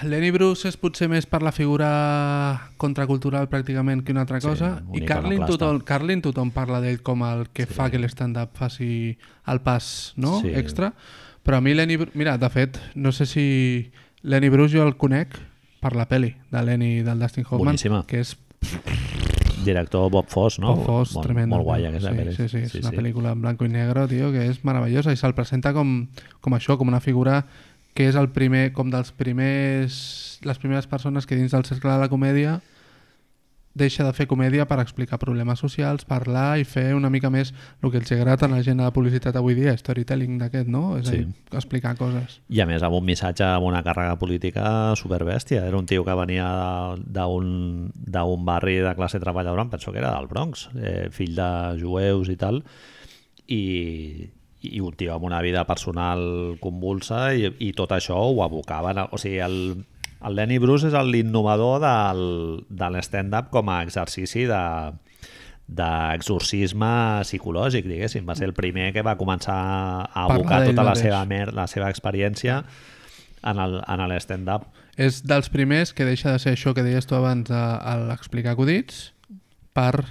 [0.05, 1.87] Lenny Bruce és potser més per la figura
[2.77, 6.99] contracultural pràcticament que una altra Sí, cosa un i Carlin tothom, Carlin tothom parla d'ell
[7.01, 7.73] com el que sí.
[7.73, 9.17] fa que l'stand-up faci
[9.49, 10.35] el pas no?
[10.43, 10.51] Sí.
[10.53, 10.91] extra
[11.41, 15.33] però a mi Lenny mira, de fet no sé si Lenny Bruce jo el conec
[15.81, 18.03] per la peli de Lenny del Dustin Hoffman Boníssima.
[18.07, 18.35] que és
[19.67, 20.75] Director Bob Foss, no?
[20.75, 21.55] Bob Foss, molt, tremendo.
[21.55, 22.35] Molt guai aquesta sí, pel·li.
[22.35, 25.35] Sí, sí, és una pel·lícula en blanco i negre, tio, que és meravellosa i se'l
[25.37, 25.99] presenta com,
[26.41, 27.41] com això, com una figura
[27.97, 29.99] que és el primer, com dels primers,
[30.45, 32.59] les primeres persones que dins del cercle de la comèdia
[33.77, 37.53] deixa de fer comèdia per explicar problemes socials, parlar i fer una mica més
[37.83, 40.97] el que els agrada a la gent de la publicitat avui dia, storytelling d'aquest, no?
[40.97, 41.17] És a Sí.
[41.23, 42.41] dir, explicar coses.
[42.49, 45.63] I a més amb un missatge, amb una càrrega política superbèstia.
[45.67, 50.27] Era un tio que venia d'un barri de classe treballadora, em penso que era del
[50.27, 51.49] Bronx, eh, fill de
[51.79, 52.63] jueus i tal,
[53.47, 54.29] i,
[54.61, 58.97] i un tio amb una vida personal convulsa i, i tot això ho abocaven.
[58.97, 59.85] a- O sigui, el,
[60.25, 64.61] el Lenny Bruce és l'innovador del, de l'stand-up com a exercici de
[65.67, 68.23] d'exorcisme psicològic, diguéssim.
[68.25, 69.57] Va ser el primer que va començar
[70.07, 72.61] a abocar tota la seva, mer la seva experiència
[73.43, 74.63] en el- en l'stand-up.
[74.95, 78.53] És dels primers que deixa de ser això que deies tu abans a, a l'explicar
[78.55, 79.11] acudits
[79.73, 80.05] per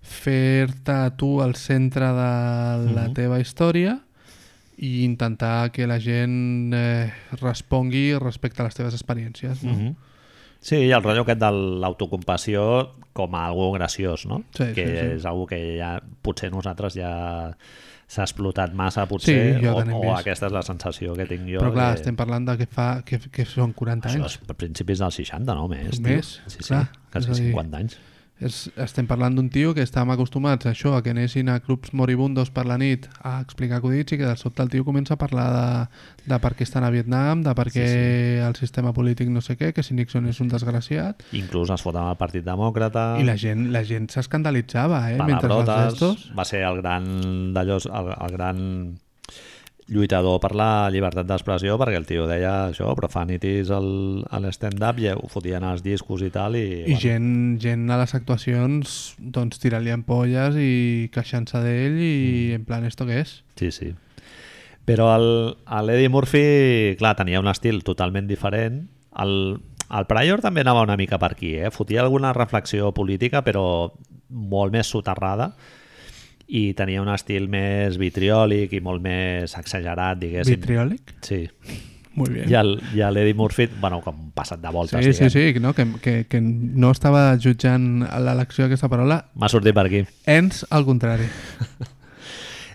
[0.00, 3.14] fer-te tu al centre de la Mhm.
[3.14, 4.00] teva història
[4.78, 9.62] i intentar que la gent eh, respongui respecte a les teves experiències.
[9.62, 9.72] No?
[9.72, 9.94] Mhm.
[10.64, 11.50] Sí, i el rotllo aquest de
[11.82, 14.42] l'autocompassió com a algo graciós, no?
[14.56, 15.06] Sí, que sí, sí.
[15.18, 17.10] és algo que ja potser nosaltres ja
[18.08, 20.18] s'ha explotat massa, potser, Sí, o, o vist.
[20.20, 21.60] aquesta és la sensació que tinc jo.
[21.60, 22.00] Però clar, que...
[22.00, 24.38] estem parlant de que fa que, que són 40 Això anys.
[24.42, 25.68] és a principis dels 60, no?
[25.68, 26.00] Més.
[26.00, 27.98] Més, Sí, sí, clar, quasi és a dir- 50 anys.
[28.44, 31.94] És, estem parlant d'un tio que estàvem acostumats a això, a que anessin a clubs
[31.96, 35.20] moribundos per la nit a explicar acudits i que de sobte el tio comença a
[35.20, 35.68] parlar de,
[36.28, 38.42] de per què estan a Vietnam, de per què sí, sí.
[38.44, 41.96] el sistema polític no sé què, que si Nixon és un desgraciat, Inclús es fot
[41.96, 43.06] amb el Partit Demòcrata.
[43.20, 45.18] i la gent la gent s'escandalitzava, eh?
[45.22, 46.28] Mentre els palabrotes, gestos...
[46.36, 47.08] va ser el gran
[47.56, 48.60] d'allò, el, el gran
[49.92, 55.10] lluitador per la llibertat d'expressió perquè el tio deia això, profanities al, a l'stand-up i
[55.12, 59.92] ho fotien als discos i tal i, I gent, gent a les actuacions doncs tirant-li
[59.92, 62.54] ampolles i queixant-se d'ell i Mm.
[62.60, 63.36] en plan, esto què és?
[63.60, 63.92] Sí, sí.
[64.84, 68.82] Però l'Eddie Murphy, clar, tenia un estil totalment diferent.
[69.20, 71.70] El, el Pryor també anava una mica per aquí, eh?
[71.72, 73.92] Fotia alguna reflexió política, però
[74.28, 75.54] molt més soterrada
[76.54, 80.60] i tenia un estil més vitriòlic i molt més exagerat, diguéssim.
[80.60, 81.14] Vitriòlic?
[81.26, 81.48] Sí.
[82.14, 82.44] Molt bé.
[82.46, 85.54] I el- i l'Eddie Murphy, bueno, com passat de voltes, Sí, sí, diguem.
[85.54, 85.72] sí, no?
[85.74, 90.04] que, que, que no estava jutjant l'elecció d'aquesta paraula, M'ha sortit per aquí.
[90.26, 91.26] ens al contrari.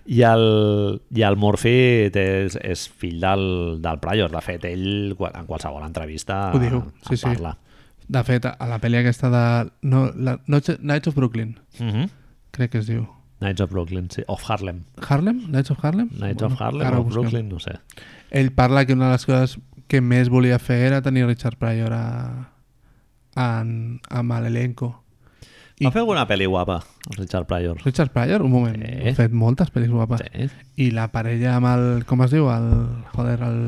[0.09, 3.43] I el, i el Murphy és, és fill del,
[3.84, 4.32] del Pryor.
[4.34, 7.25] De fet, ell en qualsevol entrevista Ho diu, sí, en sí.
[7.27, 7.51] parla.
[8.09, 9.43] De fet, a la pel·li aquesta de
[9.86, 12.09] no, la, Noche, Nights of Brooklyn, Mm -hmm.
[12.51, 13.05] crec que es diu.
[13.41, 14.23] Nights of Brooklyn, sí.
[14.27, 14.83] Of Harlem.
[15.07, 15.45] Harlem?
[15.51, 16.09] Nights of Harlem?
[16.19, 17.03] Nights of Harlem o.
[17.05, 17.78] Brooklyn, no sé.
[18.32, 21.93] Ell parla que una de les coses que més volia fer era tenir Richard Pryor
[21.93, 22.03] a,
[23.36, 24.91] a, amb l'elenco.
[25.79, 27.78] I- Va fer alguna pel·li guapa, el Richard Pryor.
[27.86, 29.07] Richard Pryor, un moment, Sí.
[29.09, 30.20] ha fet moltes pel·lis guapes.
[30.33, 30.49] Sí.
[30.75, 32.03] I la parella amb el...
[32.05, 32.49] Com es diu?
[32.51, 32.67] El,
[33.16, 33.61] joder, el,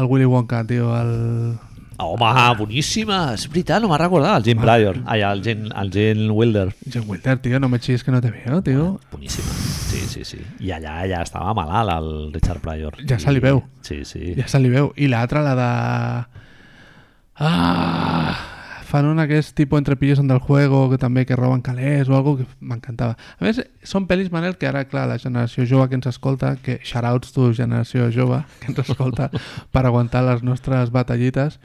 [0.00, 1.58] el Willy Wonka, tio, el...
[1.96, 3.18] Ah, home, boníssima!
[3.36, 4.38] És veritat, no m'ha recordat.
[4.40, 4.96] El Jim Pryor.
[5.06, 6.68] Ai, el Jim, el Jim Wilder.
[6.90, 9.00] Jim Wilder, tio, no me chilles que no te veo, tio.
[9.12, 9.52] Boníssima.
[9.90, 10.40] Sí, sí, sí.
[10.58, 12.96] I allà ja estava malalt, el Richard Pryor.
[13.08, 13.62] Ja se li I- veu.
[13.86, 14.34] Sí, sí.
[14.34, 14.90] Ja se li veu.
[14.96, 15.70] I l'altra, la de...
[17.36, 18.50] Ah!
[18.84, 22.14] Fan un aquest tipus entre pillos en del juego, que també que roben calés o
[22.14, 23.16] algo que m'encantava.
[23.40, 26.76] A més, són pel·lis, Manel, que ara, clar, la generació jove que ens escolta, que
[26.84, 29.30] shoutouts tu, generació jove, que ens escolta
[29.74, 31.58] per aguantar les nostres batallites,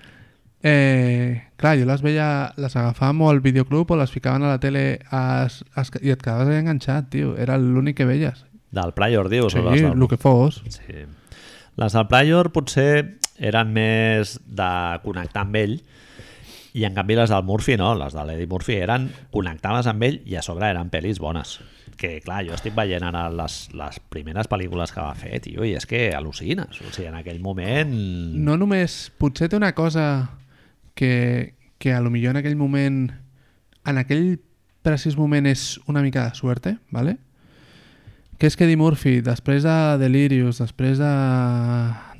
[0.64, 4.60] eh, clar, jo les veia, les agafàvem o al videoclub o les ficaven a la
[4.60, 7.36] tele es, es, i et quedaves enganxat, tio.
[7.38, 8.46] Era l'únic que veies.
[8.72, 9.54] Del Pryor, dius?
[9.54, 10.62] Sí, del- el que fos.
[10.70, 11.06] Sí.
[11.80, 14.72] Les del Pryor potser eren més de
[15.04, 15.78] connectar amb ell
[16.76, 20.20] i en canvi les del Murphy no, les de l'Eddie Murphy eren connectaves amb ell
[20.28, 21.56] i a sobre eren pel·lis bones
[22.00, 25.74] que clar, jo estic veient ara les, les primeres pel·lícules que va fer, tio, i
[25.76, 27.90] és que al·lucines, o sigui, en aquell moment
[28.46, 29.10] No només...
[29.20, 30.06] Potser té una cosa
[30.96, 33.10] que, que a lo millor en aquell moment,
[33.86, 34.40] en aquell
[34.84, 37.18] precís moment és una mica de suerte, ¿vale?
[38.40, 41.10] que és que Eddie Murphy, després de Delirious, després de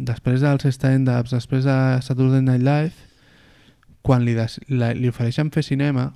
[0.04, 3.08] després dels stand-ups, després de Saturday Night Live,
[4.04, 6.10] quan li, des, la, li ofereixen fer cinema,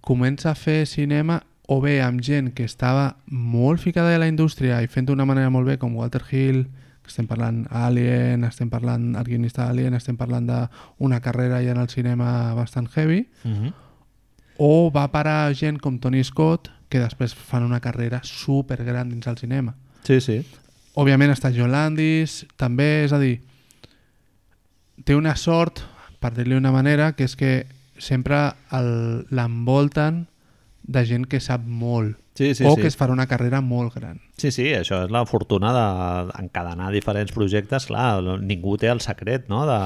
[0.00, 4.78] comença a fer cinema o bé amb gent que estava molt ficada a la indústria
[4.80, 6.68] i fent d'una manera molt bé, com Walter Hill,
[7.08, 11.88] estem parlant Alien, estem parlant el guionista d'Alien, estem parlant d'una carrera ja en el
[11.88, 13.72] cinema bastant heavy, Uh -huh.
[14.58, 19.26] o va parar gent com Tony Scott, que després fan una carrera super gran dins
[19.26, 19.74] el cinema.
[20.04, 20.42] Sí, sí.
[20.94, 23.40] Òbviament està John Landis, també, és a dir,
[25.04, 25.82] té una sort,
[26.18, 27.66] per dir-li una manera, que és que
[27.98, 28.54] sempre
[29.30, 30.26] l'envolten
[30.88, 32.82] de gent que sap molt Sí, sí, o sí.
[32.82, 34.20] que es farà una carrera molt gran.
[34.38, 37.88] Sí, sí, això és la fortuna d'encadenar diferents projectes.
[37.90, 39.78] Clar, ningú té el secret, no?, de...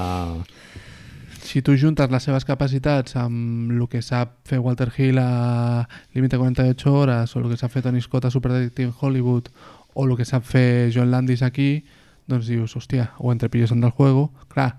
[1.43, 6.37] Si tu juntes les seves capacitats amb el que sap fer Walter Hill a Límite
[6.37, 9.49] 48 hores o el que sap fer Tony Scott a Super Detective Hollywood
[9.93, 11.83] o el que sap fer John Landis aquí,
[12.29, 14.29] doncs dius, hòstia, o entre pillos en del juego.
[14.53, 14.77] Clar,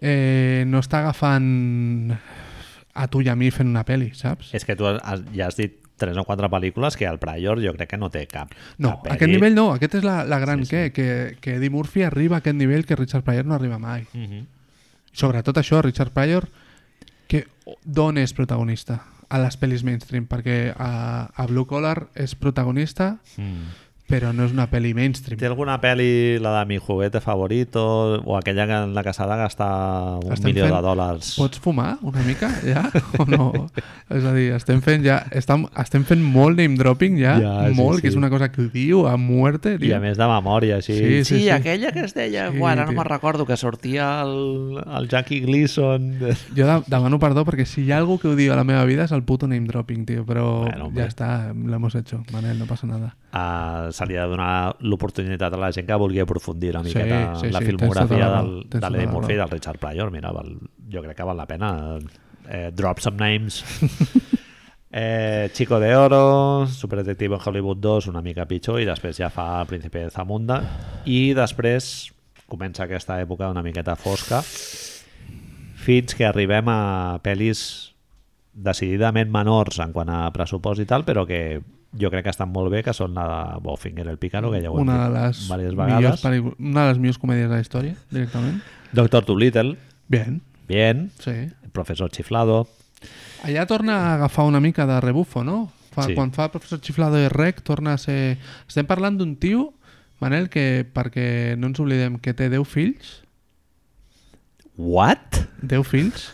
[0.00, 2.12] eh, no està agafant
[2.94, 4.54] a tu i a mi fent una pel·li, saps?
[4.54, 7.74] És que tu has, ja has dit tres o quatre pel·lícules que el Prior jo
[7.76, 8.54] crec que no té cap.
[8.78, 10.76] No, cap aquest nivell no, aquest és la, la gran Sí, sí.
[10.76, 14.06] què, que, que Eddie Murphy arriba a aquest nivell que Richard Pryor no arriba mai.
[14.14, 14.46] Mhm.
[15.12, 16.48] Sobretot això, Richard Pryor,
[17.28, 17.44] que
[17.84, 19.00] d'on és protagonista?
[19.30, 23.68] A les pel·lis mainstream, perquè a, a Blue Collar és protagonista, Mm.
[24.10, 25.38] Però no és una pel·li mainstream.
[25.38, 27.82] Té alguna pel·li, la de mi juguete favorito,
[28.24, 29.70] o aquella que en la que s'ha de gastar
[30.24, 31.28] un Estem milió fent- de dòlars?
[31.38, 32.88] Pots fumar una mica, ja?
[33.18, 33.46] O no?
[34.10, 35.20] És a dir, estem fent ja...
[35.30, 38.02] Estem, estem fent molt name dropping ja, Ja, sí, molt, sí.
[38.02, 39.96] que és una cosa que diu a muerte, I tio.
[39.96, 40.96] a més de memòria, així.
[40.98, 41.50] Sí, sí, sí.
[41.54, 42.50] aquella que es deia...
[42.50, 46.10] Sí, Sí, ara no me'n recordo, que sortia el, el Jackie Gleason...
[46.56, 49.04] Jo de, demano perdó perquè si hi ha algú que odio a la meva vida
[49.06, 52.66] és el puto name dropping, tio, però Bueno, ja està, lo hemos hecho, Manel, no
[52.66, 53.14] passa nada.
[53.30, 56.90] Uh, se li ha de donar l'oportunitat a la gent que vulgui aprofundir una Sí,
[56.90, 59.52] miqueta sí, en la sí, tens filmografia tota del, de tota l'Eddie Murphy i del
[59.52, 60.10] Richard Pryor.
[60.10, 60.50] Mira, val,
[60.90, 61.70] jo crec que val la pena.
[62.50, 63.62] Eh, drop some names.
[64.90, 69.30] eh, Chico de Oro, Super Detective en Hollywood 2, una mica pitjor, i després ja
[69.30, 70.58] fa El Príncipe de Zamunda.
[71.06, 72.10] I després
[72.50, 74.42] comença aquesta època una miqueta fosca
[75.80, 77.60] fins que arribem a pel·lis
[78.52, 81.60] decididament menors en quant a pressupost i tal, però que
[81.98, 84.70] jo crec que estan molt bé, que són la de Bowfinger el Pícaro, que ja
[84.70, 86.22] ho hem Una de dit les, diverses millors vegades.
[86.24, 88.60] pel·lícules- una de les millors comèdies de la història, directament.
[88.92, 89.76] Doctor Dolittle,
[90.08, 91.10] Bien, bien.
[91.18, 91.30] sí.
[91.30, 92.68] El Professor Chiflado,
[93.42, 95.72] Allà torna a agafar una mica de rebufo, no?
[95.90, 96.14] Fa, Sí.
[96.14, 98.36] Quan fa el professor Chiflado i Rec torna a ser...
[98.68, 99.72] Estem parlant d'un tio,
[100.20, 103.22] Manel, que perquè no ens oblidem que té 10 fills,
[104.76, 105.48] what?
[105.62, 106.32] 10 fills,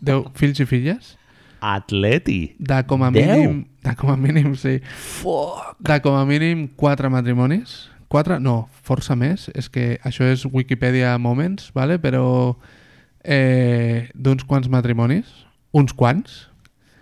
[0.00, 1.16] 10 fills i filles,
[1.60, 2.56] Atleti.
[2.58, 3.26] de com a Deu?
[3.26, 3.66] mínim...
[3.82, 4.80] De com a mínim, sí.
[4.80, 5.76] Fuck.
[5.80, 7.88] De com a mínim 4 matrimonis.
[8.08, 8.38] 4?
[8.38, 9.48] No, força més.
[9.54, 11.96] És que això és Wikipedia Moments, vale?
[11.98, 12.56] però
[13.24, 15.30] eh, d'uns quants matrimonis.
[15.72, 16.49] Uns quants.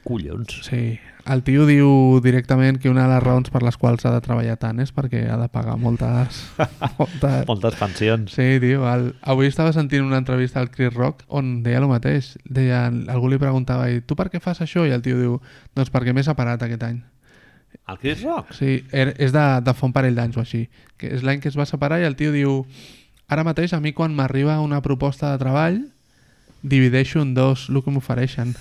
[0.08, 0.62] Collons.
[0.64, 0.98] Sí.
[1.28, 1.88] El tio diu
[2.24, 5.26] directament que una de les raons per les quals ha de treballar tant és perquè
[5.28, 6.38] ha de pagar moltes...
[6.98, 7.42] moltes...
[7.50, 8.32] Moltes pensions.
[8.32, 8.86] Sí, tio.
[8.88, 9.10] El...
[9.28, 12.30] Avui estava sentint una entrevista al Chris Rock on deia el mateix.
[12.48, 14.86] Deia, algú li preguntava, i tu per què fas això?
[14.88, 15.36] I el tio diu,
[15.76, 17.02] doncs perquè m'he separat aquest any.
[17.92, 18.54] El Chris Rock?
[18.56, 20.64] Sí, er- és de, de fa un parell d'anys o així.
[20.96, 22.62] Que és l'any que es va separar i el tio diu
[23.28, 25.82] ara mateix a mi quan m'arriba una proposta de treball
[26.62, 28.56] divideixo en dos el que m'ofereixen.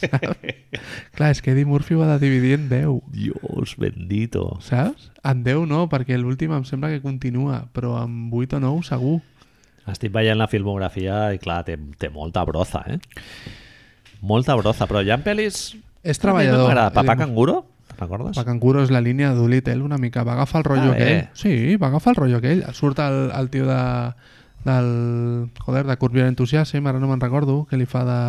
[0.00, 0.44] Saps?
[1.16, 3.00] Clar, és que Eddie Murphy ho ha de dividir en 10.
[3.14, 4.58] Dios bendito.
[4.64, 5.10] Saps?
[5.22, 9.18] En 10 no, perquè l'últim em sembla que continua, però en 8 o 9 segur.
[9.90, 12.98] Estic veient la filmografia i clar, té, té molta broza, eh?
[14.24, 15.74] Molta broza, però hi ha pel·lis...
[16.04, 16.66] És treballador.
[16.68, 16.92] M'agrada.
[16.96, 17.62] Papà Canguro?
[17.98, 18.36] Recordes?
[18.36, 20.24] Pacancuro és la línia de Doolittle una mica.
[20.24, 21.20] Va agafar el rotllo Ah, aquell.
[21.38, 22.64] Sí, va agafar el rotllo aquell.
[22.74, 23.78] Surt el, el tio de,
[24.64, 25.50] del...
[25.60, 28.20] Joder, de Curb Your Enthusiasm, ara no me'n recordo, que li fa de...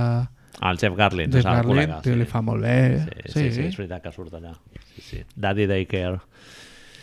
[0.62, 1.32] El Jeff Garlin.
[1.32, 2.78] Jeff és el Garlin, col·lega, tio, li fa molt bé.
[3.26, 4.54] Sí, sí, sí, és veritat que surt allà.
[4.94, 5.24] Sí, sí.
[5.36, 6.22] Daddy Daycare.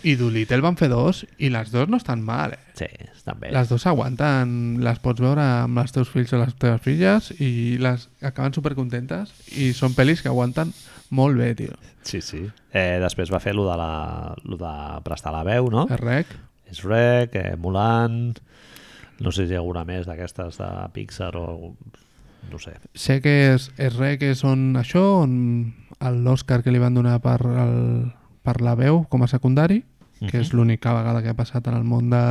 [0.02, 2.62] I Doolittle van fer dos i les dos no estan mal, eh?
[2.74, 3.52] Sí, estan bé.
[3.54, 7.78] Les dos s'aguanten, les pots veure amb els teus fills o les teves filles i
[7.78, 9.30] les acaben supercontentes
[9.62, 10.72] i són pel·lis que aguanten
[11.14, 11.76] molt bé, tio.
[12.08, 12.42] Sí, sí.
[12.72, 13.92] Eh, després va fer lo de, la,
[14.42, 14.74] lo de
[15.06, 15.86] prestar la veu, no?
[15.92, 16.34] És rec.
[16.72, 18.32] És Rec, eh, Mulan...
[19.22, 21.76] No sé si hi ha alguna més d'aquestes de Pixar o...
[22.50, 22.74] No sé.
[22.94, 25.72] Sé que és, és rec que són això, on
[26.24, 27.76] l'Oscar que li van donar per, el,
[28.42, 29.82] per la veu com a secundari,
[30.30, 32.22] que és l'única vegada que ha passat en el món de,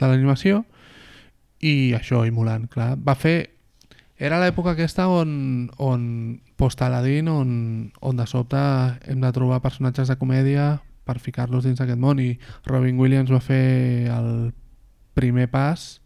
[0.00, 0.64] de l'animació,
[1.64, 2.94] i això, i Mulan, clar.
[3.00, 3.38] Va fer...
[4.14, 6.02] Era l'època aquesta on, on
[6.60, 7.48] post-Aladdin, on,
[8.00, 8.60] on de sobte
[9.10, 10.68] hem de trobar personatges de comèdia
[11.04, 12.30] per ficar-los dins d'aquest món i
[12.68, 14.52] Robin Williams va fer el
[15.18, 15.98] primer pas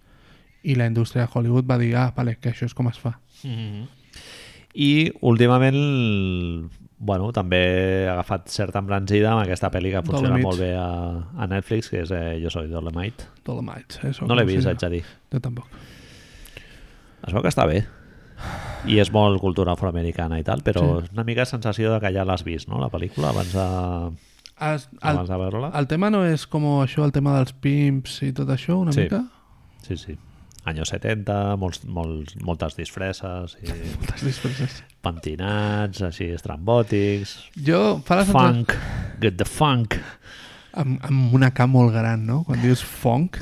[0.64, 3.18] i la indústria de Hollywood va dir, ah, vale, que això és com es fa.
[3.44, 3.86] Mm -hmm.
[4.74, 6.70] I últimament
[7.00, 10.46] bueno, també ha agafat certa embranzida amb aquesta pel·li que funciona Dolomite.
[10.46, 13.24] molt bé a, a Netflix, que és eh, Jo soy Dolomite.
[13.44, 14.00] Dolomite.
[14.08, 15.04] Eso, No l'he vist, haig de dir.
[15.32, 15.66] Jo tampoc.
[17.26, 17.84] Es veu que està bé.
[18.86, 21.08] I és molt cultura afroamericana i tal, però Sí.
[21.12, 24.16] una mica sensació de que ja l'has vist, no?, la pel·lícula, abans de,
[24.74, 25.70] Es, abans el, de veure-la.
[25.78, 29.00] el tema no és com això, el tema dels pimps i tot això, una Sí.
[29.02, 29.24] mica?
[29.82, 30.16] Sí, sí.
[30.68, 33.68] Anys 70, molts, molts, moltes disfresses i
[33.98, 34.80] Moltes disfresses.
[35.04, 37.36] pentinats, així estrambòtics,
[37.68, 38.34] Jo, fa la sensació...
[38.38, 38.74] funk,
[39.22, 39.96] get the funk.
[40.78, 42.42] Amb, amb una K molt gran, no?
[42.46, 43.38] Quan dius funk.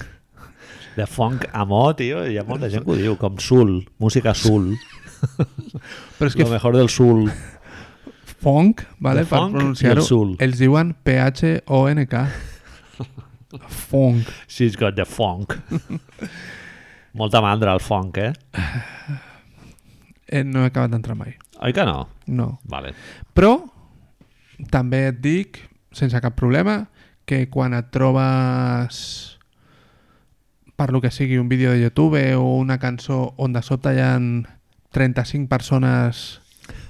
[0.96, 4.32] De funk a mo, tio, hi ha molta gent que ho diu, com soul, música
[4.32, 4.70] soul,
[6.16, 7.26] Però és lo que mejor del soul.
[8.40, 12.22] funk, vale, El per pronunciar-ho, el ells diuen P-H-O-N-K.
[13.88, 14.28] funk.
[14.46, 15.56] She's got the funk.
[17.16, 18.32] Molta mandra el funk, eh?
[20.26, 21.36] Eh, no he acabat d'entrar mai.
[21.64, 22.00] Oi que no?
[22.28, 22.48] No.
[22.68, 22.90] Vale.
[23.32, 23.54] Però
[24.72, 25.60] també et dic,
[25.96, 26.80] sense cap problema,
[27.24, 28.98] que quan et trobes
[30.76, 34.02] per lo que sigui un vídeo de YouTube o una cançó on de sobte hi
[34.04, 34.12] ha
[34.92, 36.40] 35 persones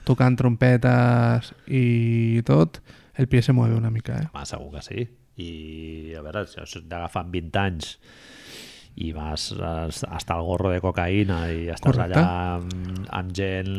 [0.09, 2.81] tocant trompetes i tot,
[3.15, 4.29] el pie se mueve una mica, eh?
[4.33, 5.07] Home, segur que sí.
[5.37, 7.99] I, a veure, si has d'agafar 20 anys
[8.97, 12.17] i vas hasta el gorro de cocaïna i estàs Correcte.
[12.17, 13.73] allà amb, amb gent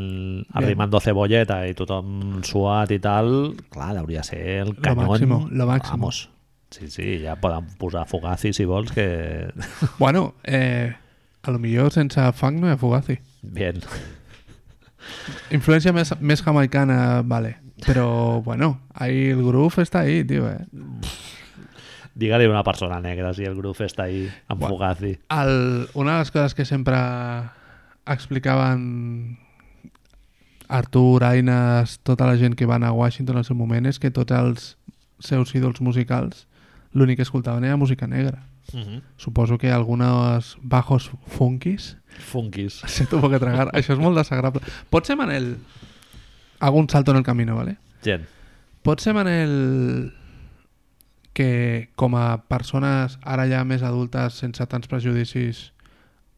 [0.53, 5.07] arrimando cebolleta i tothom suat i tal, clar, hauria de ser el canyón.
[5.10, 5.98] màximo, lo màximo.
[5.98, 6.30] Vamos.
[6.69, 9.49] Sí, sí, ja poden posar Fugazi si vols, que...
[9.98, 10.94] Bueno, eh,
[11.41, 13.18] a lo millor sense funk no hi ha Fugazi.
[13.41, 13.81] Bien.
[15.56, 17.56] Influència més, més jamaicana, vale.
[17.85, 20.65] Però, bueno, ahí el groove està ahí, tio, eh?
[22.18, 24.76] Digue-li una persona negra si el grup està ahí amb Bueno.
[24.76, 25.18] Fugazi.
[25.30, 26.98] El, una de les coses que sempre
[28.07, 29.38] explicaven
[30.68, 34.34] Artur, Aines, tota la gent que van a Washington al seu moment és que tots
[34.34, 34.68] els
[35.19, 36.45] seus ídols musicals
[36.94, 38.44] l'únic que escoltaven era música negra.
[38.73, 39.02] Uh -huh.
[39.15, 42.81] Suposo que algunos bajos funkis Funkis.
[42.88, 43.69] se tuvo que tragar.
[43.73, 44.61] Això és molt desagradable.
[44.89, 45.57] Pot ser, Manel...
[46.60, 47.77] Hago un salto en el camino, ¿vale?
[48.03, 48.26] Gent.
[48.81, 50.11] Pot ser, Manel,
[51.38, 55.68] que com a persones ara ja més adultes, sense tants prejudicis,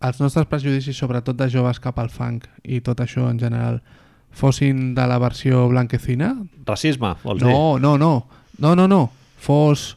[0.04, 3.80] els nostres prejudicis, sobretot de joves cap al funk i tot això en general,
[4.36, 6.34] fossin de la versió blanquecina?
[6.68, 7.48] Racisme, vols dir?
[7.48, 8.14] No, no, no.
[8.60, 9.06] No, no, no.
[9.40, 9.96] Fos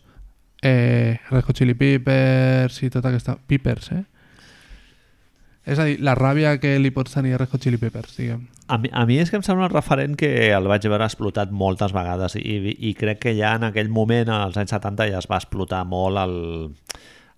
[0.62, 3.34] eh, Red Hot Chili Peppers i tota aquesta...
[3.34, 4.04] Peppers, eh?
[5.66, 8.46] És a dir, la ràbia que li pots tenir a Red Hot Chili Peppers, diguem.
[8.72, 11.50] A mi, a mi és que em sembla un referent que el vaig veure explotat
[11.52, 15.28] moltes vegades i, i crec que ja en aquell moment, als anys 70, ja es
[15.28, 16.36] va explotar molt el...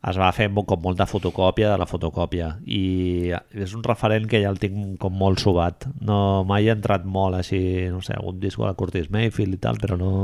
[0.05, 2.53] es va fer com molta fotocòpia de la fotocòpia.
[2.71, 3.33] I
[3.67, 7.41] és un referent que ja el tinc com molt subat no, mai he entrat molt
[7.41, 10.15] així no sé, algun disco de la Curtis Mayfield i tal però no,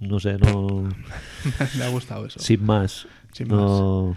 [0.00, 0.88] no sé, no.
[1.76, 2.40] Me ha gustado eso.
[2.40, 3.06] sin más.
[3.32, 4.16] Sin no,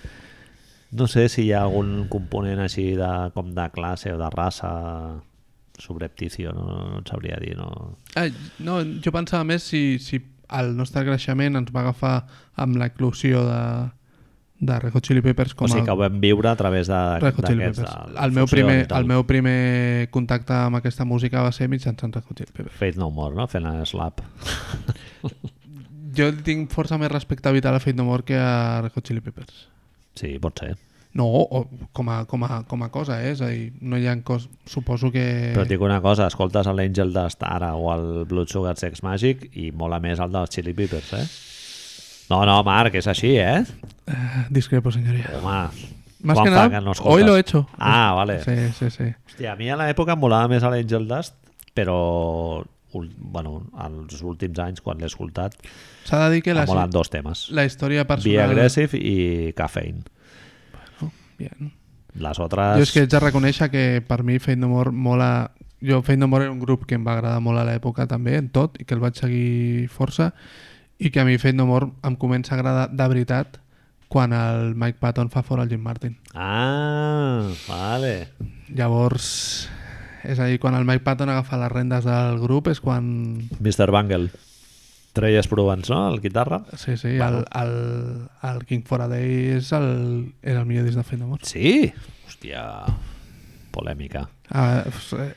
[0.91, 4.75] no sé si hi ha algun component així de, com de classe o de raça
[5.81, 7.97] subrepticio, no, no et sabria dir no...
[8.15, 8.27] Ah,
[8.59, 10.21] no, jo pensava més si, si
[10.55, 12.15] el nostre creixement ens va agafar
[12.61, 13.61] amb l'eclusió de,
[14.59, 16.87] de Red Hot Chili Peppers com o sigui a que ho vam viure a través
[16.87, 17.81] de- d'aquests
[18.23, 22.37] El meu, primer, el meu primer contacte amb aquesta música va ser mitjançant Red Hot
[22.43, 22.77] Chili Peppers.
[22.77, 23.47] Faith No More, no?
[23.51, 24.21] Fent el slap
[26.15, 29.19] Jo tinc força més respecte vital a Fate No More que a Red Hot Chili
[29.25, 29.65] Peppers.
[30.15, 30.75] sí, pot ser
[31.15, 31.61] No, o,
[31.95, 33.31] com, a, com, a, com a cosa, eh?
[33.31, 34.49] És a dir, no hi ha cos...
[34.67, 35.23] Suposo que...
[35.55, 39.45] però et dic una cosa, escoltes l'Angel Dust ara o el Blood Sugar Sex Magic
[39.55, 41.25] i mola més el dels Chili Peppers, eh?
[42.33, 43.61] No, no, Marc, és així, eh?
[44.11, 45.29] Eh, discrepo, señoría.
[45.39, 45.93] Home,
[46.25, 47.67] Más quan que nada, no hoy lo he hecho.
[47.77, 48.41] Ah, vale.
[48.43, 49.11] Sí, sí, sí.
[49.29, 51.37] Hòstia, a mi a l'època em molava més l'Angel Dust,
[51.77, 51.99] però
[52.95, 55.55] bueno, als últims anys, quan l'he escoltat,
[56.05, 57.47] S'ha de dir que la, dos temes.
[57.51, 58.49] la història Be personal...
[58.49, 60.03] Aggressive i Caffeine.
[61.39, 61.73] Bien.
[62.15, 62.77] Les altres...
[62.79, 65.51] Jo és que haig de reconèixer que per mi Fate No More mola...
[65.83, 68.37] Jo, Fate No More era un grup que em va agradar molt a l'època també,
[68.39, 70.31] en tot, i que el vaig seguir força,
[70.97, 73.59] i que a mi Fate No More em comença a agradar de veritat
[74.07, 76.15] quan el Mike Patton fa fora el Jim Martin.
[76.33, 78.29] Ah, vale.
[78.71, 79.27] Llavors,
[80.23, 83.05] és a dir, quan el Mike Patton agafa les rendes del grup és quan...
[83.59, 83.91] Mr.
[83.91, 84.31] Bangle.
[85.15, 86.01] Treies provants, no?
[86.11, 86.61] El guitarra?
[86.75, 87.45] Sí, sí, Bueno.
[87.55, 91.21] el, el, el King for a Day és el, era el millor disc de Fate
[91.21, 91.45] No More.
[91.47, 91.93] Sí.
[92.27, 92.65] Hòstia.
[93.75, 94.21] polèmica.
[94.55, 94.85] Uh,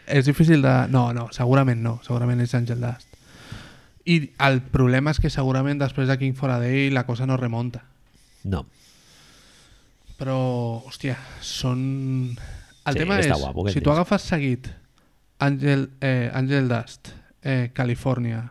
[0.06, 0.72] és difícil de...
[0.94, 1.96] No, no, segurament no.
[2.06, 3.08] Segurament és Angel Dust.
[4.06, 7.36] I el problema és que segurament després de King for a Day la cosa no
[7.36, 7.82] remonta.
[8.44, 8.62] No.
[10.18, 10.38] Però,
[10.86, 11.80] hòstia, són...
[12.88, 14.70] El Sí, tema és, guapo si tu agafes seguit
[15.44, 17.10] Angel, eh, Angel Dust,
[17.42, 18.46] eh, California,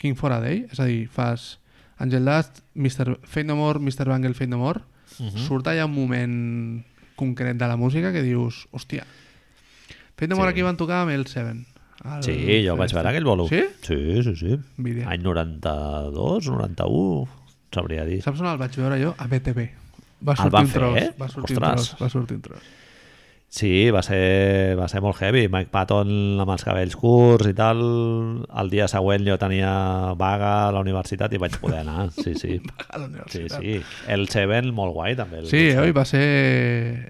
[0.00, 1.58] King for a Day, és a dir, fas
[2.00, 3.18] Angel Dust, Mr.
[3.28, 4.06] Fate No More, Mr.
[4.08, 4.80] Bangle, Fate No More,
[5.20, 5.46] Uh -huh.
[5.46, 6.84] surt allà un moment
[7.16, 9.04] concret de la música que dius, hòstia,
[10.16, 10.54] Fate No More Sí.
[10.54, 11.66] aquí van tocar amb el Seven.
[12.04, 13.46] El Sí, jo vaig veure aquell bolo.
[13.48, 13.60] Sí?
[13.82, 14.58] Sí, sí, sí.
[14.78, 15.06] Envidia.
[15.10, 17.28] Any 92, 91,
[17.70, 18.22] sabria dir.
[18.22, 19.14] Saps on el vaig veure jo?
[19.18, 19.68] A BTV.
[20.26, 20.94] Va El sortir van un tros.
[20.94, 21.14] fer?
[21.20, 21.88] Va sortir un Ostres.
[21.90, 22.00] tros.
[22.02, 22.62] Va sortir un tros.
[23.50, 25.48] Sí, va ser, va ser molt heavy.
[25.50, 27.80] Mike Patton amb els cabells curts i tal.
[28.46, 29.72] El dia següent jo tenia
[30.18, 32.10] vaga a la universitat i vaig poder anar.
[32.14, 32.60] Sí, sí.
[32.88, 33.58] A la Sí, universitat.
[33.60, 33.80] sí.
[34.06, 35.40] El Seven, molt guai, també.
[35.42, 35.82] El Sí, concert.
[35.82, 36.24] oi, va ser...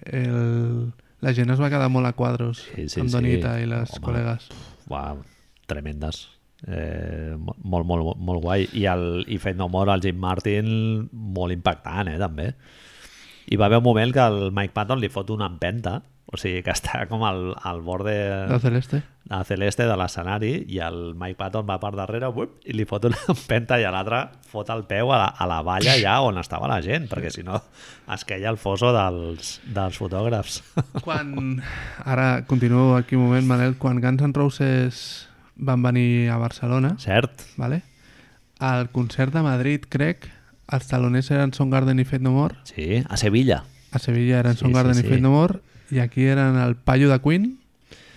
[0.06, 0.92] El...
[1.20, 3.18] La gent es va quedar molt a quadros Sí, sí, amb sí.
[3.18, 4.00] Donita i les Home.
[4.06, 4.46] col·legues.
[4.88, 5.18] Uau,
[5.68, 6.22] tremendes.
[6.64, 8.64] Eh, molt, molt, molt, molt guai.
[8.80, 10.70] I, el, i Fate No More, el Jim Martin,
[11.12, 12.54] molt impactant, eh, també.
[13.52, 15.98] I va haver un moment que el Mike Patton li fot una empenta,
[16.32, 18.18] o sigui, que està com al, al bord de,
[18.50, 19.00] La Celeste.
[19.30, 23.04] a celeste de l'escenari i el Mike Patton va per darrere uip, i li fot
[23.08, 24.20] una empenta i l'altre
[24.50, 27.42] fot el peu a la, a la valla ja on estava la gent, perquè si
[27.46, 27.58] no
[28.14, 30.60] es queia el foso dels, dels fotògrafs.
[31.04, 31.60] Quan...
[32.04, 33.76] Ara continuo aquí un moment, Manel.
[33.78, 35.26] Quan Guns N' Roses
[35.56, 37.42] van venir a Barcelona, Cert?
[37.56, 37.82] vale?
[38.60, 40.26] al concert de Madrid, crec,
[40.68, 43.62] els taloners eren Soundgarden i Fate No More, Sí, a Sevilla.
[43.90, 45.08] a Sevilla eren Sí, Soundgarden sí, i sí.
[45.14, 47.58] Fate No More, i aquí eren el Paio de Queen,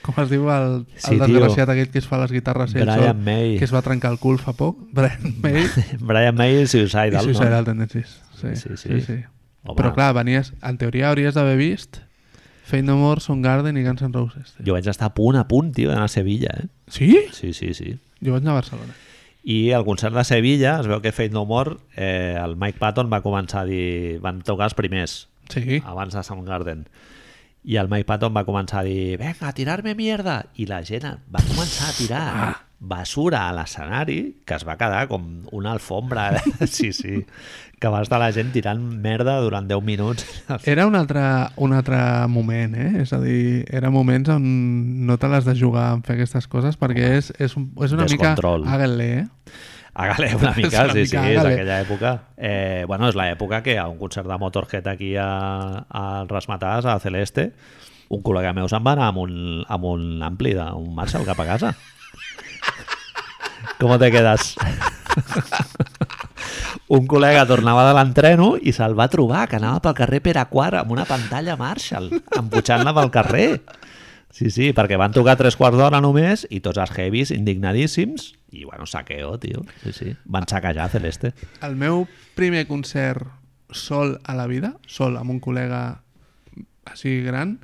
[0.04, 1.28] com es diu el, Sí, el tio.
[1.40, 3.58] desgraciat aquell que es fa les guitarres ell Brian sol, May.
[3.58, 5.64] que es va trencar el cul fa poc, Brian May
[6.00, 8.20] Brian May i i Suicidal, Suicidal Tendencies.
[8.40, 9.02] Sí, Sí, sí, sí.
[9.02, 9.20] sí.
[9.64, 9.78] Home.
[9.80, 12.02] Però clar, venies, en teoria hauries d'haver vist
[12.68, 14.54] Fate No More, Soundgarden i Guns N' Roses.
[14.58, 14.66] Tio.
[14.68, 16.68] Jo vaig estar a punt, a punt, tio, d'anar a Sevilla, eh?
[16.88, 17.10] Sí?
[17.32, 17.94] Sí, sí, sí.
[18.24, 18.94] Jo vaig anar a Barcelona.
[19.44, 23.10] I al concert de Sevilla es veu que Fate No More, eh, el Mike Patton
[23.12, 24.20] va començar a dir...
[24.24, 25.82] Van tocar els primers, Sí.
[25.84, 26.86] abans de Soundgarden.
[27.64, 30.42] I el Mike Patton va començar a dir venga, a tirar-me mierda.
[30.60, 32.54] I la gent va començar a tirar Ah.
[32.84, 36.26] basura a l'escenari que es va quedar com una alfombra.
[36.68, 37.22] sí, sí.
[37.80, 40.26] Que va estar la gent tirant merda durant 10 minuts.
[40.74, 41.22] Era un altre,
[41.58, 42.90] un altre moment, eh?
[43.04, 44.44] És a dir, eren moments on
[45.08, 48.04] no te l'has de jugar en fer aquestes coses perquè és, és, un, és una
[48.08, 48.64] Descontrol.
[48.68, 48.76] mica...
[48.76, 49.28] Háganle, eh?
[49.94, 52.14] Hágale una És mica, una sí, sí, és aquella època.
[52.38, 55.30] Eh, bueno, és l'època que a un concert de Motorhead aquí a,
[55.88, 57.52] a Rasmatàs, a Celeste,
[58.14, 59.36] un col·lega meu se'n va anar amb un,
[59.70, 61.74] amb un ampli d'un Marshall cap a casa.
[63.80, 64.54] Com te quedes?
[66.94, 70.82] un col·lega tornava de l'entreno i se'l va trobar, que anava pel carrer Pere Quart
[70.82, 73.48] amb una pantalla Marshall, empujant-la pel carrer.
[74.34, 78.64] Sí, sí, perquè van tocar tres quarts d'hora només i tots els heavies indignadíssims i,
[78.66, 79.62] bueno, saqueo, tio.
[79.84, 80.14] Sí, sí.
[80.26, 81.36] Van saquejar Celeste.
[81.62, 83.28] El meu primer concert
[83.70, 85.84] sol a la vida, sol amb un col·lega
[86.90, 87.60] així gran,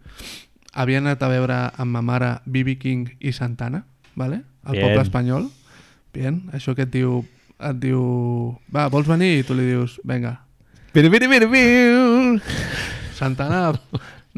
[0.74, 2.78] havia anat a veure amb ma mare B.B.
[2.82, 3.84] King i Santana,
[4.14, 4.44] vale?
[4.64, 4.86] al Bien.
[4.86, 5.50] poble espanyol.
[6.14, 7.24] Bien, això que et diu,
[7.58, 8.04] et diu,
[8.74, 9.40] va, vols venir?
[9.40, 10.38] I tu li dius, venga.
[13.18, 13.74] Santana,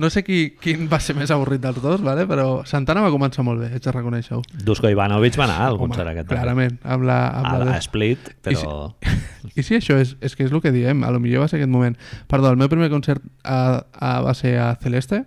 [0.02, 2.26] no sé qui, quin va ser més avorrit dels dos, vale?
[2.30, 4.41] però Santana va començar molt bé, haig de reconèixer-ho.
[4.65, 6.28] Dusko Ivanovic va anar al Home, concert aquest.
[6.28, 6.40] també.
[6.41, 8.73] clarament, amb la, amb A, la a Split, però...
[9.57, 11.60] I sí, això és, és que és el que diem, a lo millor va ser
[11.61, 11.95] aquest moment.
[12.32, 15.23] Perdó, el meu primer concert a, a, va ser a Celeste,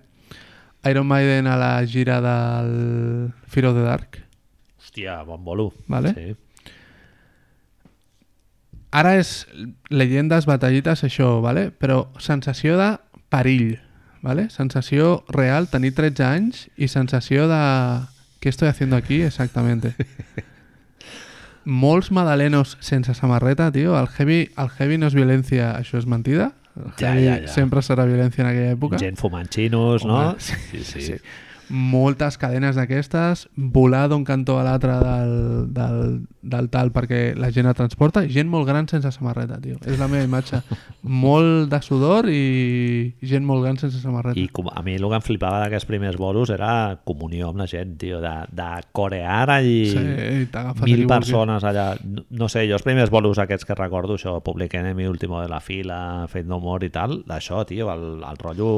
[0.90, 4.24] Iron Maiden a la gira del Fear of the Dark,
[4.94, 5.72] Hòstia, bon bolo.
[5.88, 6.12] Vale.
[6.14, 6.36] Sí.
[8.94, 9.48] Ara és
[9.90, 11.72] llegendes, batallites, això, vale?
[11.74, 12.92] però sensació de
[13.32, 13.80] perill,
[14.24, 14.48] vale?
[14.50, 17.60] sensació real, tenir 13 anys i sensació de...
[18.40, 19.94] Què estoy haciendo aquí exactamente?
[21.64, 23.94] Molts madalenos sense samarreta, tio.
[23.98, 26.50] El heavy, el heavy no és violència, això és mentida.
[26.76, 27.52] El Ja, heavy ja, ja.
[27.54, 29.00] sempre serà violència en aquella època.
[29.00, 30.18] Gent fumant xinos, no?
[30.34, 31.16] Home, sí, sí.
[31.68, 35.34] Moltes cadenes d'aquestes, volar d'un cantó a l'altre del,
[35.74, 35.98] del,
[36.42, 39.78] del tal perquè la gent el transporta, gent molt gran sense samarreta, tio.
[39.88, 40.60] És la meva imatge.
[41.02, 44.38] molt de sudor i gent molt gran sense samarreta.
[44.40, 47.68] I com, a mi el que em flipava d'aquests primers bolos era comunió amb la
[47.70, 50.04] gent, tio, de, de corear allí Sí,
[50.84, 51.92] mil persones allà.
[52.04, 55.48] No, no sé, jo els primers bolos aquests que recordo, això, Public Enemy, Último de
[55.48, 58.74] la Fila, Fate No More i tal, d'això, tio, el, el rotllo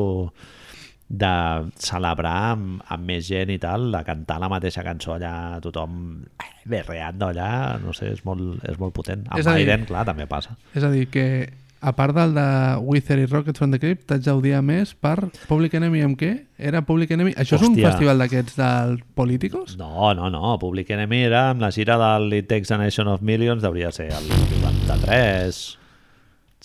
[1.08, 6.24] de celebrar amb, amb més gent i tal, de cantar la mateixa cançó allà, tothom
[6.66, 9.22] berreant allà, no sé, és molt, és molt potent.
[9.30, 10.56] Amb És a dir- clar, també passa.
[10.74, 11.52] És a dir, que
[11.86, 12.46] a part del de
[12.82, 16.32] Wither i Rockets from the Crypt, t'haig d'audiar més per Public Enemy amb què?
[16.58, 17.34] Era Public Enemy?
[17.36, 17.90] Això és un Hòstia.
[17.92, 19.76] festival d'aquests del Políticos?
[19.78, 20.56] No, no, no.
[20.58, 24.08] Public Enemy era amb la gira del It Takes a Nation of Millions, devia ser
[24.10, 25.78] el 93.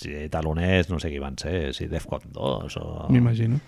[0.01, 3.05] Sí, taloners, no sé qui van ser, si Defcon 2 o...
[3.11, 3.59] M'imagino.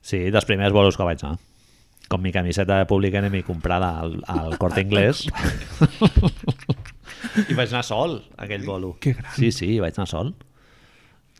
[0.00, 1.38] Sí, dels primers bolos que vaig anar.
[2.10, 5.26] Com mi camiseta de Public Enemy comprada al, al Corte Inglés.
[7.48, 8.96] I vaig anar sol, aquell bolo.
[9.00, 9.32] Que gran.
[9.36, 10.32] Sí, sí, vaig anar sol.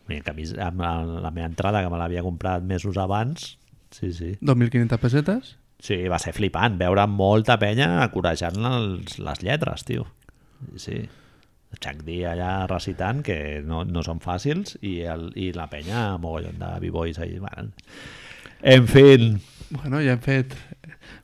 [0.07, 0.93] Mi camis, amb la,
[1.25, 3.57] la meva entrada, que me l'havia comprat mesos abans.
[3.91, 4.35] Sí, sí.
[4.39, 5.55] 2.500 pessetes?
[5.81, 10.05] Sí, va ser flipant veure molta penya acorejant els, les lletres, tio.
[10.79, 11.01] Sí.
[11.79, 16.59] Chuck D allà recitant, que no, no són fàcils, i, el, i la penya, mogollon
[16.59, 17.21] de b-boys.
[17.39, 17.71] Bueno.
[18.63, 20.51] En fin, Bueno, ja hem fet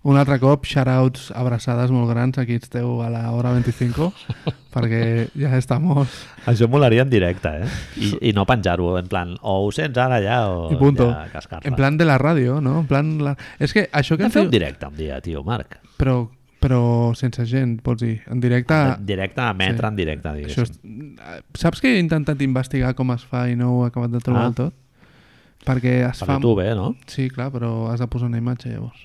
[0.07, 4.07] un altre cop shoutouts abraçades molt grans aquí esteu a la hora 25
[4.73, 5.01] perquè
[5.35, 6.07] ja estamos
[6.47, 7.67] això molaria en directe, eh?
[7.99, 11.09] I, i no penjar-ho, en plan, o ho sents ara ja o i punto.
[11.11, 11.67] ja cascar-la.
[11.67, 12.79] En plan de la ràdio, no?
[12.85, 13.35] En plan la...
[13.59, 14.45] És que això que Hem diu...
[14.47, 15.75] un directe un dia, tio, Marc.
[15.99, 16.21] Però,
[16.63, 18.21] però sense gent, pots dir.
[18.31, 18.73] En directe...
[18.95, 19.91] En directe, emetre sí.
[19.91, 21.15] en directe, Això diguéssim.
[21.19, 21.43] és...
[21.67, 24.47] Saps que he intentat investigar com es fa i no ho he acabat de trobar
[24.53, 24.59] Ah.
[24.63, 24.73] tot?
[25.67, 26.37] Perquè es Per fa...
[26.39, 26.93] YouTube, eh, no?
[27.11, 29.03] Sí, clar, però has de posar una imatge llavors.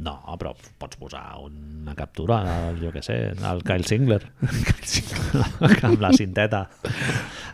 [0.00, 2.38] No, però pots posar una captura,
[2.78, 4.20] jo què sé, el Kyle Singler,
[5.88, 6.66] amb la cinteta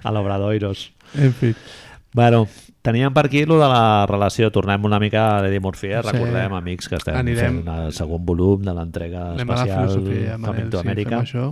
[0.02, 0.90] a l'Obradoiros.
[1.16, 1.54] En fi.
[2.16, 2.46] Bueno,
[2.86, 6.02] teníem per aquí lo de la relació, tornem una mica a l'Eddie Murphy, eh?
[6.04, 6.12] Sí.
[6.12, 9.90] recordem, amics, que estem Anirem- fent el segon volum de l'entrega especial
[10.44, 11.22] Coming to sí, America.
[11.24, 11.48] això.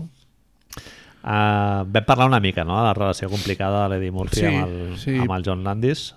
[1.25, 2.77] Uh, vam parlar una mica no?
[2.77, 5.15] de la relació complicada de l'Eddie Murphy Sí, amb, el, sí.
[5.17, 6.15] amb el John Landis.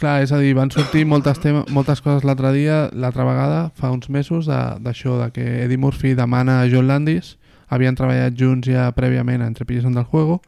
[0.00, 1.36] Clar, és a dir, van sortir moltes,
[1.68, 5.76] moltes coses l'altre dia, l'altra vegada, fa uns mesos, de- d'això, de, de que Eddie
[5.76, 7.34] Murphy demana a John Landis,
[7.68, 10.40] havien treballat junts ja prèviament a Entre pillos del juego,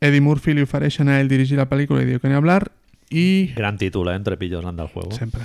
[0.00, 2.72] Eddie Murphy li ofereixen a ell dirigir la pel·lícula i diu que ni hablar,
[3.10, 3.52] i...
[3.54, 4.16] Gran títol, eh?
[4.18, 5.12] Entre pillos del juego.
[5.12, 5.42] Sempre.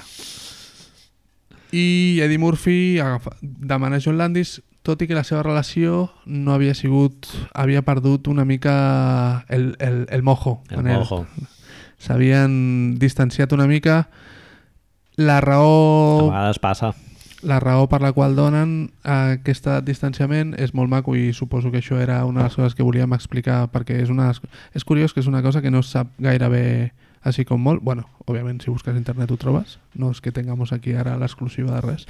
[1.71, 6.53] I Eddie Murphy agafa, demana a John Landis, tot i que la seva relació no
[6.53, 7.25] havia sigut...
[7.53, 10.61] havia perdut una mica el, el, el mojo.
[10.69, 11.25] El mojo.
[11.99, 14.07] S'havien distanciat una mica.
[15.17, 16.93] La A raó, vegades passa.
[17.41, 21.99] la raó per la qual donen aquest distanciament és molt maco i suposo que això
[22.01, 24.31] era una de les coses que volíem explicar perquè és, una,
[24.73, 26.65] és curiós que és una cosa que no es sap gaire bé
[27.25, 27.81] així com molt.
[27.81, 29.79] Bueno, òbviament, si busques a internet ho trobes.
[29.95, 32.05] No és que tengamos aquí ara l'exclusiva de res.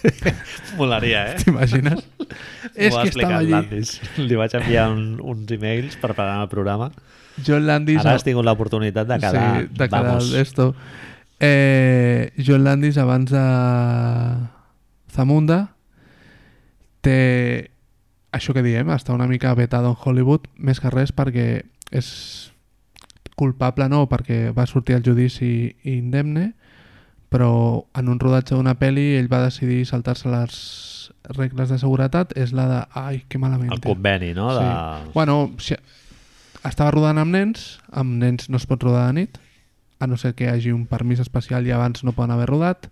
[0.78, 1.38] Molaria, eh?
[1.42, 2.04] T'imagines?
[2.74, 3.80] és que estava allí.
[4.22, 6.90] Li vaig enviar un, uns emails per preparar el programa.
[7.46, 8.00] John Landis...
[8.02, 9.60] Ara has tingut l'oportunitat de quedar...
[9.60, 10.32] sí, de quedar vamos.
[10.34, 10.74] esto.
[11.40, 13.44] Eh, John Landis abans de
[15.10, 15.60] Zamunda
[17.00, 17.70] té
[18.30, 21.48] això que diem, està una mica vetado en Hollywood, més que res perquè
[21.90, 22.08] és
[23.40, 26.52] culpable no, perquè va sortir al judici indemne,
[27.30, 30.60] però en un rodatge d'una pel·li ell va decidir saltar-se les
[31.36, 32.80] regles de seguretat, és la de...
[32.98, 33.72] Ai, que malament.
[33.72, 33.94] El tio".
[33.94, 34.50] conveni, no?
[34.54, 34.66] De...
[34.66, 35.10] Sí.
[35.14, 35.76] Bueno, si
[36.64, 39.38] estava rodant amb nens, amb nens no es pot rodar de nit,
[40.00, 42.88] a no ser que hi hagi un permís especial i abans no poden haver rodat.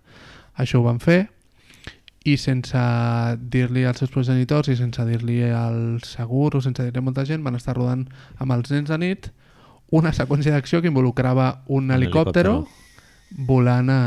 [0.55, 1.27] Això ho van fer
[2.27, 2.77] i sense
[3.39, 7.45] dir-li als seus progenitors i sense dir-li al segur o sense dir-li a molta gent
[7.45, 8.03] van estar rodant
[8.37, 9.29] amb els nens de nit
[9.95, 13.45] una seqüència d'acció que involucrava un, Un helicòptero, helicòptero.
[13.47, 14.01] volant a,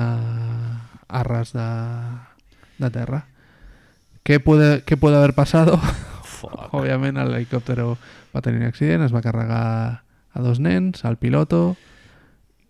[1.08, 1.68] a ras de,
[2.78, 3.26] de terra.
[4.22, 5.80] ¿Qué puede, ¿Qué puede haber pasado?
[6.22, 6.70] Fuck.
[6.78, 7.96] Òbviament el helicòptero
[8.34, 9.62] va tenir un accident, es va carregar
[10.32, 11.76] a dos nens, al piloto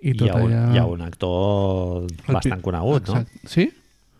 [0.02, 0.62] i Hi tot ha, un, allà...
[0.74, 3.22] hi ha un actor El pi- bastant conegut, no?
[3.46, 3.68] Sí?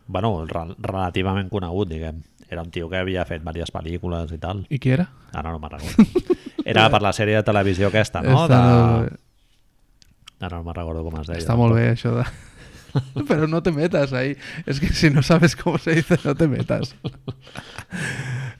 [0.06, 2.20] Bueno, re relativament conegut, diguem.
[2.52, 4.60] Era un tio que havia fet diverses pel·lícules i tal.
[4.68, 5.08] I qui era?
[5.32, 6.06] Ara no me'n recordo.
[6.68, 8.44] Era per la sèrie de televisió aquesta, no?
[8.44, 8.58] Està,
[9.08, 9.16] De...
[10.46, 11.40] Ara no me'n recordo com es deia.
[11.42, 12.26] està molt bé això de...
[13.28, 14.36] Pero no te metas ahí.
[14.66, 16.94] Es que si no sabes cómo se dice, no te metas.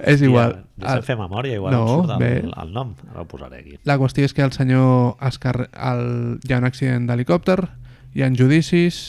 [0.03, 0.57] és igual.
[0.77, 2.31] Ja, deixa'm fer memòria, igual No, em surt bé.
[2.43, 2.95] el, el nom.
[3.12, 3.79] Ara ho posaré aquí.
[3.89, 5.69] La qüestió és que el senyor es car...
[5.73, 6.05] el...
[6.43, 7.59] hi ha un accident d'helicòpter,
[8.15, 9.03] hi ha judicis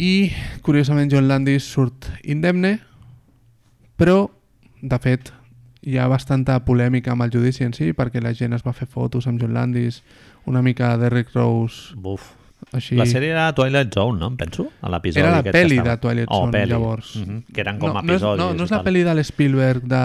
[0.00, 0.32] i,
[0.64, 2.78] curiosament, John Landis surt indemne,
[4.00, 4.30] però,
[4.80, 5.32] de fet,
[5.82, 8.86] hi ha bastanta polèmica amb el judici en si, perquè la gent es va fer
[8.88, 10.02] fotos amb John Landis,
[10.46, 12.32] una mica Derrick Rose, Buf.
[12.72, 12.96] Així...
[12.96, 14.28] La sèrie era Twilight Zone, no?
[14.32, 14.68] Em penso?
[14.80, 15.90] A l'episodi Era la pel·li estava.
[15.96, 16.70] de Twilight Oh, Zone, pel·li.
[16.70, 17.16] llavors.
[17.16, 18.38] Mhm, Que eren com no, episodis.
[18.38, 20.02] No no, no és la pel·li de l'Spielberg de...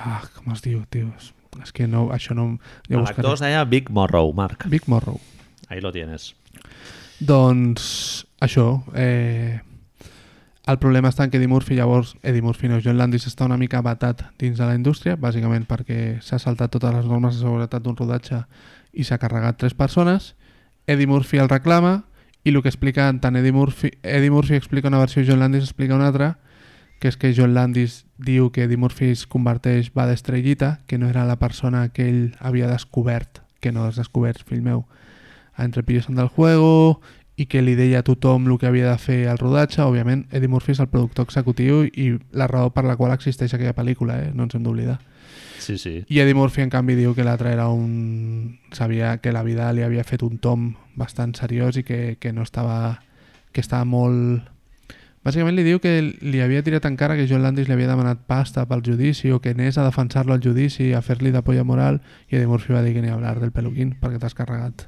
[0.00, 1.12] Ah, com es diu, tio?
[1.16, 2.58] És- que no, això no...
[2.88, 4.66] Ja L'actor es deia Big Morrow, Marc.
[4.68, 5.20] Big Morrow.
[5.68, 6.34] Ahí lo tienes.
[7.20, 9.60] Doncs això, eh,
[10.66, 13.58] el problema està en que Eddie Murphy, llavors, Eddie Murphy no, John Landis està una
[13.60, 17.82] mica batat dins de la indústria, bàsicament perquè s'ha saltat totes les normes de seguretat
[17.84, 18.40] d'un rodatge
[18.92, 20.34] i s'ha carregat tres persones.
[20.90, 22.04] Eddie Murphy el reclama
[22.42, 25.68] i el que explica tant Eddie Murphy, Eddie Murphy explica una versió i John Landis
[25.68, 26.38] explica una altra,
[26.98, 31.08] que és que John Landis diu que Eddie Murphy es converteix, va d'estrellita, que no
[31.08, 34.84] era la persona que ell havia descobert, que no has descobert, fill meu,
[35.56, 37.00] entre pillos del juego
[37.36, 39.84] i que li deia a tothom el que havia de fer al rodatge.
[39.84, 43.76] Òbviament, Eddie Murphy és el productor executiu i la raó per la qual existeix aquella
[43.78, 44.34] pel·lícula, eh?
[44.34, 44.98] no ens hem d'oblidar.
[45.60, 46.00] Sí, sí.
[46.08, 48.58] I Eddie Murphy, en canvi, diu que l'altre era un...
[48.72, 52.42] Sabia que la vida li havia fet un tom bastant seriós i que, que no
[52.42, 53.00] estava...
[53.52, 54.48] que estava molt...
[55.20, 58.22] Bàsicament li diu que li havia tirat en cara que John Landis li havia demanat
[58.24, 62.00] pasta pel judici o que anés a defensar-lo al judici, a fer-li de polla moral
[62.30, 64.86] i Eddie Murphy va dir que ni hablar del peluquín perquè t'has carregat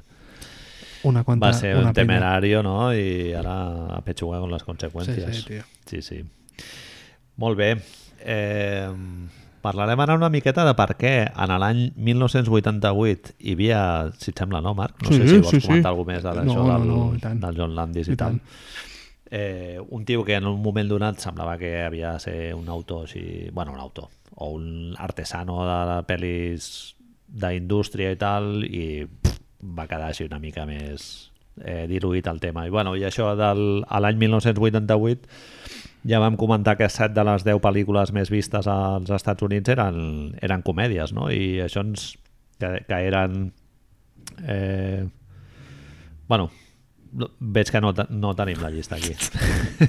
[1.03, 1.47] una quanta...
[1.47, 2.93] Va ser una un temerario, no?
[2.95, 3.57] I ara
[3.97, 5.29] a pechuga con les conseqüències.
[5.29, 5.63] Sí, sí, tio.
[5.85, 6.23] Sí, sí.
[7.43, 7.69] Molt bé.
[8.23, 8.89] Eh,
[9.63, 13.81] parlarem ara una miqueta de per què en l'any 1988 hi havia,
[14.19, 14.99] si et sembla, no, Marc?
[15.05, 15.67] No Sí, sé si vols sí, sí.
[15.69, 17.39] comentar alguna més de No, no, del, no, tant.
[17.43, 18.37] del John Landis i, I tal.
[18.37, 18.41] tant.
[19.33, 23.07] Eh, un tio que en un moment donat semblava que havia de ser un autor
[23.07, 26.67] així, bueno, un autor o un artesano de pel·lis
[27.33, 29.39] d'indústria i tal i pff,
[29.77, 31.31] va quedar així una mica més
[31.63, 32.67] eh, diluït el tema.
[32.67, 35.25] I, bueno, i això del, a l'any 1988
[36.07, 40.33] ja vam comentar que 7 de les 10 pel·lícules més vistes als Estats Units eren,
[40.43, 41.29] eren comèdies, no?
[41.31, 42.13] I això ens...
[42.59, 43.53] que, que eren...
[44.47, 45.05] Eh,
[46.27, 46.49] bueno,
[47.13, 49.13] no- veig que no, no tenim la llista aquí.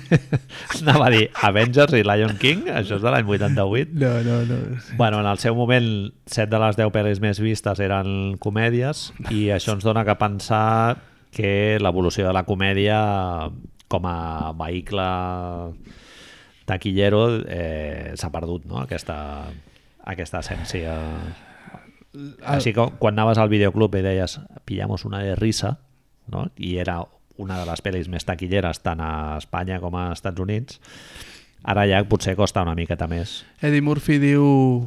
[0.83, 3.95] Anava a dir Avengers i Lion King, això és de l'any 88.
[4.03, 4.59] No, no, no.
[4.99, 5.89] Bueno, en el seu moment,
[6.27, 10.99] 7 de les 10 pel·lis més vistes eren comèdies i això ens dona que pensar
[11.35, 12.99] que l'evolució de la comèdia
[13.91, 15.07] com a vehicle
[16.65, 18.81] taquillero eh, s'ha perdut, no?
[18.83, 19.17] Aquesta,
[20.05, 20.95] aquesta essència.
[22.47, 25.79] Així que quan anaves al videoclub i deies pillamos una de risa,
[26.31, 26.49] no?
[26.57, 27.03] i era
[27.37, 30.79] una de les pel·lis més taquilleres tant a Espanya com a Estats Units,
[31.65, 33.43] ara ja potser costa una miqueta més.
[33.61, 34.45] Eddie Murphy diu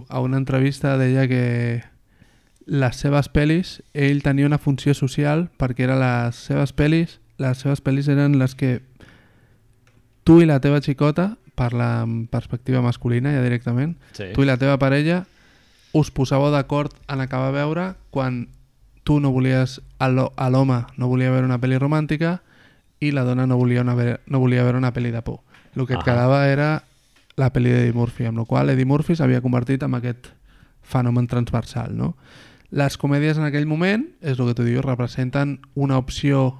[0.08, 1.84] a una entrevista deia que
[2.68, 7.84] les seves pel·lis, ell tenia una funció social perquè eren les seves pel·lis, les seves
[7.84, 8.80] pel·lis eren les que
[10.28, 14.30] tu i la teva xicota, parla en perspectiva masculina ja directament, Sí.
[14.36, 15.26] tu i la teva parella
[15.98, 18.50] us posàveu d'acord en acabar a veure quan
[19.04, 22.42] tu no volies, a l'ho- a l'home no volia veure una pel·li romàntica
[23.00, 23.96] i la dona no volia, una,
[24.28, 25.40] no volia veure una pel·li de por.
[25.76, 26.06] El que et Ahà.
[26.06, 26.84] quedava era
[27.38, 30.28] la pel·li d'Eddie Murphy, amb la qual Eddie Murphy s'havia convertit en aquest
[30.84, 31.96] fenomen transversal.
[31.96, 32.16] No?
[32.70, 36.58] Les comèdies en aquell moment, és el que tu dius, representen una opció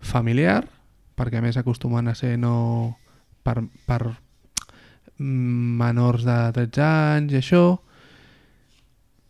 [0.00, 0.68] familiar,
[1.16, 2.96] perquè a més acostumen a ser no
[3.48, 4.02] per, per
[5.18, 7.62] menors de 13 anys i això,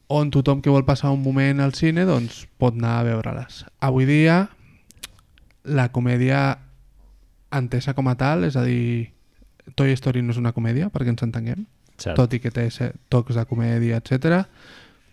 [0.09, 3.63] on tothom que vol passar un moment al cine doncs pot anar a veure-les.
[3.85, 4.47] Avui dia
[5.69, 6.59] la comèdia
[7.53, 9.13] entesa com a tal, és a dir,
[9.77, 11.65] Toy Story no és una comèdia, perquè ens entenguem,
[11.97, 12.17] Cert.
[12.17, 12.69] tot i que té
[13.13, 14.45] tocs de comèdia, etc.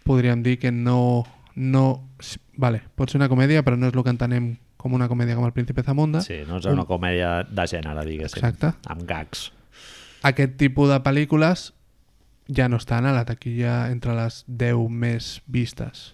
[0.07, 1.26] podríem dir que no,
[1.56, 1.86] no...
[2.56, 4.53] Vale, pot ser una comèdia, però no és el que entenem
[4.86, 6.22] com una comèdia com el Príncipe Zamunda.
[6.22, 8.38] Sí, no és una comèdia de gènere, diguéssim.
[8.38, 8.76] Exacte.
[8.94, 9.48] Amb gags.
[10.30, 11.72] Aquest tipus de pel·lícules
[12.53, 16.12] ja no estan a la taquilla entre les 10 més vistes.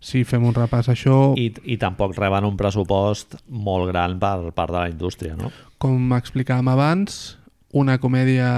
[0.00, 4.52] Si fem un repàs a això, I, I tampoc reben un pressupost molt gran per
[4.56, 5.52] part de la indústria, no?
[5.82, 7.36] com explicàvem abans,
[7.76, 8.48] una comèdia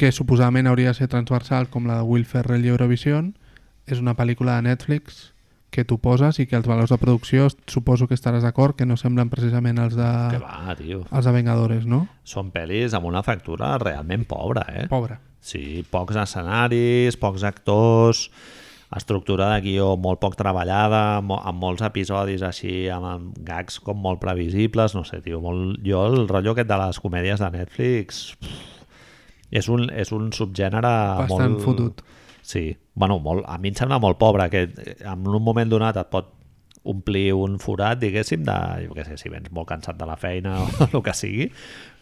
[0.00, 3.34] que suposadament hauria de ser transversal com la de Will Ferrell i Eurovision
[3.86, 5.28] és una pel·lícula de Netflix
[5.70, 8.96] que tu poses i que els valors de producció suposo que estaràs d'acord que no
[8.98, 11.04] semblen precisament els de, Que va, tio.
[11.10, 12.04] els de Vengadores, no?
[12.26, 14.88] Són pel·lis amb una factura realment pobra, eh?
[14.90, 15.20] Pobre.
[15.40, 18.26] Sí, pocs escenaris, pocs actors,
[18.94, 23.96] estructura de guió molt poc treballada, mo- amb molts episodis així, amb, amb gags com
[24.02, 25.78] molt previsibles, no sé, tio, molt...
[25.86, 28.66] jo el rotllo aquest de les comèdies de Netflix pff,
[29.62, 30.90] és un, és un subgènere
[31.22, 31.62] Bastant molt...
[31.64, 32.02] fotut.
[32.42, 35.98] Sí, bueno, molt, a mi em sembla molt pobre, que eh, en un moment donat
[36.00, 36.32] et pot
[36.90, 40.56] omplir un forat, diguéssim, de, jo què sé, si vens molt cansat de la feina
[40.62, 41.50] o el que sigui,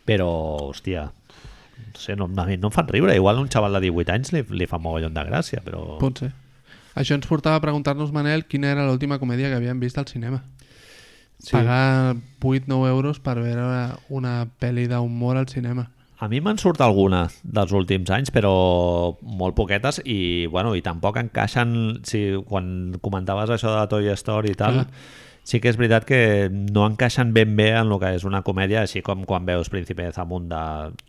[0.08, 0.28] però,
[0.70, 1.08] hòstia,
[1.78, 3.14] no sé, no, a mi no em fan riure.
[3.16, 5.98] Igual un xaval de 18 anys li, li fa mogollon de gràcia, però...
[6.00, 6.32] Pot ser.
[6.98, 10.42] Això ens portava a preguntar-nos, Manel, quina era l'última comèdia que havíem vist al cinema.
[11.38, 11.52] Sí.
[11.52, 15.86] Pagar 8-9 euros per veure una pel·li d'humor al cinema.
[16.18, 18.50] A mi me'n surt alguna dels últims anys, però
[19.22, 22.00] molt poquetes i, bueno, i tampoc encaixen...
[22.08, 24.86] Si, quan comentaves això de Toy Story i tal, Clar.
[25.46, 26.20] sí que és veritat que
[26.50, 30.08] no encaixen ben bé en el que és una comèdia, així com quan veus Príncipe
[30.08, 30.62] de Zamunda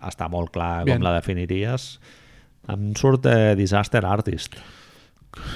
[0.05, 0.99] està molt clar Bien.
[0.99, 1.95] com la definiries.
[2.69, 4.59] Em surt eh, Disaster Artist.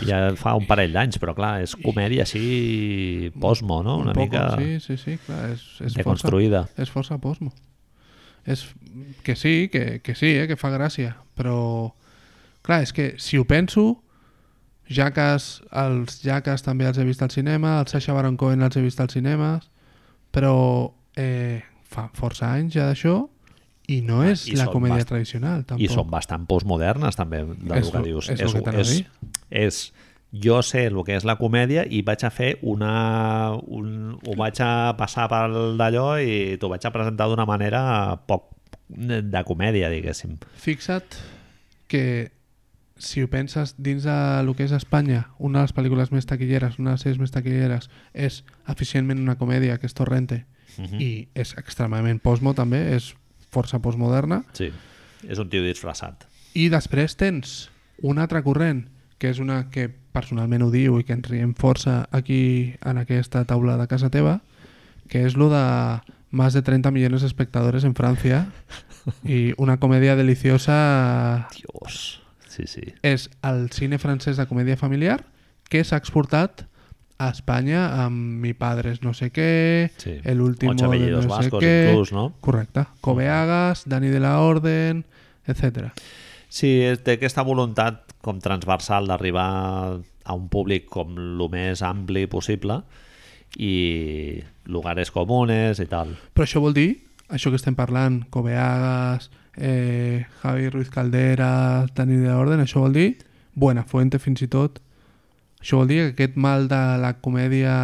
[0.07, 3.99] Ja fa un parell d'anys, però clar, és comèdia així posmo, no?
[4.01, 6.65] Una Un poco, mica Sí, sí, sí, clar, és, és deconstruïda.
[6.71, 7.53] Força, és força posmo.
[8.45, 8.65] És,
[9.23, 11.93] que sí, que, que sí, eh, que fa gràcia, però
[12.61, 14.01] clar, és que si ho penso,
[14.89, 18.81] Jackass, els Jackass també els he vist al cinema, els Sacha Baron Cohen els he
[18.83, 19.55] vist al cinema,
[20.33, 23.21] però eh, fa força anys ja d'això
[23.87, 25.83] i no Ah, és i la comèdia bast- tradicional, tampoc.
[25.83, 28.29] I són bastant postmodernes també del És que dius.
[28.29, 29.07] és és, dir.
[29.49, 29.79] és,
[30.33, 33.53] jo sé el que és la comèdia i vaig a fer una...
[33.67, 38.49] Un, ho vaig a passar pel d'allò i t'ho vaig a presentar d'una manera poc
[38.89, 40.37] de comèdia, diguéssim.
[40.57, 41.19] Fixa't
[41.87, 42.31] que
[42.97, 46.79] si ho penses dins de lo que és Espanya, una de les pel·lícules més taquilleres,
[46.79, 50.99] una de les sèries més taquilleres, és eficientment una comèdia, que és Torrente, Uh -huh.
[51.01, 53.13] i és extremadament posmo també, és
[53.51, 54.71] força postmoderna, Sí,
[55.29, 56.25] és un tio disfressat.
[56.55, 57.69] i després tens
[58.01, 58.87] un altre corrent,
[59.19, 63.43] que és una que personalment ho diu i que ens riem força aquí en aquesta
[63.49, 64.39] taula de casa teva,
[65.09, 65.63] que és lo de
[66.31, 68.47] más de 30 millones de espectadores en Francia
[69.27, 72.21] i una comèdia deliciosa Dios.
[72.47, 72.83] Sí, sí.
[73.01, 75.23] és el cine francès de comèdia familiar
[75.69, 76.67] que s'ha exportat
[77.17, 80.19] a Espanya amb Mi padre es no sé què, Sí.
[80.23, 81.89] El último Ocho de no sé vascos què...
[81.89, 82.33] inclús, no?
[82.41, 82.85] Correcte.
[83.01, 85.05] Cobeagas, Dani de la Orden,
[85.47, 85.89] etc.
[86.49, 89.47] Sí, és- té aquesta voluntat com transversal d'arribar
[89.99, 92.79] a un públic com el més ampli possible
[93.59, 96.15] i lugares comunes i tal.
[96.33, 102.31] Però això vol dir, això que estem parlant, Cobeagas, eh, Javi Ruiz Caldera, Dani de
[102.33, 103.09] Orden, això vol dir
[103.53, 104.79] Buena Fuente fins i tot.
[105.61, 107.75] Això vol dir que aquest mal de la comèdia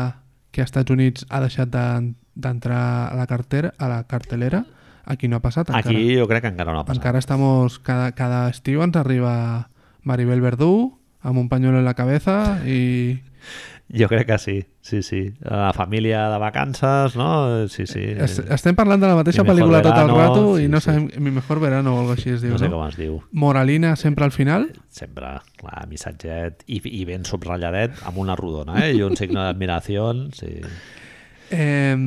[0.52, 4.64] que als Estats Units ha deixat de- d'entrar a la cartera, a la cartelera,
[5.06, 5.84] aquí no ha passat encara.
[5.90, 6.98] Aquí jo crec que encara no ha passat.
[6.98, 9.70] Encara estamos, cada, cada estiu ens arriba
[10.04, 13.20] Maribel Verdú amb un pañuelo en la cabeza i
[13.90, 15.34] Jo crec que sí, sí, sí.
[15.42, 17.68] La família de vacances, no?
[17.68, 18.04] Sí, sí.
[18.04, 20.86] es, estem parlant de la mateixa Mi pel·lícula tot el rato sí, i no sí.
[20.92, 22.78] sabem Mi mejor verano o algo així es diu, No sé no?
[22.78, 23.18] com es diu.
[23.32, 28.94] Moralina sempre al final Sempre, clar, missatget i, i ben subratlladet amb una rodona, eh?
[28.94, 30.60] I un signe d'admiració, sí.
[31.50, 31.98] eh,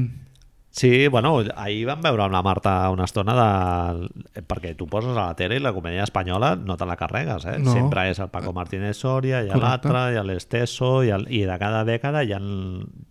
[0.72, 4.08] Sí, bueno, ahir vam veure amb la Marta una estona de...
[4.48, 7.58] perquè tu poses a la tele i la comèdia espanyola no te la carregues, eh?
[7.60, 7.74] No.
[7.76, 9.60] Sempre és el Paco Martínez Soria, Correcte.
[9.60, 12.40] l'altre, ha l'Esteso, i, el, i de cada dècada hi ha,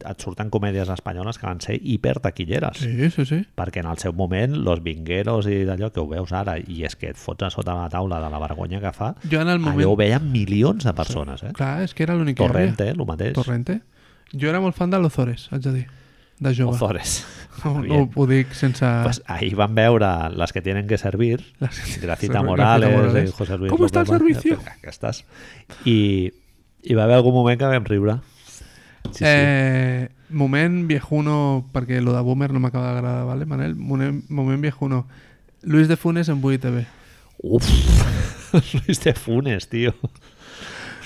[0.10, 2.82] et surten comèdies espanyoles que van ser hipertaquilleres.
[2.82, 6.34] sí, sí, sí perquè en el seu moment Los Vingueros i d'allò que ho veus
[6.34, 9.14] ara i és que et fots a sota la taula de la vergonya que fa
[9.24, 11.54] jo en el moment allò ho veien milions de persones eh?
[11.58, 12.74] clar, és que era l'únic que hi havia.
[12.74, 13.82] Torrente, el mateix Torrente
[14.34, 15.88] jo era molt fan de l'Ozores, haig de dir
[16.40, 17.26] de jove Ozores
[17.64, 18.10] ho, Bien.
[18.16, 22.42] ho dic sense pues ahí van veure les que tienen que servir Les- Gracita Gracita
[22.44, 23.30] Morales, Morales.
[23.30, 24.60] i José Luis ¿Cómo está el servicio?
[24.78, 25.26] aquestes
[25.86, 26.32] i
[26.84, 28.16] hi va haver algun moment que vam riure
[29.12, 29.26] sí, sí.
[29.28, 33.76] eh, moment viejuno perquè lo de boomer no m'acaba d'agradar, vale, Manel?
[33.76, 35.08] Moment, moment viejuno
[35.62, 36.86] Luis de Funes en 8TV
[37.44, 37.68] uf
[38.74, 39.94] Luis de Funes, tio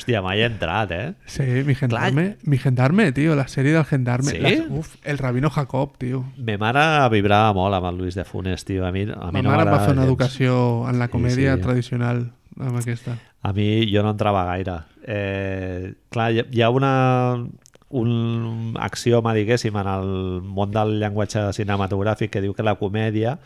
[0.05, 4.31] hòstia, mai he entrat, eh Sí, mi gendarme, mi gendarme, tío, la sèrie del gendarme.
[4.31, 4.39] Sí?
[4.39, 6.25] Las- uf, el rabino Jacob, tío.
[6.37, 8.85] Me mare vibrava molt amb el Luis de Funes, tio.
[8.85, 10.07] A mi, a mi Ma no mare va fer una gens.
[10.07, 11.61] educació en la Sí, comèdia sí.
[11.61, 13.17] tradicional amb aquesta.
[13.41, 14.79] A mi jo no entrava gaire.
[15.07, 17.45] Eh, clar, hi ha una,
[17.89, 23.39] un axioma, diguéssim, en el món del llenguatge cinematogràfic que diu que la comèdia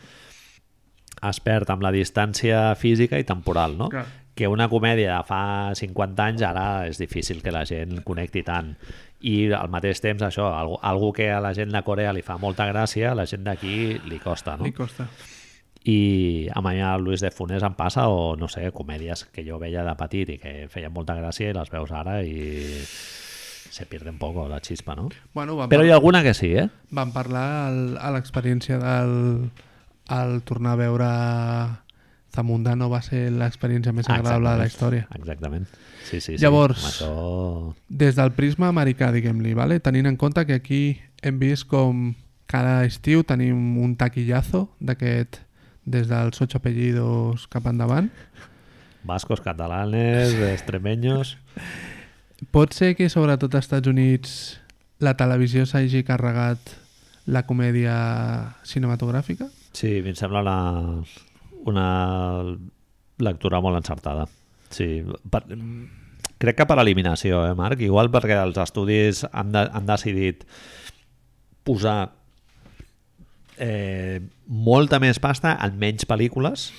[1.22, 3.90] es perd amb la distància física i temporal, no?
[3.90, 4.06] Clar.
[4.40, 5.42] Que una comèdia de fa
[5.76, 8.70] 50 anys ara és difícil que la gent connecti tant.
[9.20, 12.38] I al mateix temps això, algú, algú que a la gent de Corea li fa
[12.40, 14.64] molta gràcia, a la gent d'aquí li costa, no?
[14.64, 15.04] Li costa.
[15.84, 19.58] i a mi el Luis de Funes em passa o no sé, comèdies que jo
[19.58, 24.10] veia de petit i que feien molta gràcia i les veus ara i se pierde
[24.10, 25.08] un poco la chispa, no?
[25.32, 26.68] Bueno, Però hi par ha alguna que sí, eh?
[26.90, 29.50] vam parlar al, a l'experiència del
[30.08, 31.10] al tornar a veure
[32.34, 35.06] Zamundano va ser l'experiència més agradable de la història.
[35.18, 35.66] Exactament.
[36.04, 36.38] Sí, sí, sí.
[36.44, 37.74] Llavors- Amb Això...
[37.88, 39.80] Des del prisma americà, diguem-li, vale?
[39.80, 42.14] tenint en compte que aquí hem vist com
[42.50, 45.40] cada estiu tenim un taquillazo d'aquest
[45.84, 48.10] des dels ocho apellidos cap endavant.
[49.04, 51.36] Vascos, catalanes, extremeños...
[52.50, 54.30] Pot ser que sobretot als Estats Units
[55.04, 56.70] la televisió s'hagi carregat
[57.28, 59.50] la comèdia cinematogràfica?
[59.76, 60.54] Sí, em sembla la,
[61.68, 61.88] una
[63.20, 64.26] lectura molt encertada.
[64.70, 65.42] Sí, per,
[66.40, 67.82] crec que per eliminació, eh, Marc?
[67.84, 70.46] Igual perquè els estudis han, de, han decidit
[71.66, 71.98] posar
[73.60, 76.70] eh, molta més pasta en menys pel·lícules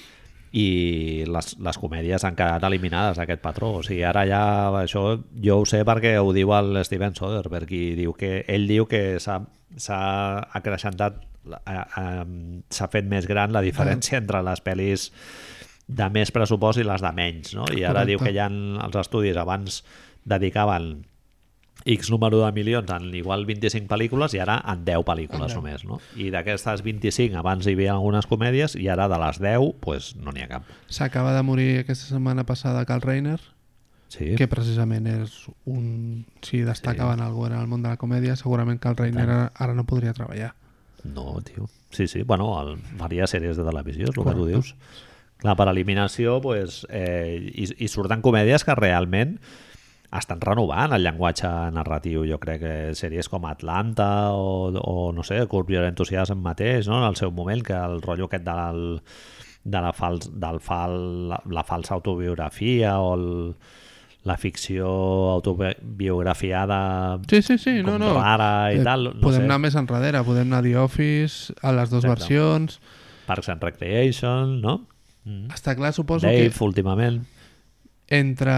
[0.51, 3.77] i les, les comèdies han quedat eliminades d'aquest patró.
[3.79, 4.43] O sigui, ara ja
[4.81, 5.05] això
[5.45, 9.19] jo ho sé perquè ho diu el Steven Soderbergh i diu que ell diu que
[9.21, 10.01] s'ha
[10.59, 15.09] acreixentat s'ha fet més gran la diferència entre les pel·lis
[15.91, 17.65] de més pressupost i les de menys, no?
[17.67, 18.09] I ara Correcte.
[18.11, 19.81] diu que ja els estudis abans
[20.29, 21.01] dedicaven
[21.85, 25.57] X número de milions en igual 25 pel·lícules i ara en 10 pel·lícules okay.
[25.57, 25.97] només, no?
[26.15, 30.31] I d'aquestes 25 abans hi havia algunes comèdies i ara de les 10 pues, no
[30.31, 30.69] n'hi ha cap.
[30.87, 33.39] S'acaba de morir aquesta setmana passada Carl Reiner,
[34.13, 34.35] sí.
[34.37, 36.25] que precisament és un...
[36.45, 37.19] Si destacava sí.
[37.19, 40.13] en algú en el món de la comèdia, segurament Carl Reiner ara, ara no podria
[40.13, 40.53] treballar.
[41.03, 41.69] No, tio.
[41.91, 44.37] Sí, sí, bueno, el, varies sèries de televisió, és el Correcte.
[44.37, 44.75] que tu dius.
[45.41, 49.39] Clar, per eliminació, pues, eh, i, i surten comèdies que realment
[50.11, 52.25] estan renovant el llenguatge narratiu.
[52.27, 56.99] Jo crec que sèries com Atlanta o, o no sé, Curb Your Enthusiasm mateix, no?
[57.01, 59.01] en el seu moment, que el rotllo aquest del,
[59.63, 60.97] de la, fals, del fal,
[61.31, 63.29] la, la falsa autobiografia o el,
[64.23, 64.87] la ficció
[65.31, 68.13] autobiografiada sí, sí, sí, no, no.
[68.19, 69.15] rara i eh, tal.
[69.15, 69.47] No podem sé.
[69.49, 72.27] anar més enrere, podem anar a The Office, a les dues Exacte.
[72.27, 72.79] versions...
[73.25, 74.81] Parks and Recreation, no?
[75.25, 75.49] Mm.
[75.55, 76.63] Està clar, suposo Dave, que...
[76.65, 77.21] últimament.
[78.11, 78.55] Entre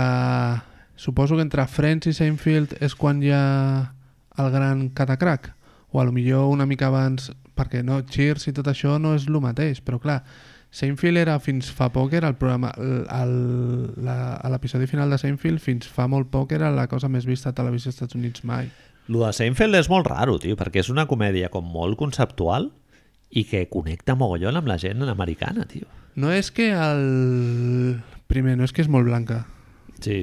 [0.96, 3.94] Suposo que entre Friends i Seinfeld és quan hi ha
[4.40, 5.50] el gran catacrac.
[5.92, 9.26] O a lo millor una mica abans, perquè no, Cheers i tot això no és
[9.28, 10.22] el mateix, però clar,
[10.74, 12.72] Seinfeld era fins fa poc era el programa
[14.50, 17.92] l'episodi final de Seinfeld fins fa molt poc era la cosa més vista a televisió
[17.92, 18.72] als Estats Units mai
[19.08, 22.70] Lo de Seinfeld és molt raro, tio, perquè és una comèdia com molt conceptual
[23.30, 25.90] i que connecta mogollon amb la gent americana, tio.
[26.16, 28.00] No és que el...
[28.32, 29.42] Primer, no és que és molt blanca.
[30.00, 30.22] Sí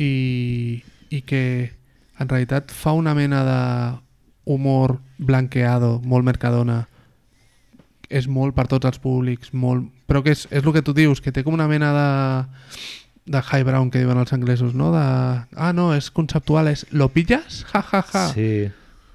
[0.00, 1.72] i, i que
[2.20, 3.60] en realitat fa una mena de
[4.50, 6.86] humor blanqueado, molt mercadona,
[8.10, 9.86] és molt per tots els públics, molt...
[10.10, 12.10] però que és, és el que tu dius, que té com una mena de,
[13.36, 14.90] de high brown que diuen els anglesos, no?
[14.94, 15.06] De,
[15.56, 17.64] ah, no, és conceptual, és lo pilles?
[17.72, 18.26] Ja, ja, ja.
[18.34, 18.52] Sí.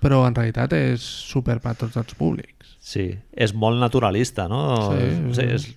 [0.05, 2.75] Però en realitat és super per tots els públics.
[2.85, 4.61] Sí, és molt naturalista, no?
[4.93, 5.49] Sí, sí.
[5.55, 5.71] És,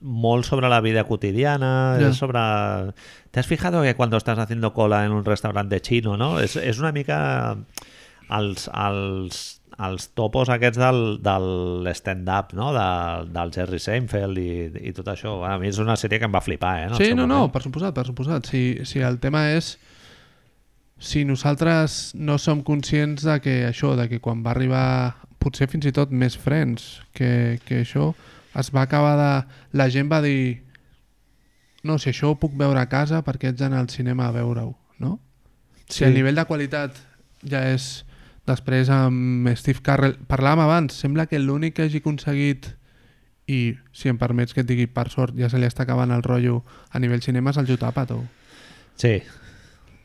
[0.00, 2.12] molt sobre la vida cotidiana, yeah.
[2.12, 2.40] sobre...
[3.30, 6.38] ¿Te has fijado que cuando estás haciendo cola en un restaurante chino, no?
[6.40, 7.56] És, és una mica
[8.32, 12.72] els, els, els topos aquests del, del stand-up, no?
[12.74, 12.86] De,
[13.34, 14.50] del Jerry Seinfeld i,
[14.90, 15.36] i tot això.
[15.46, 16.88] A mi és una sèrie que em va flipar, eh?
[16.96, 17.34] Sí, no, moment.
[17.34, 18.50] no, per suposat, per suposat.
[18.50, 19.76] Si, si el tema és
[20.98, 24.88] si nosaltres no som conscients de que això, de que quan va arribar
[25.38, 28.10] potser fins i tot més frens que, que això,
[28.58, 29.30] es va acabar de...
[29.78, 30.64] La gent va dir
[31.86, 34.72] no, si això ho puc veure a casa, perquè ets anar al cinema a veure-ho,
[34.98, 35.18] no?
[35.86, 36.00] Sí.
[36.00, 36.98] Si el nivell de qualitat
[37.46, 38.04] ja és...
[38.48, 40.16] Després amb Steve Carrell...
[40.30, 42.70] Parlàvem abans, sembla que l'únic que hagi aconseguit
[43.48, 46.24] i, si em permets que et digui, per sort, ja se li està acabant el
[46.24, 46.62] rotllo
[46.92, 48.22] a nivell cinema, és el Jutapato.
[48.98, 49.20] Sí,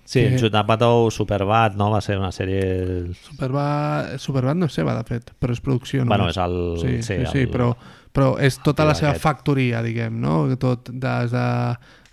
[0.04, 0.38] Sí, que...
[0.38, 1.88] Jutapato Superbad, no?
[1.90, 3.14] Va ser una sèrie...
[3.24, 6.04] Superbad, Superbad no és seva, de fet, però és producció.
[6.04, 6.58] Bueno, és el...
[6.82, 7.30] Sí, sí, sí, el...
[7.32, 7.72] sí però
[8.14, 9.24] però és tota la seva aquest.
[9.26, 10.46] factoria, diguem, no?
[10.62, 11.48] Tot des de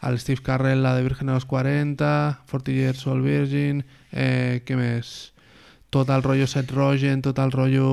[0.09, 4.79] el Steve Carrell, la de Virgen a los 40, 40 Years Old Virgin, eh, què
[4.81, 5.35] més?
[5.91, 7.91] Tot el rotllo Seth Rogen, tot el rotllo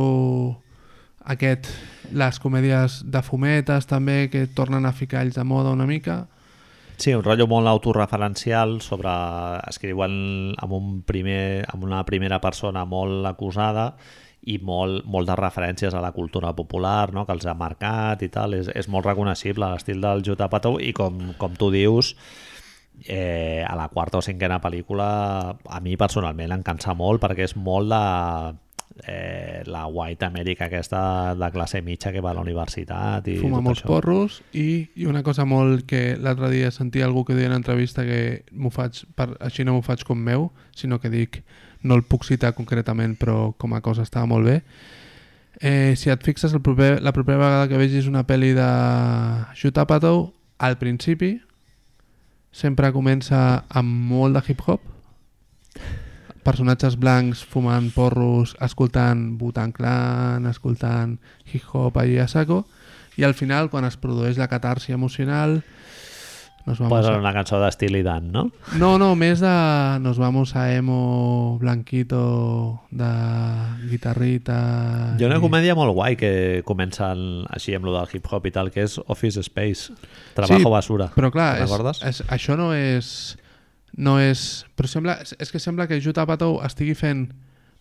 [1.27, 1.67] aquest,
[2.13, 6.25] les comèdies de fumetes també, que tornen a ficar ells de moda una mica.
[6.97, 9.11] Sí, un rotllo molt autorreferencial sobre...
[9.69, 13.91] escriuen amb, un primer, amb una primera persona molt acusada
[14.47, 17.25] i molt, molt de referències a la cultura popular no?
[17.27, 20.93] que els ha marcat i tal, és, és molt reconeixible l'estil del Jutta Patou i
[20.95, 22.15] com, com tu dius
[23.05, 25.09] eh, a la quarta o cinquena pel·lícula
[25.53, 28.01] a mi personalment em cansa molt perquè és molt de
[29.05, 33.61] eh, la white America aquesta de classe mitja que va a la universitat i fuma
[33.61, 33.91] molts això.
[33.91, 38.05] porros i, i una cosa molt que l'altre dia sentia algú que deia en entrevista
[38.07, 41.43] que m'ho faig per, així no m'ho faig com meu sinó que dic
[41.81, 44.61] no el puc citar concretament, però com a cosa estava molt bé.
[45.59, 48.67] Eh, si et fixes, el proper, la propera vegada que vegis una pel·li de
[49.57, 51.37] Shoot Apatow, al principi
[52.57, 53.39] sempre comença
[53.69, 54.81] amb molt de hip-hop,
[56.47, 61.17] personatges blancs fumant porros, escoltant Butan Clan, escoltant
[61.51, 62.63] hip-hop allà a saco,
[63.17, 65.59] i al final, quan es produeix la catarsi emocional,
[66.67, 67.19] Nos vamos Posa a...
[67.21, 68.41] una cançó d'estil i dan, no?
[68.75, 69.51] No, no, més de
[70.03, 73.07] Nos vamos a emo blanquito de
[73.87, 74.57] guitarrita...
[75.17, 77.13] Hi ha una i- comèdia molt guai que comença
[77.55, 79.95] així amb lo del hip-hop i tal, que és Office Space,
[80.35, 81.07] Trabajo Basura.
[81.15, 81.71] Però clar, és,
[82.11, 83.37] és, això no és...
[83.97, 84.65] No és...
[84.77, 87.29] Però sembla, és, és que sembla que Juta Patou estigui fent...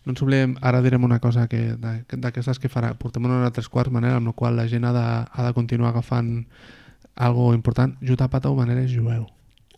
[0.07, 2.93] No ens oblidem, ara direm una cosa que d'aquestes que farà.
[2.95, 5.43] Portem una hora a tres quarts, manera, amb la qual la gent ha de, ha
[5.49, 6.45] de continuar agafant
[7.17, 7.97] algo important.
[8.01, 9.25] Juta Patou, manera, és jueu.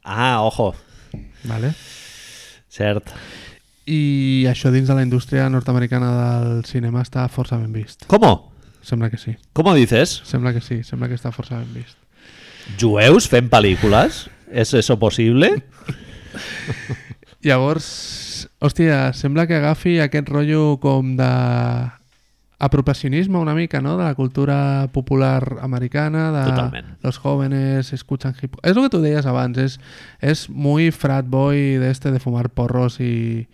[0.03, 0.73] Ah, ojo,
[1.43, 1.73] Vale?
[2.69, 3.09] cert.
[3.89, 6.11] I això dins de la indústria nord-americana
[6.45, 8.05] del cinema està força ben vist.
[8.07, 8.51] ¿Cómo?
[8.81, 9.35] Sembla que sí.
[9.53, 10.21] ¿Cómo dices?
[10.25, 11.97] Sembla que sí, sembla que està força ben vist.
[12.79, 14.27] ¿Jueus fent pel·lícules?
[14.51, 15.63] ¿Es eso posible?
[17.41, 21.29] Llavors, hòstia, sembla que agafi aquest rotllo com de
[22.59, 23.97] apropiacionisme una mica, ¿no?
[23.97, 26.87] De la cultura popular americana, de Totalment.
[27.01, 28.59] los jóvenes escuchan hip hop.
[28.63, 29.79] Es lo que tú decías abans, es,
[30.19, 33.47] es muy frat boy de este de fumar porros y,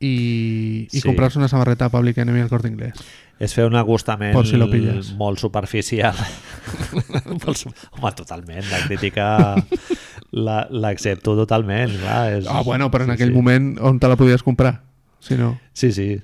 [0.00, 1.02] y, y Sí.
[1.02, 2.94] comprarse una samarreta Public Enemy al corte inglés.
[3.38, 4.56] És fer un acostament Por si
[5.14, 6.14] molt superficial.
[8.00, 8.64] Home, totalment.
[8.70, 9.54] La crítica
[10.32, 11.92] la- l'accepto totalment.
[12.00, 12.46] Clar, és...
[12.50, 13.36] Ah, bueno, però en sí, aquell sí.
[13.36, 14.82] moment on te la podies comprar?
[15.20, 15.58] Si no...
[15.72, 16.18] Sí, sí.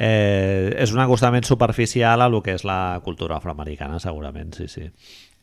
[0.00, 4.86] Eh, és un acostament superficial a lo que és la cultura afroamericana, segurament, sí, sí.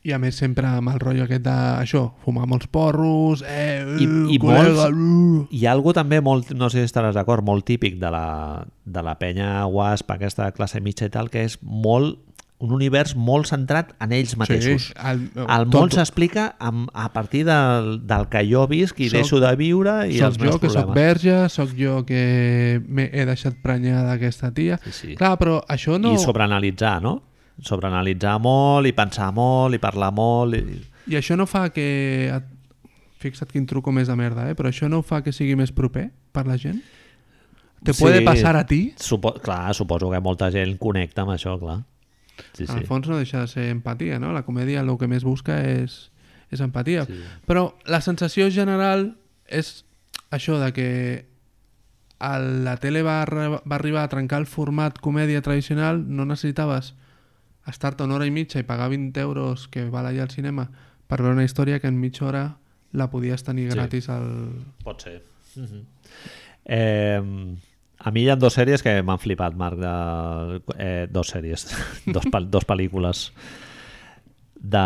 [0.06, 4.06] I a més sempre amb el rotllo aquest de això, fumar molts porros, eh, I,
[4.06, 5.46] eh, i col·lega, molts, uh.
[5.54, 9.04] hi ha algo també molt, no sé si estaràs d'acord, molt típic de la, de
[9.06, 12.18] la penya WASP, aquesta classe mitja i tal, que és molt
[12.58, 14.88] un univers molt centrat en ells mateixos.
[14.88, 19.38] Sí, el, El món s'explica a partir del, del que jo visc i Soc- deixo
[19.40, 20.96] de viure i soc els jo meus que sóc problemes.
[21.22, 24.80] verge, sóc jo que m'he he deixat prenyar d'aquesta tia.
[24.84, 25.14] Sí, sí.
[25.14, 26.16] Clar, però això no...
[26.16, 27.14] I sobreanalitzar, no?
[27.62, 30.54] Sobreanalitzar molt i pensar molt i parlar molt.
[30.58, 30.80] I...
[31.14, 31.86] I això no fa que...
[32.34, 32.54] Et...
[33.18, 34.54] Fixa't quin truco més de merda, eh?
[34.54, 36.78] Però això no fa que sigui més proper per la gent?
[37.82, 38.02] Te Sí.
[38.02, 38.92] puede pasar a ti?
[38.98, 39.32] Supo...
[39.42, 41.80] Clar, suposo que molta gent connecta amb això, clar.
[42.54, 42.86] Sí, En el sí.
[42.86, 44.32] fons no deixa de ser empatia, no?
[44.32, 46.10] La comèdia el que més busca és,
[46.50, 47.04] és empatia.
[47.06, 47.18] Sí.
[47.46, 49.16] Però la sensació general
[49.46, 49.84] és
[50.30, 50.88] això de que
[52.18, 56.94] a la tele va, va arribar a trencar el format comèdia tradicional, no necessitaves
[57.68, 60.70] estar-te una hora i mitja i pagar 20 euros que val allà al cinema
[61.06, 62.56] per veure una història que en mitja hora
[62.92, 63.76] la podies tenir Sí.
[63.76, 64.26] gratis al...
[64.84, 65.22] Pot ser.
[65.56, 65.82] Uh -huh.
[66.64, 67.22] eh,
[67.98, 69.78] a mi hi ha dos sèries que m'han flipat, Marc.
[69.80, 71.66] De, eh, dos sèries,
[72.14, 73.28] dos, dos pel·lícules
[74.58, 74.84] de,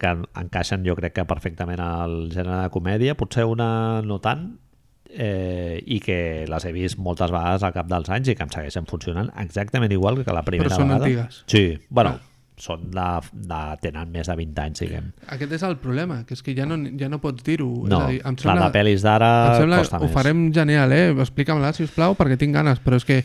[0.00, 3.16] que encaixen jo crec que perfectament al gènere de comèdia.
[3.18, 4.50] Potser una no tant,
[5.12, 6.18] eh, i que
[6.48, 9.92] les he vist moltes vegades al cap dels anys i que em segueixen funcionant exactament
[9.92, 11.04] igual que la primera són vegada.
[11.04, 11.42] antigues.
[11.46, 12.28] Sí, bueno, Ah.
[12.62, 15.10] Són de, de, tenen més de 20 anys, diguem.
[15.34, 17.68] Aquest és el problema, que és que ja no, ja no pots dir-ho.
[17.90, 19.32] No, és a dir, em sembla, de pel·lis d'ara
[19.74, 20.14] costa ho més.
[20.14, 21.08] farem genial, eh?
[21.24, 23.22] Explica-me-la, si us plau, perquè tinc ganes, però és que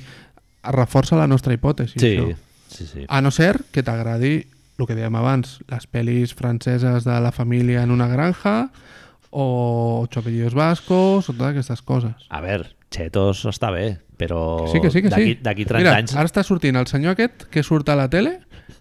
[0.74, 2.02] reforça la nostra hipòtesi.
[2.02, 2.38] Sí, això.
[2.74, 3.06] sí, sí.
[3.08, 4.40] A no ser que t'agradi
[4.78, 8.68] el que dèiem abans, les pel·lis franceses de la família en una granja
[9.30, 12.28] o Ocho apellidos vascos o totes aquestes coses.
[12.30, 15.38] A veure, Chetos està bé, però sí, que sí, que sí.
[15.44, 16.16] d'aquí 30 Mira, anys...
[16.16, 18.38] ara està sortint el senyor aquest que surt a la tele,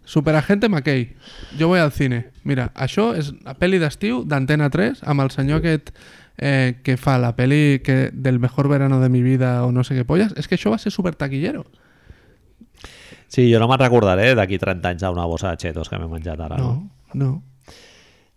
[0.07, 1.17] Superagente McKay.
[1.59, 2.31] Jo voy al cine.
[2.45, 5.91] Mira, això és la pel·li d'estiu d'Antena 3 amb el senyor aquest
[6.39, 9.99] eh, que fa la pel·li que del mejor verano de mi vida o no sé
[9.99, 10.33] què polles.
[10.39, 11.67] És que això va ser super taquillero.
[13.27, 16.41] Sí, jo no me'n recordaré d'aquí 30 anys d'una bossa de Chetos que m'he menjat
[16.41, 16.63] ara.
[16.63, 16.89] No,
[17.19, 17.33] no.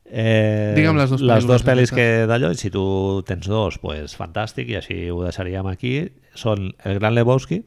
[0.09, 2.83] Eh, Digue'm les dues les pel·lícules dues pel·lis que d'allò, i si tu
[3.29, 5.93] tens dos, pues fantàstic, i així ho deixaríem aquí,
[6.33, 7.61] són El Gran Lebowski,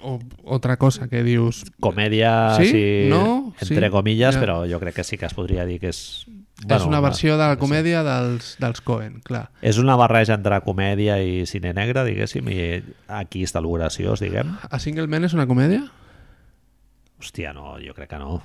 [0.00, 1.64] O otra cosa que dius...
[1.80, 2.62] comèdia Sí?
[2.68, 3.52] així, No?
[3.60, 3.90] entre Sí?
[3.90, 4.40] comilles, Ja.
[4.40, 6.26] però jo crec que sí que es podria dir que és...
[6.68, 7.60] és una versió de la sí.
[7.60, 9.48] comèdia dels, dels Coen, clar.
[9.60, 14.54] És una barreja entre comèdia i cine negre, diguéssim, i aquí està lo graciós, diguem.
[14.70, 15.82] A Single Man és una comèdia?
[17.18, 18.40] Hòstia, no, jo crec que no.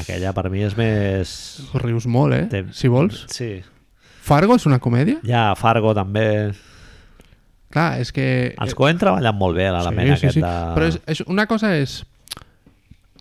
[0.00, 1.30] Aquella per mi és més...
[1.74, 2.46] Rius molt, eh?
[2.48, 3.26] Té- Si vols.
[3.28, 3.58] Sí.
[4.22, 5.18] Fargo és una comèdia?
[5.26, 6.52] Ja, Fargo també...
[7.70, 8.54] Clar, és que...
[8.58, 10.54] Els Coen treballen molt bé a l'element aquest de...
[10.74, 12.00] Però és, és, una cosa és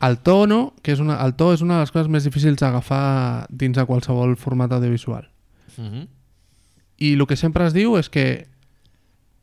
[0.02, 3.46] el tono, que és una, el to és una de les coses més difícils d'agafar
[3.52, 5.28] dins de qualsevol format audiovisual.
[5.78, 6.08] Mhm.
[7.00, 8.48] I el que sempre es diu és que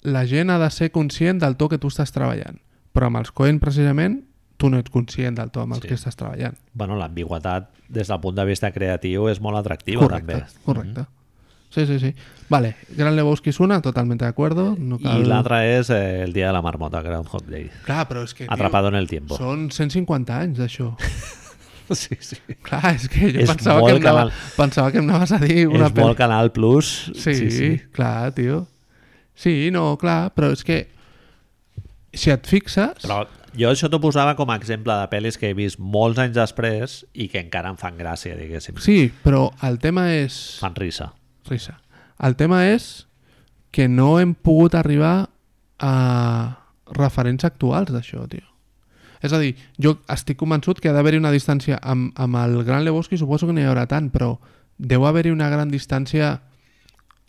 [0.02, 2.58] la gent ha de ser conscient del to que tu estàs treballant.
[2.92, 4.24] Però amb els Coen, precisament,
[4.56, 5.88] tu no ets conscient del to amb el Sí.
[5.88, 6.56] que estàs treballant.
[6.74, 10.64] Bueno, l'ambigüetat des del punt de vista creatiu és molt atractiva correcte, també.
[10.64, 11.06] correcte.
[11.76, 12.14] Sí, sí, sí.
[12.48, 14.70] Vale, Gran Lebowski és una, totalmente de acuerdo.
[14.80, 15.20] No cal...
[15.20, 17.66] I l'altra és eh, El dia de la marmota, Groundhog Day.
[17.84, 18.46] Clar, però és que...
[18.48, 19.36] Atrapado en el tiempo.
[19.36, 20.94] Són 150 anys d'això.
[21.94, 22.34] Sí, sí.
[22.66, 24.32] Clar, és que jo És pensava molt que, em anava, canal.
[24.56, 26.88] pensava que em anaves a dir una és molt Canal Plus.
[27.14, 28.64] Sí, sí, sí, clar, tio.
[29.38, 30.80] Sí, no, clar, però és que
[32.10, 33.04] si et fixes...
[33.04, 33.20] Però
[33.56, 36.98] Jo això t'ho posava com a exemple de pel·lis que he vist molts anys després
[37.14, 38.76] i que encara em fan gràcia, diguéssim.
[38.84, 40.58] Sí, però el tema és...
[40.60, 41.12] Fan risa.
[41.48, 41.80] Risa.
[42.18, 43.06] El tema és
[43.70, 45.28] que no hem pogut arribar
[45.78, 45.94] a
[46.96, 48.46] referents actuals d'això, tio.
[49.24, 52.84] És a dir, jo estic convençut que ha d'haver-hi una distància amb, amb el Gran
[52.84, 54.36] Lebowski, suposo que no hi haurà tant, però
[54.76, 56.36] deu haver-hi una gran distància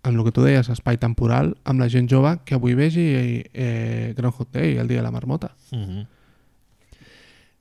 [0.03, 3.07] amb el que tu deies, espai temporal, amb la gent jove que avui vegi
[3.51, 5.55] eh, Groundhog Day, el dia de la marmota.
[5.71, 6.05] Mm -hmm.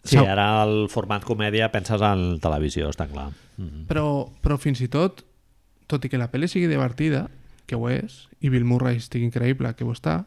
[0.07, 3.31] Sí, ara el format comèdia penses en televisió, està clar.
[3.57, 3.87] Mm -hmm.
[3.87, 5.25] Però, però fins i tot,
[5.87, 7.27] tot i que la pel·li sigui divertida,
[7.67, 10.25] que ho és, i Bill Murray estigui increïble, que ho està,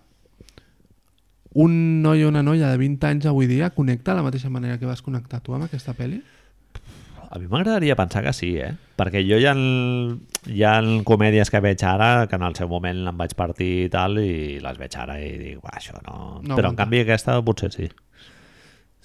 [1.54, 4.78] un noi o una noia de 20 anys avui dia connecta de la mateixa manera
[4.78, 6.20] que vas connectar tu amb aquesta pel·li?
[7.30, 8.72] A mi m'agradaria pensar que sí, eh?
[8.98, 9.54] Perquè jo hi ha,
[10.50, 10.74] hi ha
[11.06, 14.58] comèdies que veig ara que en el seu moment em vaig partir i tal i
[14.64, 16.42] les veig ara i dic, "Buah, això no...
[16.42, 16.84] No Però en aguanta.
[16.84, 17.90] canvi aquesta potser sí.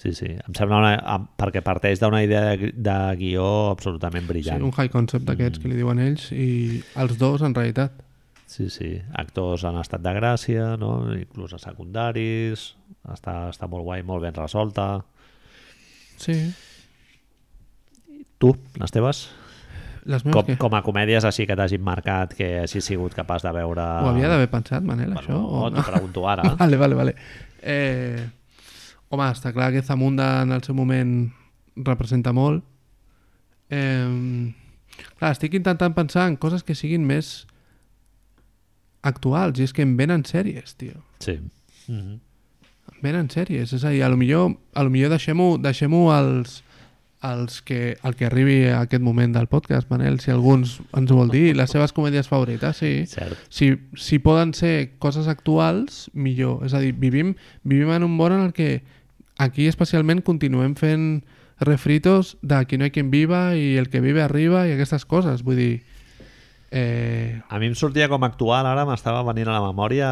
[0.04, 0.26] Sí, sí.
[0.36, 1.14] Em sembla una...
[1.40, 4.64] perquè parteix d'una idea de, de guió absolutament Sí, brillant.
[4.66, 8.02] un high concept d'aquests que li diuen ells i els dos en realitat.
[8.44, 8.90] Sí, sí.
[9.16, 10.90] Actors en estat de gràcia, no?
[11.16, 12.74] inclús a secundaris.
[13.10, 14.90] Està, està molt guai, molt ben resolta.
[16.20, 16.36] Sí.
[18.38, 19.24] Tu, les teves?
[20.04, 20.58] Les meves Com, què?
[20.60, 23.80] com a comèdies així que t'hagin marcat, que hagis sigut capaç de veure...
[24.04, 25.32] Ho havia d'haver pensat, Manel, això?
[25.40, 26.50] Bueno, o t'ho pregunto ara.
[26.60, 27.14] Vale, vale, vale.
[27.64, 28.20] Eh,
[29.14, 31.32] home, està clar que Zamunda en el seu moment
[31.76, 32.64] representa molt.
[33.70, 34.52] Eh,
[35.18, 37.46] clar, estic intentant pensar en coses que siguin més
[39.04, 41.02] actuals, i és que em venen sèries, tio.
[41.20, 41.38] Sí.
[41.88, 42.20] Mm -hmm.
[43.02, 43.72] Venen sèries.
[43.72, 46.62] És a dir, a lo millor, a lo millor deixem-ho deixem als,
[47.20, 51.16] als que, al que arribi a aquest moment del podcast, Manel, si alguns ens ho
[51.16, 53.06] vol dir, les seves comèdies favorites, sí.
[53.06, 53.38] Cert.
[53.48, 56.64] si, si poden ser coses actuals, millor.
[56.66, 58.82] És a dir, vivim, vivim en un món en el que
[59.38, 61.24] aquí especialment continuem fent
[61.60, 65.42] refritos de aquí no hi quien viva i el que vive arriba i aquestes coses.
[65.46, 65.82] Vull dir,
[66.70, 70.08] eh, A mi em sortia com actual, ara m'estava venint a la memòria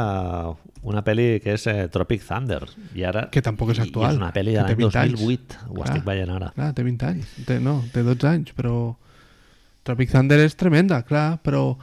[0.82, 2.62] una pel·li que és eh, Tropic Thunder.
[2.94, 5.19] I ara, Que tampoc és actual, I és una pel·li de l'any 20 anys.
[5.20, 5.59] 2008.
[5.69, 5.89] Ho Clar.
[5.89, 6.51] estic veient ara.
[6.55, 7.35] clar, té 20 anys.
[7.47, 8.97] Té, no, té 12 anys, però
[9.82, 11.77] Tropic Thunder és tremenda, clar, però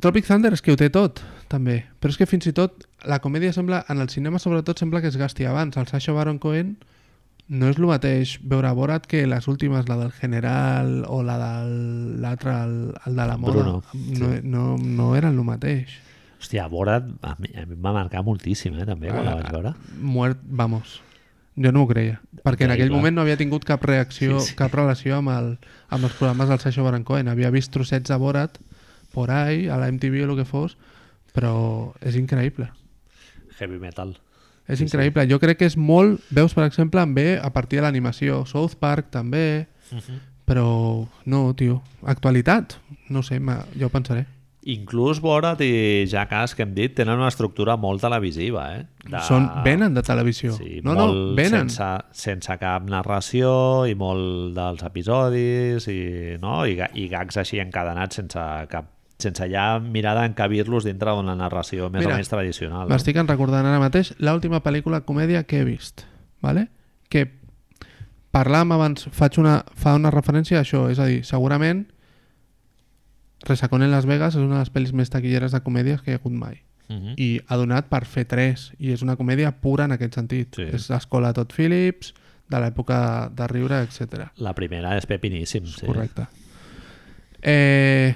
[0.00, 1.84] Tropic Thunder és que ho té tot, també.
[2.00, 5.08] Però és que fins i tot la comèdia sembla, en el cinema sobretot sembla que
[5.08, 5.76] es gasti abans.
[5.76, 6.76] El Sacha Baron Cohen
[7.48, 11.52] no és el mateix veure Borat que les últimes, la del General o la de
[12.20, 12.76] l'altre, el,
[13.06, 13.52] el de la moda.
[13.54, 15.88] Bruno, No, no, no eren el mateix.
[16.38, 19.48] Hòstia, Borat a mi, a mi em va marcar moltíssim, eh, també, quan la vaig
[19.50, 19.72] veure.
[19.98, 21.00] Muert, vamos.
[21.58, 22.20] Jo no m'ho creia.
[22.44, 22.96] Perquè en aquell Increïble.
[23.00, 24.52] moment no havia tingut cap reacció, Sí, sí, sí.
[24.52, 24.56] sí.
[24.60, 25.48] cap relació amb, el,
[25.88, 27.26] amb els programes del Sacha Baron Cohen.
[27.32, 28.60] Havia vist trossets de Borat
[29.10, 30.76] por ahí, a la MTV o el que fos,
[31.34, 32.70] però és increïble.
[33.58, 34.16] Heavy metal.
[34.68, 35.24] És Sí, increïble.
[35.30, 36.20] Jo crec que és molt...
[36.30, 38.42] Veus, per exemple, en ve a partir de l'animació.
[38.46, 39.66] South Park també,
[40.44, 41.82] però no, tio.
[42.04, 42.76] Actualitat?
[43.08, 44.26] No sé, ma- jo ho pensaré.
[44.68, 48.82] Inclús Borat i Jackass, que hem dit, tenen una estructura molt televisiva, eh?
[49.08, 49.22] De...
[49.24, 50.52] Són, venen de televisió.
[50.58, 51.06] Sí, no, no,
[51.38, 51.70] venen.
[51.72, 56.66] Sense, sense cap narració i molt dels episodis i, no?
[56.68, 62.04] I, i gags així encadenats sense cap sense ja mirar d'encabir-los dintre d'una narració més
[62.04, 62.86] Mira, o menys tradicional.
[62.86, 62.94] no?
[62.94, 66.04] M'estic recordant ara mateix l'última pel·lícula comèdia que he vist,
[66.40, 66.68] ¿vale?
[67.10, 67.24] que
[68.30, 71.86] parlàvem abans, faig una, fa una referència a això, és a dir, segurament
[73.46, 76.14] Resacón en Las Vegas és una de les pel·lis més taquilleres de comèdies que hi
[76.14, 77.14] ha hagut mai Mhm.
[77.20, 80.62] i ha donat per fer tres i és una comèdia pura en aquest sentit Sí.
[80.62, 82.14] és l'escola Todd Phillips
[82.48, 84.30] de l'època de riure, etc.
[84.38, 85.66] La primera és pepiníssim.
[85.66, 85.84] Sí.
[85.86, 86.26] Correcte.
[87.42, 88.14] Eh,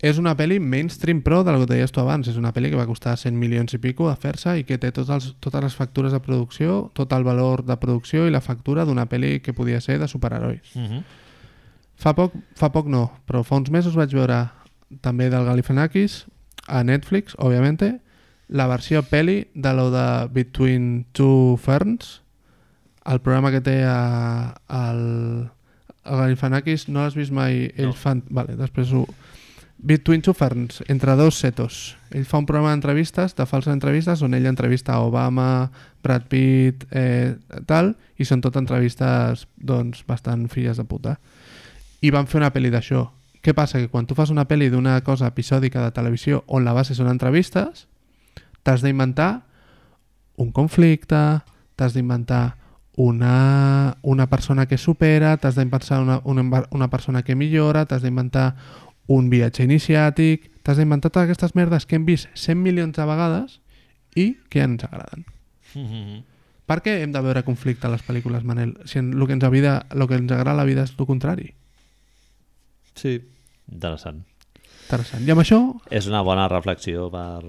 [0.00, 2.28] és una pel·li mainstream pro del que deies tu abans.
[2.30, 4.92] És una pel·li que va costar 100 milions i pico a fer-se i que té
[4.94, 8.84] tots els, totes les factures de producció, tot el valor de producció i la factura
[8.86, 10.74] d'una pel·li que podia ser de superherois.
[10.76, 11.02] Mhm.
[11.98, 14.44] Fa poc, fa poc no, però fa uns mesos vaig veure
[15.02, 16.26] també del Galifianakis
[16.68, 17.98] a Netflix, òbviamente,
[18.48, 22.22] la versió pel·li de lo de Between Two Ferns,
[23.04, 25.50] el programa que té a, al,
[26.04, 27.72] el Galifianakis, no l'has vist mai?
[27.76, 27.96] Ell No.
[27.98, 28.22] fan...
[28.30, 29.02] Vale, després ho...
[29.78, 31.96] Between Two Ferns, entre dos setos.
[32.10, 35.70] Ell fa un programa d'entrevistes, de falses entrevistes, on ell entrevista Obama,
[36.02, 37.36] Brad Pitt, eh,
[37.66, 41.14] tal, i són tot entrevistes, doncs, bastant filles de puta.
[42.02, 43.06] I van fer una pel·li d'això.
[43.38, 43.78] Què passa?
[43.78, 47.10] Que quan tu fas una pel·li d'una cosa episòdica de televisió on la base són
[47.12, 47.86] entrevistes,
[48.66, 49.44] t'has d'inventar
[50.42, 51.40] un conflicte,
[51.78, 52.56] t'has d'inventar
[52.98, 58.56] una, una persona que supera, t'has d'inventar una, una, una persona que millora, t'has d'inventar
[59.08, 63.58] un viatge iniciàtic, t'has d'inventar totes aquestes merdes que hem vist 100 milions de vegades
[64.14, 65.24] i que ja ens agraden.
[65.74, 66.24] Mhm.
[66.68, 68.74] Per què hem de veure conflicte a les pel·lícules, Manel?
[68.84, 71.08] Si en, el, que ens vida, el que ens agrada a la vida és el
[71.08, 71.54] contrari.
[72.94, 73.16] Sí.
[73.72, 74.20] Interessant.
[74.84, 75.24] Interessant.
[75.24, 75.60] I amb això,
[75.90, 77.40] És una bona reflexió per,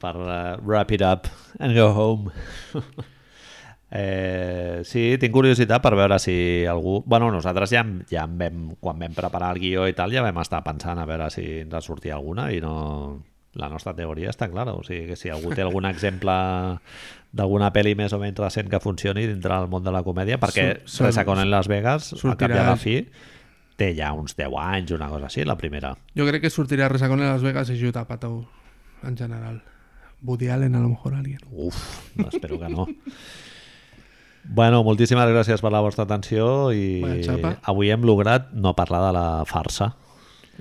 [0.00, 1.28] per uh, wrap it up
[1.60, 2.32] and go home.
[3.90, 7.02] eh, sí, tinc curiositat per veure si algú...
[7.06, 10.38] Bueno, nosaltres ja, ja em vam, quan vam preparar el guió i tal, ja vam
[10.42, 13.22] estar pensant a veure si ens en sortia alguna i no...
[13.58, 16.30] La nostra teoria està clara, o sigui que si algú té algun exemple
[17.32, 20.82] d'alguna pel·li més o menys recent que funcioni dintre del món de la comèdia, perquè
[20.84, 23.00] Sur- Resacón en Las Vegas, al cap i sortirà- a la fi,
[23.80, 25.94] té ja uns 10 anys, una cosa així, la primera.
[26.14, 28.44] jo crec que sortirà Resacón en Las Vegas i Juta Apatow,
[29.02, 29.62] en general.
[30.22, 31.40] Woody Allen, a lo mejor alguien.
[31.50, 31.76] Uf,
[32.28, 32.86] espero que no.
[34.44, 37.02] Bueno, moltíssimes gràcies per la vostra atenció i
[37.68, 39.92] avui hem lograt no parlar de la farsa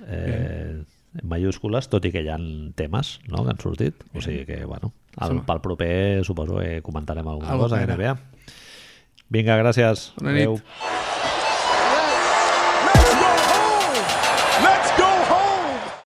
[0.05, 0.83] eh,
[1.17, 2.39] en majúscules, tot i que hi ha
[2.77, 4.03] temes no, que han sortit.
[4.13, 8.17] O sigui que, bueno, el, pel proper suposo que comentarem alguna Algo cosa havia.
[9.29, 10.11] Vinga, gràcies.
[10.21, 11.16] Bona nit.